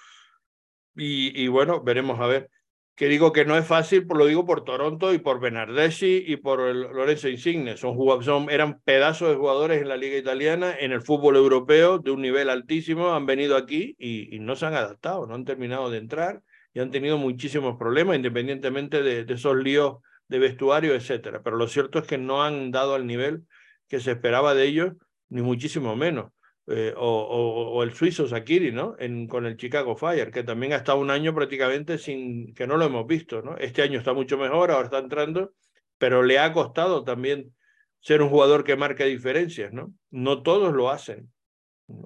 Y 0.96 1.48
bueno, 1.48 1.84
veremos 1.84 2.20
a 2.20 2.26
ver 2.26 2.50
que 2.98 3.08
digo 3.08 3.32
que 3.32 3.46
no 3.46 3.56
es 3.56 3.68
fácil, 3.68 4.08
lo 4.10 4.26
digo 4.26 4.44
por 4.44 4.64
Toronto 4.64 5.14
y 5.14 5.20
por 5.20 5.40
Bernardeschi 5.40 6.24
y 6.26 6.38
por 6.38 6.62
el 6.62 6.82
Lorenzo 6.82 7.30
Insigne. 7.30 7.78
Son, 7.78 7.96
son, 8.24 8.50
eran 8.50 8.82
pedazos 8.82 9.30
de 9.30 9.36
jugadores 9.36 9.84
en 9.84 9.88
la 9.88 9.98
liga 9.98 10.18
italiana, 10.18 10.76
en 10.80 10.92
el 10.92 11.04
fútbol 11.04 11.36
europeo, 11.36 12.00
de 12.00 12.10
un 12.10 12.24
nivel 12.24 12.50
altísimo, 12.50 13.14
han 13.14 13.28
venido 13.28 13.56
aquí 13.56 13.96
y, 14.00 14.36
y 14.36 14.40
no 14.40 14.56
se 14.56 14.66
han 14.66 14.74
adaptado, 14.74 15.28
no 15.28 15.36
han 15.36 15.46
terminado 15.46 15.92
de 15.92 16.00
entrar 16.00 16.42
y 16.74 16.80
han 16.80 16.90
tenido 16.90 17.20
muchísimos 17.20 17.78
problemas, 17.78 18.16
independientemente 18.16 19.04
de, 19.04 19.26
de 19.26 19.34
esos 19.36 19.56
líos 19.56 19.98
de 20.28 20.40
vestuario, 20.40 20.96
etcétera. 20.96 21.44
Pero 21.44 21.56
lo 21.56 21.68
cierto 21.68 22.00
es 22.00 22.08
que 22.08 22.18
no 22.18 22.44
han 22.44 22.72
dado 22.72 22.96
al 22.96 23.06
nivel 23.06 23.44
que 23.88 24.00
se 24.00 24.10
esperaba 24.10 24.56
de 24.56 24.66
ellos, 24.66 24.94
ni 25.30 25.44
muchísimo 25.44 25.96
menos. 25.96 26.32
Eh, 26.70 26.94
o, 26.98 27.82
el 27.82 27.94
suizo 27.94 28.28
Sakiri, 28.28 28.74
¿no? 28.74 28.98
En, 29.00 29.28
con 29.28 29.46
el 29.46 29.56
Chicago 29.56 29.96
Fire, 29.96 30.32
que 30.32 30.44
también 30.44 30.74
ha 30.74 30.78
estado 30.78 31.00
un 31.00 31.10
año 31.10 31.34
prácticamente 31.34 31.98
sin 31.98 32.54
que 32.54 32.68
no 32.68 32.76
lo 32.76 32.86
hemos 32.86 33.08
visto, 33.08 33.42
¿no? 33.42 33.56
Este 33.58 33.84
año 33.84 33.98
está 33.98 34.12
mucho 34.14 34.38
mejor, 34.38 34.72
ahora 34.72 34.86
está 34.86 34.98
entrando, 35.00 35.54
pero 35.98 36.24
le 36.24 36.40
ha 36.40 36.52
costado 36.52 37.06
también 37.06 37.56
ser 38.02 38.22
un 38.22 38.30
jugador 38.30 38.66
que 38.66 38.76
marque 38.76 39.06
diferencias, 39.06 39.72
¿no? 39.72 39.94
No 40.12 40.44
todos 40.44 40.74
lo 40.74 40.90
hacen. 40.90 41.32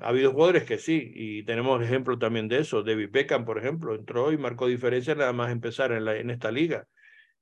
Ha 0.02 0.10
habido 0.10 0.32
jugadores 0.32 0.64
que 0.66 0.78
sí, 0.78 1.12
y 1.16 1.44
tenemos 1.44 1.82
ejemplo 1.82 2.20
también 2.20 2.48
de 2.48 2.60
eso. 2.60 2.84
David 2.84 3.10
Beckham, 3.12 3.46
por 3.46 3.58
ejemplo, 3.58 3.96
entró 3.96 4.32
y 4.32 4.38
marcó 4.38 4.68
diferencias 4.68 5.18
nada 5.18 5.34
más 5.34 5.52
empezar 5.52 5.92
en, 5.92 6.06
la, 6.06 6.18
en 6.18 6.30
esta 6.30 6.52
liga. 6.52 6.88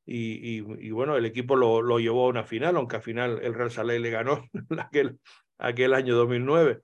Y, 0.05 0.61
y, 0.61 0.91
bueno, 0.91 1.17
el 1.17 1.25
equipo 1.25 1.55
lo, 1.57 1.81
lo, 1.81 1.99
llevó 1.99 2.25
a 2.25 2.29
una 2.29 2.43
final, 2.45 2.77
aunque 2.77 2.95
al 2.95 3.01
final 3.03 3.39
el 3.43 3.53
Real 3.53 3.71
Salé 3.71 3.99
le 3.99 4.09
ganó 4.09 4.47
aquel, 4.79 5.19
aquel 5.57 5.93
año 5.93 6.15
2009 6.15 6.81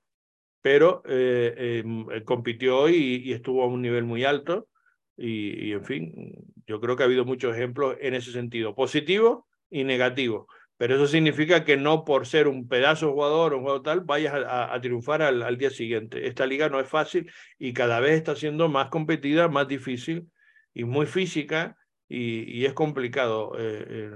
pero 0.66 1.04
eh, 1.08 1.84
em, 1.86 2.08
compitió 2.24 2.90
y, 2.90 3.22
y, 3.24 3.34
estuvo 3.34 3.62
a 3.62 3.68
un 3.68 3.84
nivel 3.84 4.04
muy 4.04 4.24
alto. 4.26 4.68
Y, 5.16 5.74
en 5.74 5.86
fin, 5.86 6.34
yo 6.66 6.82
creo 6.82 6.96
que 6.96 7.04
ha 7.04 7.06
habido 7.06 7.24
muchos 7.24 7.56
ejemplos 7.56 7.96
en 8.02 8.16
ese 8.16 8.32
sentido, 8.32 8.74
positivo 8.74 9.48
y 9.70 9.84
negativo. 9.84 10.48
Pero 10.76 10.96
eso 10.96 11.06
significa 11.06 11.64
que 11.64 11.78
no 11.78 12.04
por 12.04 12.26
ser 12.26 12.48
un 12.48 12.68
pedazo 12.68 13.12
jugador 13.12 13.54
o 13.54 13.58
un 13.58 13.62
jugador 13.62 13.84
tal, 13.84 14.00
vayas 14.02 14.34
a, 14.34 14.82
triunfar 14.82 15.22
al, 15.22 15.56
día 15.60 15.70
siguiente. 15.70 16.26
Esta 16.26 16.48
liga 16.48 16.68
no 16.68 16.80
es 16.80 16.90
fácil 16.90 17.32
y 17.60 17.72
cada 17.72 18.00
vez 18.00 18.14
está 18.16 18.36
siendo 18.36 18.68
más 18.68 18.90
competida, 18.90 19.48
más 19.48 19.68
difícil 19.68 20.32
y 20.74 20.84
muy 20.84 21.06
física 21.06 21.78
y, 22.08 22.66
es 22.66 22.74
complicado 22.74 23.54
eh, 23.58 23.86
eh, 23.88 24.12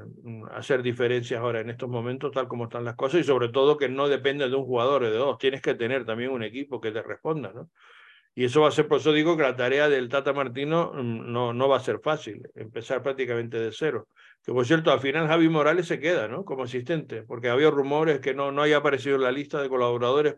hacer 0.51 0.83
diferencias 0.83 1.39
ahora 1.39 1.61
en 1.61 1.69
estos 1.69 1.89
momentos 1.89 2.31
tal 2.31 2.47
como 2.47 2.65
están 2.65 2.85
las 2.85 2.95
cosas 2.95 3.21
y 3.21 3.23
sobre 3.23 3.49
todo 3.49 3.77
que 3.77 3.89
no 3.89 4.07
depende 4.07 4.47
de 4.47 4.55
un 4.55 4.65
jugador 4.65 5.03
o 5.03 5.11
de 5.11 5.17
dos, 5.17 5.37
tienes 5.37 5.61
que 5.61 5.73
tener 5.73 6.05
también 6.05 6.31
un 6.31 6.43
equipo 6.43 6.79
que 6.79 6.91
te 6.91 7.01
responda, 7.01 7.51
¿no? 7.53 7.69
Y 8.35 8.45
eso 8.45 8.61
va 8.61 8.69
a 8.69 8.71
ser, 8.71 8.87
por 8.87 8.99
eso 8.99 9.11
digo 9.11 9.35
que 9.35 9.43
la 9.43 9.55
tarea 9.55 9.89
del 9.89 10.07
Tata 10.07 10.33
Martino 10.33 10.91
mm, 10.93 11.31
no, 11.31 11.53
no 11.53 11.67
va 11.67 11.77
a 11.77 11.81
ser 11.81 11.99
fácil, 12.01 12.47
empezar 12.55 13.01
prácticamente 13.03 13.59
de 13.59 13.71
cero. 13.71 14.07
Que 14.45 14.53
por 14.53 14.65
cierto, 14.65 14.91
al 14.91 14.99
final 15.01 15.27
Javi 15.27 15.49
Morales 15.49 15.87
se 15.87 15.99
queda, 15.99 16.27
¿no? 16.27 16.45
Como 16.45 16.63
asistente, 16.63 17.23
porque 17.23 17.49
había 17.49 17.69
rumores 17.71 18.19
que 18.19 18.33
no, 18.33 18.51
no 18.51 18.61
haya 18.61 18.77
aparecido 18.77 19.15
en 19.15 19.23
la 19.23 19.31
lista 19.31 19.61
de 19.61 19.67
colaboradores 19.67 20.35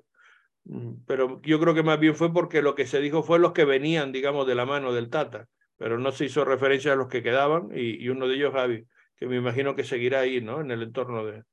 Mm, 0.65 1.03
pero 1.05 1.41
yo 1.43 1.59
creo 1.59 1.73
que 1.73 1.83
más 1.83 1.99
bien 1.99 2.15
fue 2.15 2.31
porque 2.33 2.61
lo 2.61 2.75
que 2.75 2.85
se 2.85 2.99
dijo 2.99 3.23
fue 3.23 3.39
los 3.39 3.53
que 3.53 3.65
venían, 3.65 4.11
digamos, 4.11 4.47
de 4.47 4.55
la 4.55 4.65
mano 4.65 4.93
del 4.93 5.09
Tata, 5.09 5.47
pero 5.81 5.97
no 5.97 6.11
se 6.11 6.25
hizo 6.25 6.45
referencia 6.45 6.93
a 6.93 6.95
los 6.95 7.07
que 7.07 7.23
quedaban 7.23 7.69
y, 7.73 8.07
uno 8.07 8.27
de 8.27 8.35
ellos, 8.35 8.53
Javi, 8.53 8.85
que 9.17 9.25
me 9.25 9.37
imagino 9.37 9.75
que 9.75 9.83
seguirá 9.83 10.19
ahí, 10.19 10.39
¿no? 10.39 10.61
En 10.61 10.69
el 10.69 10.83
entorno 10.83 11.25
de, 11.25 11.43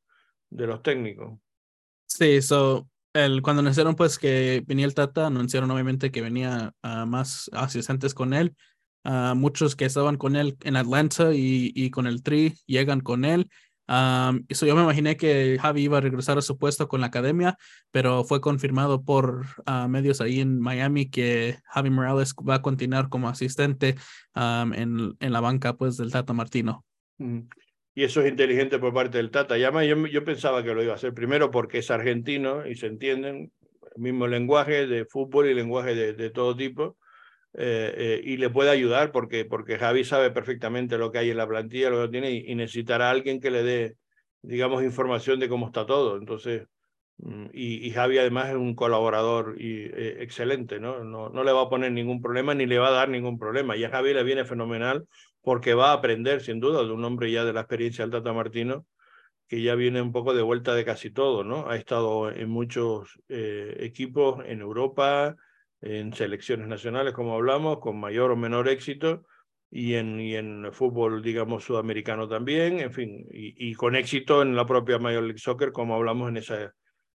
de 0.50 0.66
los 0.66 0.82
técnicos. 0.82 1.40
Sí, 2.04 2.42
so, 2.42 2.86
el, 3.14 3.40
cuando 3.40 3.60
anunciaron 3.60 3.96
pues 3.96 4.18
que 4.18 4.62
venía 4.66 4.84
el 4.84 4.92
Tata, 4.92 5.28
anunciaron 5.28 5.70
obviamente 5.70 6.10
que 6.10 6.20
venía 6.20 6.74
a 6.82 7.06
más 7.06 7.48
asistentes 7.54 8.12
con 8.12 8.34
él. 8.34 8.54
a 9.02 9.32
muchos 9.34 9.74
que 9.74 9.86
estaban 9.86 10.18
con 10.18 10.36
él 10.36 10.58
en 10.62 10.76
Atlanta 10.76 11.32
y, 11.32 11.72
y 11.74 11.88
con 11.88 12.06
el 12.06 12.22
Tri 12.22 12.52
llegan 12.66 13.00
con 13.00 13.24
él 13.24 13.48
eso 14.48 14.66
yo 14.66 14.76
me 14.76 14.82
imaginé 14.82 15.16
que 15.16 15.58
Javi 15.60 15.84
iba 15.84 15.98
a 15.98 16.02
regresar 16.02 16.36
a 16.36 16.42
su 16.42 16.58
puesto 16.58 16.88
con 16.88 17.00
la 17.00 17.06
academia, 17.06 17.56
pero 17.90 18.22
fue 18.24 18.40
confirmado 18.40 19.02
por 19.02 19.46
ah, 19.64 19.88
medios 19.88 20.20
ahí 20.20 20.40
en 20.40 20.60
Miami 20.60 21.08
que 21.08 21.56
Javi 21.64 21.88
Morales 21.88 22.34
va 22.46 22.56
a 22.56 22.62
continuar 22.62 23.08
como 23.08 23.28
asistente 23.28 23.94
en, 24.34 25.16
en, 25.18 25.32
la 25.32 25.40
banca 25.40 25.76
pues 25.76 25.96
del 25.96 26.12
Tata 26.12 26.34
Martino. 26.34 26.84
Y 27.94 28.04
eso 28.04 28.20
es 28.20 28.28
inteligente 28.28 28.78
por 28.78 28.92
parte 28.92 29.16
del 29.16 29.30
Tata. 29.30 29.56
Ya 29.56 29.72
yo, 29.82 30.06
yo 30.06 30.22
pensaba 30.22 30.62
que 30.62 30.74
lo 30.74 30.82
iba 30.82 30.92
a 30.92 30.96
hacer 30.96 31.14
primero 31.14 31.50
porque 31.50 31.78
es 31.78 31.90
argentino 31.90 32.66
y 32.66 32.74
se 32.74 32.86
entienden 32.88 33.50
el 33.96 34.02
mismo 34.02 34.26
lenguaje 34.26 34.86
de 34.86 35.06
fútbol 35.06 35.48
y 35.48 35.54
lenguaje 35.54 35.94
de, 35.94 36.12
de 36.12 36.30
todo 36.30 36.54
tipo. 36.54 36.97
Eh, 37.60 37.92
eh, 37.96 38.20
y 38.22 38.36
le 38.36 38.50
puede 38.50 38.70
ayudar 38.70 39.10
porque, 39.10 39.44
porque 39.44 39.78
Javi 39.78 40.04
sabe 40.04 40.30
perfectamente 40.30 40.96
lo 40.96 41.10
que 41.10 41.18
hay 41.18 41.30
en 41.30 41.38
la 41.38 41.48
plantilla, 41.48 41.90
lo 41.90 42.02
que 42.02 42.08
tiene 42.08 42.30
y, 42.30 42.54
necesitará 42.54 43.10
alguien 43.10 43.40
que 43.40 43.50
le 43.50 43.64
dé, 43.64 43.96
digamos, 44.42 44.84
información 44.84 45.40
de 45.40 45.48
cómo 45.48 45.66
está 45.66 45.84
todo. 45.84 46.18
Entonces, 46.18 46.68
mm, 47.16 47.46
y, 47.52 47.90
Javi 47.90 48.18
además 48.18 48.50
es 48.50 48.54
un 48.54 48.76
colaborador 48.76 49.56
y, 49.60 49.86
eh, 49.86 50.22
excelente, 50.22 50.78
¿no? 50.78 51.02
¿no? 51.02 51.30
No 51.30 51.42
le 51.42 51.50
va 51.50 51.62
a 51.62 51.68
poner 51.68 51.90
ningún 51.90 52.22
problema 52.22 52.54
ni 52.54 52.64
le 52.64 52.78
va 52.78 52.88
a 52.88 52.92
dar 52.92 53.08
ningún 53.08 53.40
problema. 53.40 53.76
Y 53.76 53.82
a 53.82 53.90
Javi 53.90 54.14
le 54.14 54.22
viene 54.22 54.44
fenomenal 54.44 55.08
porque 55.42 55.74
va 55.74 55.90
a 55.90 55.94
aprender 55.94 56.40
sin 56.42 56.60
duda 56.60 56.84
de 56.84 56.92
un 56.92 57.04
hombre 57.04 57.32
ya 57.32 57.44
de 57.44 57.52
la 57.52 57.62
experiencia 57.62 58.04
del 58.04 58.12
Tata 58.12 58.32
Martino 58.32 58.86
que 59.48 59.62
ya 59.62 59.74
viene 59.74 60.00
un 60.02 60.12
poco 60.12 60.34
de 60.34 60.42
vuelta 60.42 60.74
de 60.74 60.84
casi 60.84 61.10
todo, 61.10 61.42
¿no? 61.42 61.68
Ha 61.70 61.76
estado 61.76 62.30
en 62.30 62.50
muchos 62.50 63.18
equipos 63.28 64.44
en 64.46 64.60
Europa, 64.60 65.36
en 65.80 66.12
selecciones 66.12 66.68
nacionales, 66.68 67.12
como 67.12 67.34
hablamos, 67.34 67.78
con 67.78 67.98
mayor 67.98 68.30
o 68.30 68.36
menor 68.36 68.68
éxito, 68.68 69.24
y 69.70 69.94
en, 69.94 70.20
y 70.20 70.34
en 70.34 70.72
fútbol, 70.72 71.22
digamos, 71.22 71.64
sudamericano 71.64 72.28
también, 72.28 72.80
en 72.80 72.92
fin, 72.92 73.26
y, 73.30 73.70
y, 73.70 73.74
con 73.74 73.96
éxito 73.96 74.42
en 74.42 74.56
la 74.56 74.66
propia 74.66 74.98
Major 74.98 75.22
League 75.22 75.38
Soccer, 75.38 75.72
como 75.72 75.94
hablamos 75.94 76.30
en 76.30 76.38
esa 76.38 76.74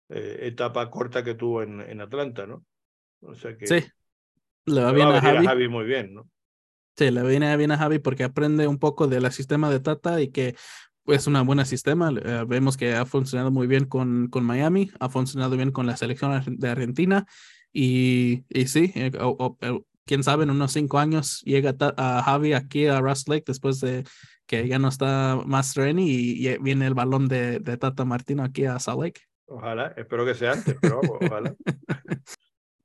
eh, 0.09 0.39
etapa 0.43 0.91
corta 0.91 1.23
que 1.23 1.35
tuvo 1.35 1.63
en, 1.63 1.81
en 1.81 2.01
Atlanta, 2.01 2.47
¿no? 2.47 2.65
O 3.23 3.35
sea 3.35 3.57
que... 3.57 3.67
Sí, 3.67 3.85
le 4.67 4.83
va 4.83 4.93
bien 4.93 5.09
a, 5.09 5.21
Javi. 5.21 5.69
muy 5.69 5.85
bien, 5.85 6.15
¿no? 6.15 6.29
Sí, 6.97 7.11
le 7.11 7.23
viene 7.23 7.57
bien 7.57 7.71
a 7.71 7.79
Javi 7.79 7.99
porque 7.99 8.25
aprende 8.25 8.67
un 8.67 8.79
poco 8.79 9.07
del 9.07 9.31
sistema 9.31 9.71
de 9.71 9.81
Tata 9.81 10.21
y 10.21 10.29
que 10.29 10.57
es 11.07 11.27
un 11.27 11.47
buen 11.47 11.65
sistema. 11.65 12.13
Eh, 12.13 12.45
vemos 12.47 12.77
que 12.77 12.95
ha 12.95 13.07
funcionado 13.07 13.51
muy 13.51 13.67
bien 13.67 13.85
con, 13.85 14.29
con 14.29 14.45
Miami, 14.45 14.91
ha 14.99 15.09
funcionado 15.09 15.57
bien 15.57 15.71
con 15.71 15.87
la 15.87 15.97
selección 15.97 16.43
de 16.59 16.69
Argentina 16.69 17.27
y, 17.73 18.45
y 18.49 18.67
sí, 18.67 18.93
eh, 18.95 19.13
quién 20.05 20.23
sabe, 20.23 20.45
en 20.45 20.51
unos 20.51 20.73
cinco 20.73 20.99
años 20.99 21.41
llega 21.43 21.75
a 21.97 22.23
Javi 22.23 22.53
aquí 22.53 22.87
a 22.87 23.01
Rust 23.01 23.29
Lake 23.29 23.45
después 23.47 23.81
de 23.81 24.05
que 24.47 24.67
ya 24.67 24.81
no 24.81 24.89
está 24.89 25.41
más 25.47 25.77
Renny 25.77 26.11
y, 26.11 26.59
viene 26.59 26.87
el 26.87 26.95
balón 26.95 27.29
de, 27.29 27.61
de, 27.61 27.77
Tata 27.77 28.05
Martino 28.05 28.43
aquí 28.43 28.65
a 28.65 28.81
Salt 28.81 29.01
Lake. 29.01 29.21
Ojalá, 29.47 29.95
espero 29.97 30.27
que 30.27 30.35
sea 30.35 30.53
antes, 30.53 30.77
pero 30.81 31.01
ojalá. 31.01 31.55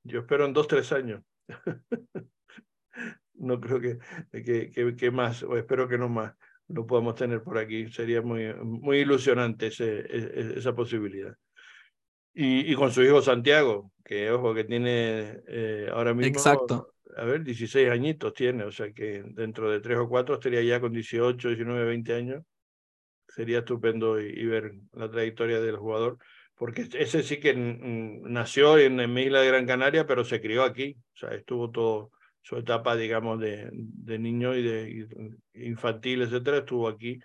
Yo 0.04 0.20
espero 0.20 0.46
en 0.46 0.54
dos, 0.54 0.68
tres 0.68 0.92
años. 0.92 1.24
no 3.34 3.60
creo 3.60 3.80
que, 3.80 4.00
que, 4.44 4.96
que, 4.96 5.12
más, 5.12 5.42
o 5.42 5.58
espero 5.58 5.88
que 5.88 5.98
no 5.98 6.08
más, 6.08 6.36
lo 6.68 6.86
podamos 6.86 7.16
tener 7.16 7.42
por 7.42 7.58
aquí. 7.58 7.92
Sería 7.92 8.22
muy, 8.22 8.54
muy 8.54 9.00
ilusionante 9.00 9.68
ese, 9.68 10.02
e, 10.02 10.06
e, 10.12 10.54
esa 10.60 10.76
posibilidad. 10.76 11.36
Y, 12.38 12.72
y, 12.72 12.76
con 12.76 12.92
su 12.92 13.02
hijo 13.02 13.22
Santiago, 13.22 13.94
que 14.04 14.30
ojo, 14.30 14.54
que 14.54 14.66
tiene 14.66 15.40
eh, 15.48 15.90
ahora 15.92 16.14
mismo. 16.14 16.28
Exacto. 16.28 16.92
A 17.18 17.24
ver, 17.24 17.44
16 17.44 17.90
añitos 17.90 18.34
tiene, 18.34 18.66
o 18.66 18.72
sea 18.72 18.92
que 18.92 19.24
dentro 19.26 19.72
de 19.72 19.80
tres 19.80 19.98
o 19.98 20.10
cuatro 20.10 20.36
estaría 20.36 20.62
ya 20.62 20.82
con 20.82 20.92
18, 20.92 21.48
19, 21.48 21.86
20 21.86 22.14
años. 22.14 22.44
Sería 23.30 23.60
estupendo 23.60 24.20
y, 24.20 24.46
ver 24.46 24.74
la 24.92 25.10
trayectoria 25.10 25.62
del 25.62 25.78
jugador, 25.78 26.18
porque 26.56 26.88
ese 26.94 27.24
sí 27.24 27.40
que 27.40 27.54
nació 27.56 28.78
en, 28.78 29.00
en 29.00 29.18
Isla 29.18 29.42
de 29.42 29.48
Gran 29.48 29.66
Canaria, 29.66 30.06
pero 30.06 30.26
se 30.26 30.42
crió 30.42 30.64
aquí, 30.64 30.98
o 31.16 31.18
sea, 31.18 31.30
estuvo 31.34 31.72
todo 31.72 32.12
su 32.42 32.58
etapa, 32.58 32.96
digamos, 32.96 33.40
de, 33.40 33.70
de 33.72 34.20
niño 34.20 34.56
y 34.56 34.62
de 34.62 35.08
infantil, 35.54 36.22
etcétera, 36.22 36.60
estuvo 36.60 36.88
aquí 36.88 37.20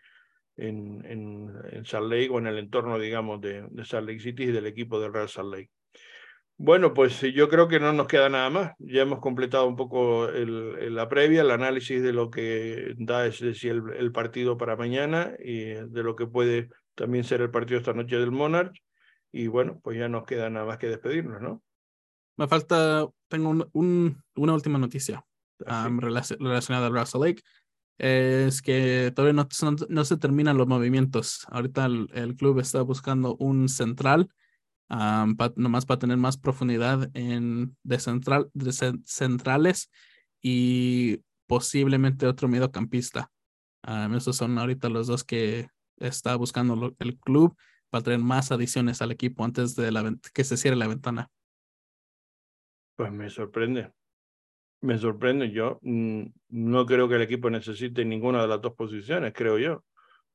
en, 0.61 1.05
en, 1.07 1.53
en, 1.73 1.85
Salt 1.85 2.11
Lake 2.11 2.29
o 2.31 2.39
en 2.39 2.47
el 2.47 2.59
entorno, 2.59 2.99
digamos, 2.99 3.41
de, 3.41 3.67
de 3.71 3.85
Salt 3.85 4.07
Lake 4.07 4.21
City 4.21 4.45
y 4.45 4.53
del 4.53 4.67
equipo 4.67 5.01
del 5.01 5.13
Real 5.13 5.29
Salt 5.29 5.53
Lake. 5.55 5.71
Bueno, 6.63 6.93
pues 6.93 7.23
yo 7.23 7.49
creo 7.49 7.69
que 7.69 7.81
no 7.81 7.95
nos 7.95 8.07
queda 8.07 8.29
nada 8.29 8.51
más. 8.51 8.73
Ya 8.79 9.01
hemos 9.01 9.21
completado 9.21 9.67
un 9.67 9.77
poco 9.77 10.29
el, 10.29 10.95
la 10.95 11.09
previa, 11.09 11.41
el 11.41 11.51
análisis 11.53 12.03
de 12.03 12.13
lo 12.13 12.31
que 12.31 12.95
da 12.99 13.25
es 13.25 13.41
decir, 13.41 13.83
el, 13.97 14.13
partido 14.13 14.59
para 14.59 14.77
mañana 14.77 15.33
y 15.43 15.71
de 15.71 16.03
lo 16.03 16.17
que 16.17 16.27
puede 16.27 16.69
también 16.95 17.25
ser 17.25 17.41
el 17.41 17.51
partido 17.51 17.79
esta 17.79 17.95
noche 17.95 18.19
del 18.19 18.31
Monarch. 18.31 18.77
Y 19.33 19.47
bueno, 19.47 19.81
pues 19.83 19.97
ya 19.97 20.11
nos 20.11 20.25
queda 20.25 20.51
nada 20.51 20.67
más 20.67 20.77
que 20.77 20.89
despedirnos, 20.89 21.41
¿no? 21.41 21.63
Me 22.37 22.47
falta, 22.47 23.09
tengo 23.29 23.71
un, 23.73 24.23
una 24.35 24.53
última 24.53 24.79
noticia 24.79 25.25
um, 25.61 25.99
relacionada 25.99 26.89
al 26.89 26.93
Russell 26.93 27.23
Lake 27.23 27.43
es 28.01 28.62
que 28.62 29.12
todavía 29.14 29.34
no, 29.34 29.46
no, 29.90 30.05
se 30.07 30.16
terminan 30.16 30.57
los 30.57 30.66
movimientos. 30.66 31.46
Ahorita 31.51 31.84
el, 31.84 32.34
club 32.34 32.59
está 32.59 32.80
buscando 32.80 33.36
un 33.36 33.68
central, 33.68 34.30
nomás 34.88 35.84
para 35.84 35.98
tener 35.98 36.16
más 36.16 36.38
profundidad 36.38 37.11
en 37.12 37.76
de, 37.82 37.98
central, 38.01 38.51
de 38.55 38.72
centrales 39.05 39.90
y 40.40 41.22
posiblemente 41.46 42.26
otro 42.26 42.48
mediocampista. 42.48 43.30
esos 44.16 44.34
son 44.34 44.59
ahorita 44.59 44.88
los 44.88 45.07
dos 45.07 45.22
que 45.22 45.68
está 45.98 46.36
buscando 46.36 46.96
el 47.01 47.18
club 47.18 47.55
para 47.90 48.03
tener 48.03 48.20
más 48.20 48.51
adiciones 48.51 49.03
al 49.03 49.12
equipo 49.12 49.44
antes 49.44 49.76
de 49.76 50.16
que 50.32 50.44
se 50.44 50.57
cierre 50.57 50.76
la 50.76 50.88
ventana. 50.88 51.28
Pues 52.96 53.12
me 53.12 53.28
sorprende. 53.28 53.92
Me 54.83 54.97
sorprende, 54.99 55.51
yo 55.51 55.78
mm, 55.83 56.22
no 56.49 56.87
creo 56.87 57.09
que 57.09 57.16
el 57.16 57.22
equipo 57.22 57.51
necesite 57.51 58.05
ninguna 58.05 58.43
de 58.43 58.49
las 58.49 58.62
dos 58.62 58.74
posiciones, 58.74 59.33
creo 59.35 59.59
yo. 59.59 59.85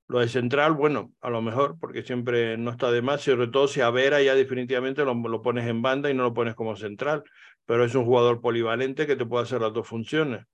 Lo 0.08 0.20
de 0.20 0.28
central, 0.28 0.74
bueno, 0.74 1.14
a 1.22 1.32
lo 1.32 1.42
mejor, 1.42 1.78
porque 1.80 2.04
siempre 2.04 2.58
no 2.58 2.70
está 2.70 2.92
de 2.92 3.02
más, 3.02 3.22
sobre 3.22 3.48
todo 3.48 3.68
si 3.68 3.82
a 3.82 3.90
Vera 3.90 4.22
ya 4.22 4.36
definitivamente 4.36 5.04
lo, 5.04 5.16
lo 5.16 5.42
pones 5.42 5.68
en 5.68 5.82
banda 5.82 6.12
y 6.12 6.14
no 6.14 6.22
lo 6.24 6.34
pones 6.34 6.54
como 6.54 6.76
central, 6.76 7.24
pero 7.66 7.84
es 7.86 7.96
un 7.96 8.06
jugador 8.06 8.40
polivalente 8.40 9.08
que 9.08 9.16
te 9.16 9.26
puede 9.26 9.44
hacer 9.44 9.62
las 9.62 9.74
dos 9.74 9.88
funciones. 9.88 10.46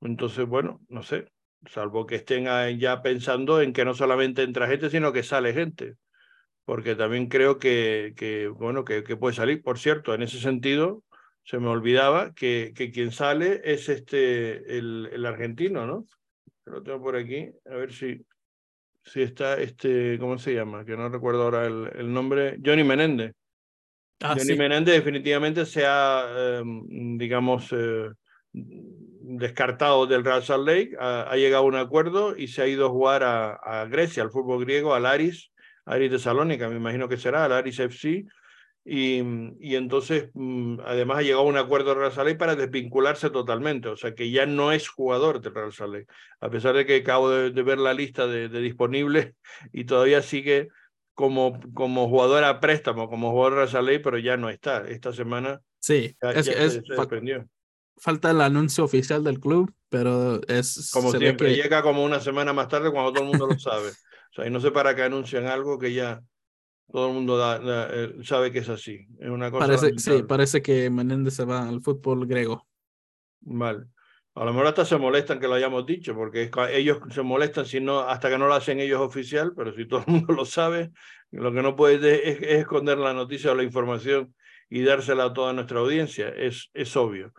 Entonces, 0.00 0.46
bueno, 0.46 0.80
no 0.88 1.02
sé, 1.02 1.26
salvo 1.66 2.06
que 2.06 2.16
estén 2.16 2.46
ya 2.78 3.02
pensando 3.02 3.60
en 3.60 3.72
que 3.72 3.84
no 3.84 3.94
solamente 3.94 4.42
entra 4.44 4.68
gente, 4.68 4.90
sino 4.90 5.12
que 5.12 5.24
sale 5.24 5.52
gente, 5.52 5.96
porque 6.64 6.94
también 6.94 7.28
creo 7.28 7.58
que, 7.58 8.14
que 8.16 8.48
bueno, 8.48 8.84
que, 8.84 9.02
que 9.02 9.16
puede 9.16 9.34
salir. 9.34 9.62
Por 9.62 9.78
cierto, 9.78 10.14
en 10.14 10.22
ese 10.22 10.38
sentido, 10.38 11.02
se 11.44 11.58
me 11.58 11.68
olvidaba 11.68 12.32
que, 12.34 12.72
que 12.74 12.90
quien 12.90 13.12
sale 13.12 13.60
es 13.64 13.88
este, 13.88 14.78
el, 14.78 15.10
el 15.12 15.26
argentino, 15.26 15.86
¿no? 15.86 16.06
Lo 16.64 16.82
tengo 16.82 17.02
por 17.02 17.16
aquí, 17.16 17.50
a 17.66 17.74
ver 17.74 17.92
si, 17.92 18.24
si 19.02 19.22
está 19.22 19.60
este, 19.60 20.18
¿cómo 20.18 20.38
se 20.38 20.54
llama? 20.54 20.84
Que 20.84 20.96
no 20.96 21.08
recuerdo 21.10 21.42
ahora 21.42 21.66
el, 21.66 21.90
el 21.94 22.12
nombre, 22.12 22.58
Johnny 22.64 22.82
Menéndez. 22.82 23.34
Ah, 24.20 24.34
Johnny 24.38 24.56
Menéndez 24.56 24.94
definitivamente 24.94 25.66
se 25.66 25.84
ha, 25.84 26.60
em, 26.60 27.18
digamos, 27.18 27.70
eh, 27.72 28.08
descartado 28.52 30.06
del 30.06 30.24
Real 30.24 30.42
Salt 30.42 30.66
Lake, 30.66 30.96
ha, 30.98 31.36
llegado 31.36 31.64
a 31.64 31.66
un 31.66 31.76
acuerdo 31.76 32.34
y 32.36 32.48
se 32.48 32.62
ha 32.62 32.66
ido 32.66 32.86
a 32.86 32.90
jugar 32.90 33.22
a, 33.22 33.54
a 33.54 33.84
Grecia, 33.84 34.22
al 34.22 34.30
fútbol 34.30 34.64
griego, 34.64 34.94
al 34.94 35.04
Aris, 35.04 35.50
Aris 35.84 36.10
de 36.10 36.18
Salónica, 36.18 36.70
me 36.70 36.76
imagino 36.76 37.08
que 37.08 37.18
será, 37.18 37.44
al 37.44 37.52
Aris 37.52 37.78
FC, 37.80 38.24
y, 38.84 39.22
y, 39.60 39.76
entonces 39.76 40.28
mm, 40.34 40.80
además 40.84 41.18
ha 41.18 41.22
llegado 41.22 41.42
a 41.42 41.46
un 41.46 41.56
acuerdo 41.56 41.90
de 41.90 42.00
Real 42.00 42.12
Salé 42.12 42.34
para 42.34 42.54
desvincularse 42.54 43.30
totalmente, 43.30 43.88
o 43.88 43.96
sea 43.96 44.14
que 44.14 44.30
ya 44.30 44.44
no 44.44 44.72
es 44.72 44.88
jugador 44.88 45.40
de 45.40 45.50
Real 45.50 45.72
Salé, 45.72 46.06
a 46.40 46.50
pesar 46.50 46.74
de 46.74 46.84
que 46.84 46.96
acabo 46.96 47.30
de, 47.30 47.50
ver 47.62 47.78
la 47.78 47.94
lista 47.94 48.26
de, 48.26 48.48
de, 48.48 48.60
disponibles 48.60 49.34
y 49.72 49.84
todavía 49.84 50.20
sigue 50.20 50.68
como, 51.14 51.58
como 51.72 52.08
jugador 52.08 52.44
a 52.44 52.60
préstamo, 52.60 53.08
como 53.08 53.30
jugador 53.30 53.52
de 53.52 53.56
Real 53.58 53.68
Salé, 53.70 54.00
pero 54.00 54.18
ya 54.18 54.36
no 54.36 54.50
está. 54.50 54.86
Esta 54.86 55.12
semana 55.12 55.60
sí, 55.78 56.14
es, 56.20 56.48
es, 56.48 56.82
falta 57.96 58.30
el 58.30 58.40
anuncio 58.40 58.84
oficial 58.84 59.24
del 59.24 59.40
club, 59.40 59.72
pero 59.88 60.40
es... 60.48 60.90
Como 60.92 61.10
siempre, 61.12 61.54
llega 61.54 61.82
como 61.82 62.04
una 62.04 62.20
semana 62.20 62.52
más 62.52 62.68
tarde 62.68 62.90
cuando 62.90 63.12
todo 63.12 63.24
el 63.24 63.30
mundo 63.30 63.46
lo 63.46 63.58
sabe. 63.58 63.90
O 64.30 64.36
sea, 64.38 64.48
y 64.48 64.50
no 64.50 64.58
sé 64.58 64.72
para 64.72 64.96
qué 64.96 65.04
anuncian 65.04 65.46
algo 65.46 65.78
que 65.78 65.92
ya 65.92 66.20
todo 66.90 67.08
el 67.08 67.14
mundo 67.14 67.38
eh, 67.92 68.14
sabe 68.22 68.52
que 68.52 68.60
es 68.60 68.68
así. 68.68 69.06
Es 69.18 69.28
una 69.28 69.50
cosa 69.50 69.66
parece, 69.66 69.98
sí, 69.98 70.22
parece 70.22 70.62
que 70.62 70.90
Menéndez 70.90 71.34
se 71.34 71.44
va 71.44 71.68
al 71.68 71.80
fútbol 71.80 72.26
griego. 72.26 72.66
Vale. 73.40 73.86
A 74.36 74.44
lo 74.44 74.52
mejor 74.52 74.66
hasta 74.66 74.84
se 74.84 74.98
molestan 74.98 75.38
que 75.38 75.46
lo 75.46 75.54
hayamos 75.54 75.86
dicho, 75.86 76.14
porque 76.14 76.50
ellos 76.72 76.98
se 77.10 77.22
molestan 77.22 77.66
si 77.66 77.80
no, 77.80 78.00
hasta 78.00 78.28
que 78.28 78.36
no 78.36 78.48
lo 78.48 78.54
hacen 78.54 78.80
ellos 78.80 79.00
oficial, 79.00 79.52
pero 79.56 79.72
si 79.72 79.86
todo 79.86 80.00
el 80.00 80.06
mundo 80.12 80.32
lo 80.32 80.44
sabe, 80.44 80.90
lo 81.30 81.52
que 81.52 81.62
no 81.62 81.76
puede 81.76 82.30
es, 82.30 82.42
esconder 82.60 82.98
la 82.98 83.12
noticia 83.12 83.52
o 83.52 83.54
la 83.54 83.62
información 83.62 84.34
y 84.68 84.82
dársela 84.82 85.24
a 85.24 85.32
toda 85.32 85.52
nuestra 85.52 85.78
audiencia, 85.78 86.28
es, 86.30 86.70
es 86.74 86.96
obvio. 86.96 87.32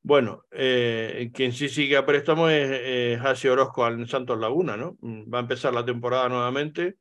Bueno, 0.00 0.44
eh, 0.50 1.30
quien 1.34 1.52
sí 1.52 1.68
sigue 1.68 1.96
a 1.96 2.06
préstamo 2.06 2.48
es 2.48 2.70
eh, 2.70 3.50
Orozco 3.50 3.84
al 3.84 4.08
Santos 4.08 4.38
Laguna, 4.38 4.76
¿no? 4.76 4.96
Mm, 5.00 5.32
va 5.32 5.38
a 5.38 5.42
empezar 5.42 5.74
la 5.74 5.84
temporada 5.84 6.28
nuevamente 6.30 6.96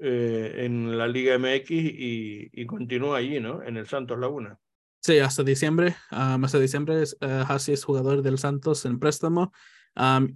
eh, 0.00 0.64
en 0.64 0.96
la 0.96 1.06
Liga 1.06 1.38
MX 1.38 1.70
y, 1.70 2.50
y, 2.52 2.66
continúa 2.66 3.18
allí, 3.18 3.40
¿no? 3.40 3.62
En 3.62 3.76
el 3.76 3.86
Santos 3.86 4.18
Laguna. 4.18 4.58
Sí, 5.00 5.18
hasta 5.18 5.42
diciembre. 5.42 5.96
hasta 6.10 6.58
diciembre, 6.58 7.02
uh, 7.02 7.54
es 7.54 7.84
jugador 7.84 8.22
del 8.22 8.38
Santos 8.38 8.84
en 8.84 8.98
préstamo. 8.98 9.52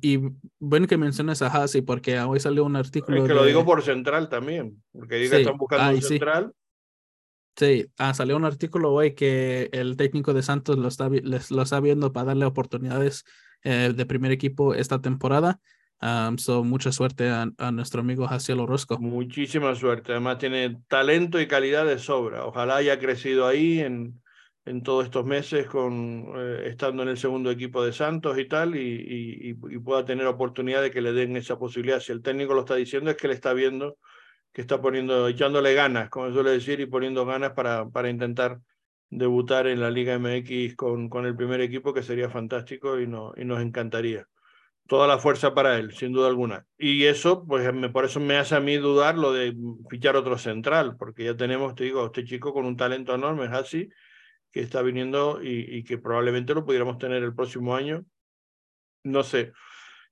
y 0.01 0.21
bueno 0.59 0.87
que 0.87 0.97
menciones 0.97 1.43
a 1.43 1.47
Hassi 1.49 1.83
porque 1.83 2.19
hoy 2.21 2.41
salió 2.41 2.65
un 2.65 2.77
artículo. 2.77 3.23
Es 3.23 3.29
que 3.29 3.35
lo 3.35 3.45
digo 3.45 3.65
por 3.65 3.83
central 3.83 4.29
también, 4.29 4.83
porque 4.93 5.17
diga 5.17 5.37
que 5.37 5.43
están 5.43 5.59
buscando 5.59 5.95
un 5.95 6.03
central. 6.03 6.53
Sí, 7.57 7.87
ah, 7.99 8.13
salió 8.15 8.37
un 8.37 8.45
artículo 8.45 8.93
hoy 8.93 9.15
que 9.15 9.69
el 9.73 9.97
técnico 9.97 10.35
de 10.35 10.43
Santos 10.43 10.77
lo 10.77 10.89
está, 10.89 11.09
les, 11.09 11.53
lo 11.53 11.63
está 11.63 11.79
viendo 11.79 12.13
para 12.13 12.27
darle 12.27 12.47
oportunidades 12.47 13.25
eh, 13.63 13.93
de 13.95 14.07
primer 14.07 14.33
equipo 14.33 14.75
esta 14.75 15.01
temporada. 15.01 15.61
Um, 16.01 16.37
so, 16.37 16.63
mucha 16.63 16.93
suerte 16.93 17.31
a, 17.31 17.47
nuestro 17.73 18.01
amigo 18.01 18.27
Jaciel 18.27 18.61
Orozco. 18.61 18.99
Muchísima 18.99 19.75
suerte. 19.75 20.13
Además, 20.13 20.39
tiene 20.39 20.79
talento 20.89 21.41
y 21.41 21.47
calidad 21.47 21.87
de 21.87 21.99
sobra. 21.99 22.45
Ojalá 22.45 22.77
haya 22.77 22.99
crecido 22.99 23.47
ahí 23.47 23.81
en, 23.81 24.23
en 24.67 24.83
todos 24.83 25.07
estos 25.07 25.25
meses, 25.25 25.67
con, 25.67 26.27
eh, 26.37 26.65
estando 26.67 27.03
en 27.03 27.09
el 27.09 27.17
segundo 27.17 27.51
equipo 27.51 27.83
de 27.85 27.93
Santos 27.93 28.39
y 28.39 28.47
tal, 28.47 28.77
y, 28.77 29.51
y, 29.51 29.79
pueda 29.81 30.05
tener 30.05 30.27
oportunidad 30.27 30.83
de 30.83 30.91
que 30.91 31.01
le 31.01 31.13
den 31.13 31.37
esa 31.37 31.59
posibilidad. 31.59 32.01
Si 32.01 32.13
el 32.13 32.23
técnico 32.23 32.53
lo 32.55 32.61
está 32.61 32.75
diciendo, 32.75 33.11
es 33.11 33.17
que 33.17 33.29
le 33.29 33.35
está 33.35 33.53
viendo 33.55 33.97
que 34.55 34.61
está 34.61 34.81
poniendo, 34.81 35.27
echándole 35.27 35.75
ganas, 35.75 36.09
como 36.09 36.33
suele 36.33 36.51
decir, 36.51 36.79
y 36.79 36.87
poniendo 36.87 37.27
ganas 37.27 37.53
para, 37.53 37.89
para 37.89 38.09
intentar 38.09 38.61
debutar 39.11 39.67
en 39.67 39.81
la 39.81 39.91
Liga 39.91 40.17
MX 40.17 40.77
con, 40.77 41.09
con 41.09 41.27
el 41.27 41.35
primer 41.35 41.61
equipo, 41.61 41.93
que 41.93 42.05
sería 42.05 42.31
fantástico 42.31 43.01
y, 43.01 43.07
no, 43.09 43.33
y 43.37 43.45
nos 43.45 43.61
encantaría. 43.61 44.29
Toda 44.87 45.07
la 45.07 45.19
fuerza 45.19 45.55
para 45.55 45.79
él, 45.79 45.95
sin 45.95 46.13
duda 46.13 46.29
alguna. 46.29 46.67
Y 46.77 47.05
eso, 47.05 47.47
pues 47.47 47.73
me, 47.73 47.89
por 47.89 48.05
eso 48.05 48.21
me 48.21 48.37
hace 48.37 48.55
a 48.55 48.61
mí 48.61 48.77
dudar 48.77 49.17
lo 49.17 49.33
de 49.33 49.55
fichar 49.89 50.17
otro 50.17 50.37
central, 50.37 50.97
porque 50.99 51.25
ya 51.25 51.37
tenemos, 51.37 51.75
te 51.75 51.85
digo, 51.85 52.05
este 52.07 52.25
chico 52.25 52.53
con 52.53 52.67
un 52.67 52.77
talento 52.77 53.15
enorme, 53.15 53.47
así, 53.47 53.89
que 54.53 54.61
está 54.61 54.83
viniendo 54.83 55.43
y, 55.43 55.79
y 55.79 55.85
que 55.85 55.99
probablemente 55.99 56.55
lo 56.55 56.65
pudiéramos 56.65 56.99
tener 56.99 57.23
el 57.23 57.35
próximo 57.35 57.75
año. 57.75 58.05
No 59.05 59.23
sé, 59.23 59.53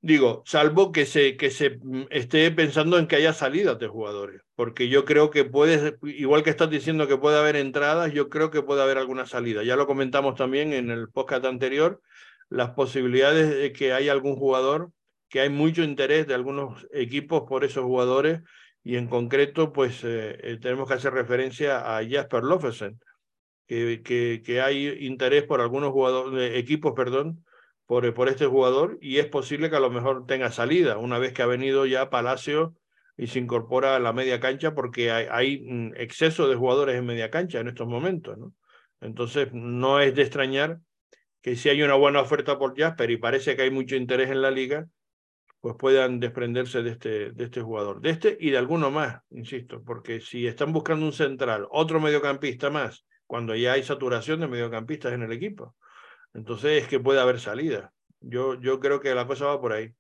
Digo, 0.05 0.43
salvo 0.47 0.91
que 0.91 1.07
se, 1.07 1.37
que 1.37 1.51
se 1.53 1.79
mm, 1.81 2.07
esté 2.11 2.51
pensando 2.51 2.99
en 2.99 3.07
que 3.07 3.15
haya 3.15 3.33
salidas 3.33 3.79
de 3.79 3.87
jugadores, 3.87 4.43
porque 4.57 4.89
yo 4.89 5.05
creo 5.05 5.31
que 5.31 5.45
puede, 5.45 5.97
igual 6.03 6.43
que 6.43 6.51
estás 6.51 6.69
diciendo 6.69 7.07
que 7.07 7.17
puede 7.17 7.39
haber 7.39 7.55
entradas, 7.55 8.13
yo 8.13 8.29
creo 8.29 8.51
que 8.51 8.63
puede 8.63 8.83
haber 8.83 8.99
alguna 8.99 9.27
salida. 9.27 9.63
Ya 9.63 9.77
lo 9.77 9.87
comentamos 9.87 10.35
también 10.35 10.73
en 10.73 10.91
el 10.91 11.09
podcast 11.09 11.45
anterior, 11.45 12.03
las 12.53 12.71
posibilidades 12.71 13.51
de 13.51 13.73
que 13.73 13.93
haya 13.93 14.13
algún 14.13 14.37
jugador, 14.37 14.93
que 15.29 15.41
hay 15.41 15.49
mucho 15.49 15.83
interés 15.83 16.27
de 16.27 16.35
algunos 16.35 16.87
equipos 16.93 17.45
por 17.49 17.65
esos 17.65 17.85
jugadores, 17.85 18.41
y 18.85 18.97
en 18.97 19.09
concreto, 19.09 19.73
pues 19.73 20.05
eh, 20.05 20.39
eh, 20.43 20.59
tenemos 20.61 20.89
que 20.89 20.95
hacer 20.95 21.13
referencia 21.15 21.97
a 21.97 22.07
Jasper 22.07 22.43
Lofesen, 22.45 23.01
que, 23.67 24.03
que, 24.45 24.61
hay 24.61 24.89
interés 25.07 25.45
por 25.45 25.63
algunos 25.63 25.93
jugadores, 25.93 26.59
equipos, 26.59 26.93
perdón, 26.95 27.43
por, 27.87 28.13
por 28.13 28.29
este 28.29 28.47
jugador 28.47 28.99
y 29.01 29.19
es 29.19 29.27
posible 29.27 29.71
que 29.71 29.77
a 29.77 29.81
lo 29.81 29.91
mejor 29.91 30.27
tenga 30.27 30.51
salida 30.51 30.99
una 30.99 31.19
vez 31.19 31.33
que 31.33 31.43
ha 31.43 31.47
venido 31.47 31.87
ya 31.87 32.11
Palacio 32.11 32.75
y 33.17 33.29
se 33.29 33.39
incorpora 33.39 33.97
a 33.97 33.99
la 33.99 34.13
media 34.13 34.41
cancha 34.41 34.75
porque 34.75 35.11
hay, 35.11 35.27
hay 35.31 35.61
mm, 35.61 35.95
exceso 35.97 36.49
de 36.49 36.57
jugadores 36.57 36.97
en 36.97 37.07
media 37.07 37.31
cancha 37.31 37.61
en 37.61 37.69
estos 37.69 37.89
momentos. 37.89 38.37
¿no? 38.37 38.53
Entonces 39.01 39.49
no 39.53 40.01
es 40.01 40.15
de 40.15 40.23
extrañar 40.23 40.81
que 41.43 41.57
si 41.57 41.69
hay 41.69 41.83
una 41.83 41.95
buena 41.95 42.21
oferta 42.21 42.59
por 42.59 42.79
Jasper 42.79 43.11
y 43.11 43.17
parece 43.17 43.57
que 43.57 43.63
hay 43.63 43.71
mucho 43.71 43.97
interés 43.97 44.31
en 44.31 44.41
la 44.41 44.51
liga, 44.51 44.87
pues 45.61 45.77
puedan 45.79 46.21
desprenderse 46.21 46.83
de 46.83 46.91
este, 46.91 47.31
de 47.33 47.45
este 47.45 47.61
jugador, 47.61 48.01
de 48.01 48.11
este 48.11 48.37
y 48.41 48.51
de 48.51 48.59
alguno 48.59 48.91
más, 48.91 49.23
insisto, 49.31 49.83
porque 49.85 50.21
si 50.21 50.47
están 50.47 50.73
buscando 50.73 51.05
un 51.05 51.13
central, 51.13 51.67
otro 51.71 52.01
mediocampista 52.01 52.71
más, 52.71 53.05
cuando 53.27 53.55
ya 53.55 53.73
hay 53.73 53.83
saturación 53.83 54.41
de 54.41 54.49
mediocampistas 54.49 55.13
en 55.13 55.23
el 55.23 55.33
equipo, 55.33 55.77
entonces 56.35 56.83
es 56.83 56.89
que 56.89 57.01
puede 57.01 57.21
haber 57.21 57.39
salida. 57.39 57.93
Yo, 58.21 58.61
yo 58.61 58.81
creo 58.81 59.01
que 59.01 59.15
la 59.15 59.27
cosa 59.27 59.47
va 59.47 59.61
por 59.61 59.73
ahí. 59.73 59.93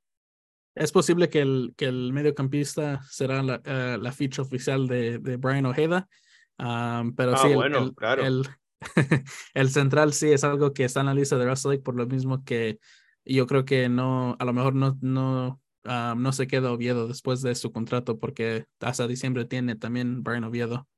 Es 0.74 0.90
posible 0.90 1.28
que 1.28 1.40
el, 1.40 1.74
que 1.76 1.86
el 1.86 2.12
mediocampista 2.12 3.00
será 3.02 3.42
la, 3.42 3.60
eh, 3.64 3.98
la 4.00 4.12
ficha 4.12 4.42
oficial 4.42 4.86
de, 4.86 5.18
de 5.18 5.36
Brian 5.36 5.66
Ojeda, 5.66 6.08
pero 6.56 7.34
ah, 7.34 7.38
sí, 7.38 7.48
el, 7.48 7.94
claro. 7.94 8.24
el, 8.24 8.46
el, 9.54 9.70
central 9.70 10.12
sí 10.12 10.32
es 10.32 10.44
algo 10.44 10.72
que 10.72 10.84
está 10.84 11.00
en 11.00 11.06
la 11.06 11.14
lista 11.14 11.36
de 11.36 11.46
Russell 11.46 11.78
por 11.80 11.94
lo 11.96 12.06
mismo 12.06 12.44
que 12.44 12.78
yo 13.24 13.46
creo 13.46 13.64
que 13.64 13.88
no, 13.88 14.36
a 14.38 14.44
lo 14.44 14.52
mejor 14.52 14.74
no, 14.74 14.98
no, 15.00 15.60
no 15.84 16.32
se 16.32 16.46
queda 16.46 16.72
Oviedo 16.72 17.08
después 17.08 17.42
de 17.42 17.54
su 17.54 17.72
contrato 17.72 18.18
porque 18.18 18.66
hasta 18.80 19.06
diciembre 19.06 19.44
tiene 19.44 19.76
también 19.76 20.22
Brian 20.22 20.44
Oviedo. 20.44 20.88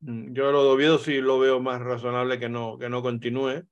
Mm, 0.00 0.32
yo 0.32 0.50
lo 0.50 0.64
de 0.64 0.70
Oviedo 0.70 0.98
sí 0.98 1.20
lo 1.20 1.38
veo 1.38 1.60
más 1.60 1.80
razonable 1.80 2.38
que 2.38 2.48
no, 2.48 2.78
que 2.78 2.88
no 2.88 3.02
continúe 3.02 3.64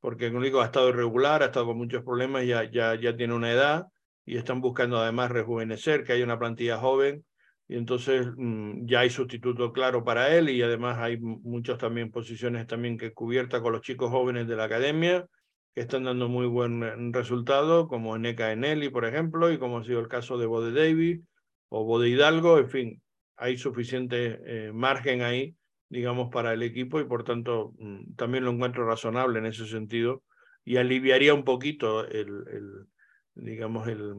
porque 0.00 0.26
el 0.26 0.36
único 0.36 0.60
ha 0.60 0.66
estado 0.66 0.90
irregular, 0.90 1.42
ha 1.42 1.46
estado 1.46 1.66
con 1.66 1.78
muchos 1.78 2.04
problemas, 2.04 2.46
ya, 2.46 2.70
ya, 2.70 2.94
ya 2.94 3.16
tiene 3.16 3.34
una 3.34 3.50
edad 3.50 3.86
y 4.24 4.36
están 4.36 4.60
buscando 4.60 4.98
además 4.98 5.30
rejuvenecer, 5.30 6.04
que 6.04 6.12
hay 6.12 6.22
una 6.22 6.38
plantilla 6.38 6.78
joven 6.78 7.24
y 7.68 7.76
entonces 7.76 8.26
mm, 8.36 8.86
ya 8.86 9.00
hay 9.00 9.10
sustituto 9.10 9.72
claro 9.72 10.02
para 10.04 10.34
él 10.34 10.48
y 10.48 10.62
además 10.62 10.98
hay 10.98 11.18
muchas 11.18 11.78
también 11.78 12.10
posiciones 12.10 12.66
también 12.66 12.96
que 12.98 13.12
cubiertas 13.12 13.60
con 13.60 13.72
los 13.72 13.82
chicos 13.82 14.10
jóvenes 14.10 14.48
de 14.48 14.56
la 14.56 14.64
academia 14.64 15.26
que 15.74 15.82
están 15.82 16.04
dando 16.04 16.28
muy 16.28 16.46
buen 16.46 16.80
mm, 16.80 17.12
resultado, 17.12 17.86
como 17.88 18.16
Neka 18.18 18.52
Eneli, 18.52 18.88
por 18.88 19.04
ejemplo, 19.04 19.52
y 19.52 19.58
como 19.58 19.78
ha 19.78 19.84
sido 19.84 20.00
el 20.00 20.08
caso 20.08 20.38
de 20.38 20.46
Bode 20.46 20.72
Davis 20.72 21.20
o 21.68 21.84
Bode 21.84 22.08
Hidalgo, 22.08 22.58
en 22.58 22.70
fin, 22.70 23.02
hay 23.36 23.58
suficiente 23.58 24.40
eh, 24.46 24.72
margen 24.72 25.22
ahí 25.22 25.54
digamos, 25.88 26.30
para 26.30 26.52
el 26.52 26.62
equipo 26.62 27.00
y 27.00 27.04
por 27.04 27.24
tanto 27.24 27.74
mm, 27.78 28.14
también 28.14 28.44
lo 28.44 28.50
encuentro 28.50 28.86
razonable 28.86 29.38
en 29.38 29.46
ese 29.46 29.66
sentido 29.66 30.22
y 30.64 30.76
aliviaría 30.76 31.34
un 31.34 31.44
poquito 31.44 32.06
el, 32.06 32.44
el 32.48 32.86
digamos, 33.34 33.88
el, 33.88 34.14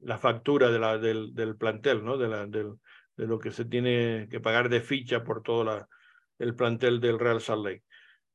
la 0.00 0.18
factura 0.18 0.70
de 0.70 0.78
la, 0.78 0.98
del, 0.98 1.34
del 1.34 1.56
plantel, 1.56 2.04
¿no? 2.04 2.16
De, 2.16 2.28
la, 2.28 2.46
del, 2.46 2.74
de 3.16 3.26
lo 3.26 3.38
que 3.38 3.50
se 3.50 3.64
tiene 3.64 4.28
que 4.30 4.40
pagar 4.40 4.68
de 4.68 4.80
ficha 4.80 5.22
por 5.22 5.42
todo 5.42 5.64
la, 5.64 5.88
el 6.38 6.54
plantel 6.54 7.00
del 7.00 7.18
Real 7.18 7.40
Salt 7.40 7.64
Lake. 7.64 7.82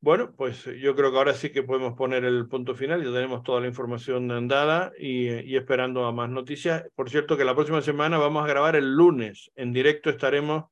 Bueno, 0.02 0.36
pues 0.36 0.66
yo 0.66 0.96
creo 0.96 1.12
que 1.12 1.18
ahora 1.18 1.34
sí 1.34 1.52
que 1.52 1.64
podemos 1.64 1.94
poner 1.94 2.26
el 2.26 2.48
punto 2.48 2.76
final, 2.76 3.04
ya 3.04 3.12
tenemos 3.12 3.42
toda 3.42 3.62
la 3.62 3.68
información 3.68 4.48
dada 4.48 4.92
y, 5.00 5.30
y 5.30 5.56
esperando 5.56 6.06
a 6.06 6.12
más 6.12 6.30
noticias. 6.30 6.84
Por 6.94 7.10
cierto 7.10 7.36
que 7.38 7.46
la 7.46 7.56
próxima 7.56 7.82
semana 7.82 8.20
vamos 8.20 8.44
a 8.44 8.48
grabar 8.48 8.76
el 8.76 8.94
lunes, 8.94 9.50
en 9.56 9.74
directo 9.74 10.12
estaremos 10.12 10.66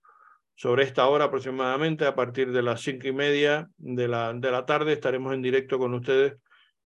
sobre 0.56 0.84
esta 0.84 1.08
hora 1.08 1.26
aproximadamente, 1.26 2.06
a 2.06 2.14
partir 2.14 2.52
de 2.52 2.62
las 2.62 2.82
cinco 2.82 3.08
y 3.08 3.12
media 3.12 3.68
de 3.78 4.08
la, 4.08 4.34
de 4.34 4.52
la 4.52 4.68
tarde, 4.68 4.94
estaremos 4.94 5.34
en 5.34 5.42
directo 5.42 5.80
con 5.80 5.96
ustedes 5.96 6.36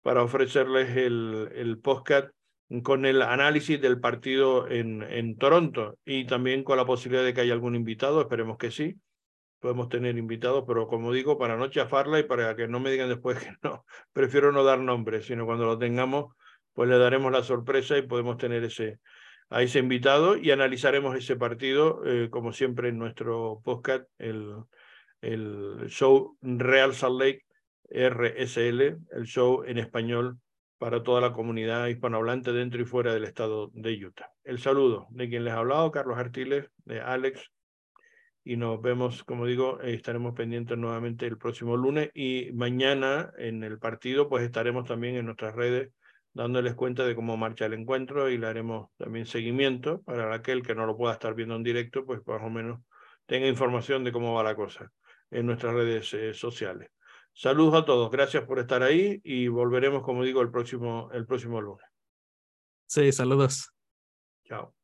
para 0.02 0.24
ofrecerles 0.24 0.96
el, 0.96 1.48
el 1.54 1.78
podcast 1.78 2.30
con 2.80 3.04
el 3.04 3.20
análisis 3.20 3.80
del 3.80 4.00
partido 4.00 4.68
en, 4.68 5.02
en 5.02 5.36
Toronto 5.36 5.98
y 6.04 6.24
también 6.26 6.64
con 6.64 6.78
la 6.78 6.86
posibilidad 6.86 7.24
de 7.24 7.34
que 7.34 7.42
haya 7.42 7.52
algún 7.52 7.74
invitado, 7.74 8.20
esperemos 8.22 8.56
que 8.56 8.70
sí. 8.70 8.96
Podemos 9.58 9.88
tener 9.88 10.16
invitados, 10.16 10.64
pero 10.66 10.88
como 10.88 11.12
digo, 11.12 11.38
para 11.38 11.56
no 11.56 11.68
chafarla 11.68 12.18
y 12.18 12.24
para 12.24 12.56
que 12.56 12.66
no 12.66 12.80
me 12.80 12.90
digan 12.90 13.08
después 13.08 13.38
que 13.44 13.54
no, 13.62 13.84
prefiero 14.12 14.52
no 14.52 14.64
dar 14.64 14.78
nombres, 14.78 15.26
sino 15.26 15.44
cuando 15.44 15.66
lo 15.66 15.78
tengamos, 15.78 16.34
pues 16.72 16.88
le 16.88 16.98
daremos 16.98 17.30
la 17.30 17.42
sorpresa 17.42 17.98
y 17.98 18.02
podemos 18.02 18.38
tener 18.38 18.64
ese, 18.64 18.98
a 19.50 19.62
ese 19.62 19.78
invitado 19.78 20.36
y 20.36 20.50
analizaremos 20.50 21.14
ese 21.16 21.36
partido, 21.36 22.02
eh, 22.06 22.30
como 22.30 22.52
siempre 22.52 22.88
en 22.88 22.98
nuestro 22.98 23.60
podcast, 23.62 24.04
el, 24.18 24.54
el 25.20 25.84
show 25.88 26.36
Real 26.40 26.94
Salt 26.94 27.20
Lake 27.20 27.44
RSL, 27.90 28.80
el 29.10 29.24
show 29.24 29.62
en 29.64 29.78
español 29.78 30.38
para 30.82 31.04
toda 31.04 31.20
la 31.20 31.32
comunidad 31.32 31.86
hispanohablante 31.86 32.52
dentro 32.52 32.82
y 32.82 32.84
fuera 32.84 33.14
del 33.14 33.22
estado 33.22 33.70
de 33.72 34.04
Utah. 34.04 34.32
El 34.42 34.58
saludo 34.58 35.06
de 35.10 35.28
quien 35.28 35.44
les 35.44 35.54
ha 35.54 35.58
hablado, 35.58 35.92
Carlos 35.92 36.18
Artiles, 36.18 36.70
de 36.84 37.00
Alex, 37.00 37.52
y 38.42 38.56
nos 38.56 38.82
vemos, 38.82 39.22
como 39.22 39.46
digo, 39.46 39.80
eh, 39.80 39.94
estaremos 39.94 40.34
pendientes 40.34 40.76
nuevamente 40.76 41.24
el 41.24 41.38
próximo 41.38 41.76
lunes 41.76 42.10
y 42.14 42.50
mañana 42.54 43.30
en 43.38 43.62
el 43.62 43.78
partido, 43.78 44.28
pues 44.28 44.42
estaremos 44.42 44.88
también 44.88 45.14
en 45.14 45.26
nuestras 45.26 45.54
redes 45.54 45.92
dándoles 46.32 46.74
cuenta 46.74 47.04
de 47.04 47.14
cómo 47.14 47.36
marcha 47.36 47.66
el 47.66 47.74
encuentro 47.74 48.28
y 48.28 48.36
le 48.36 48.48
haremos 48.48 48.88
también 48.96 49.24
seguimiento 49.24 50.02
para 50.02 50.34
aquel 50.34 50.62
que 50.64 50.74
no 50.74 50.84
lo 50.84 50.96
pueda 50.96 51.12
estar 51.12 51.32
viendo 51.36 51.54
en 51.54 51.62
directo, 51.62 52.04
pues 52.04 52.26
más 52.26 52.42
o 52.42 52.50
menos 52.50 52.80
tenga 53.26 53.46
información 53.46 54.02
de 54.02 54.10
cómo 54.10 54.34
va 54.34 54.42
la 54.42 54.56
cosa 54.56 54.90
en 55.30 55.46
nuestras 55.46 55.74
redes 55.74 56.12
eh, 56.14 56.34
sociales. 56.34 56.90
Saludos 57.34 57.82
a 57.82 57.84
todos, 57.84 58.10
gracias 58.10 58.44
por 58.44 58.58
estar 58.58 58.82
ahí 58.82 59.20
y 59.24 59.48
volveremos, 59.48 60.02
como 60.02 60.22
digo, 60.22 60.42
el 60.42 60.50
próximo, 60.50 61.10
el 61.12 61.26
próximo 61.26 61.60
lunes. 61.60 61.86
Sí, 62.86 63.10
saludos. 63.10 63.72
Chao. 64.44 64.74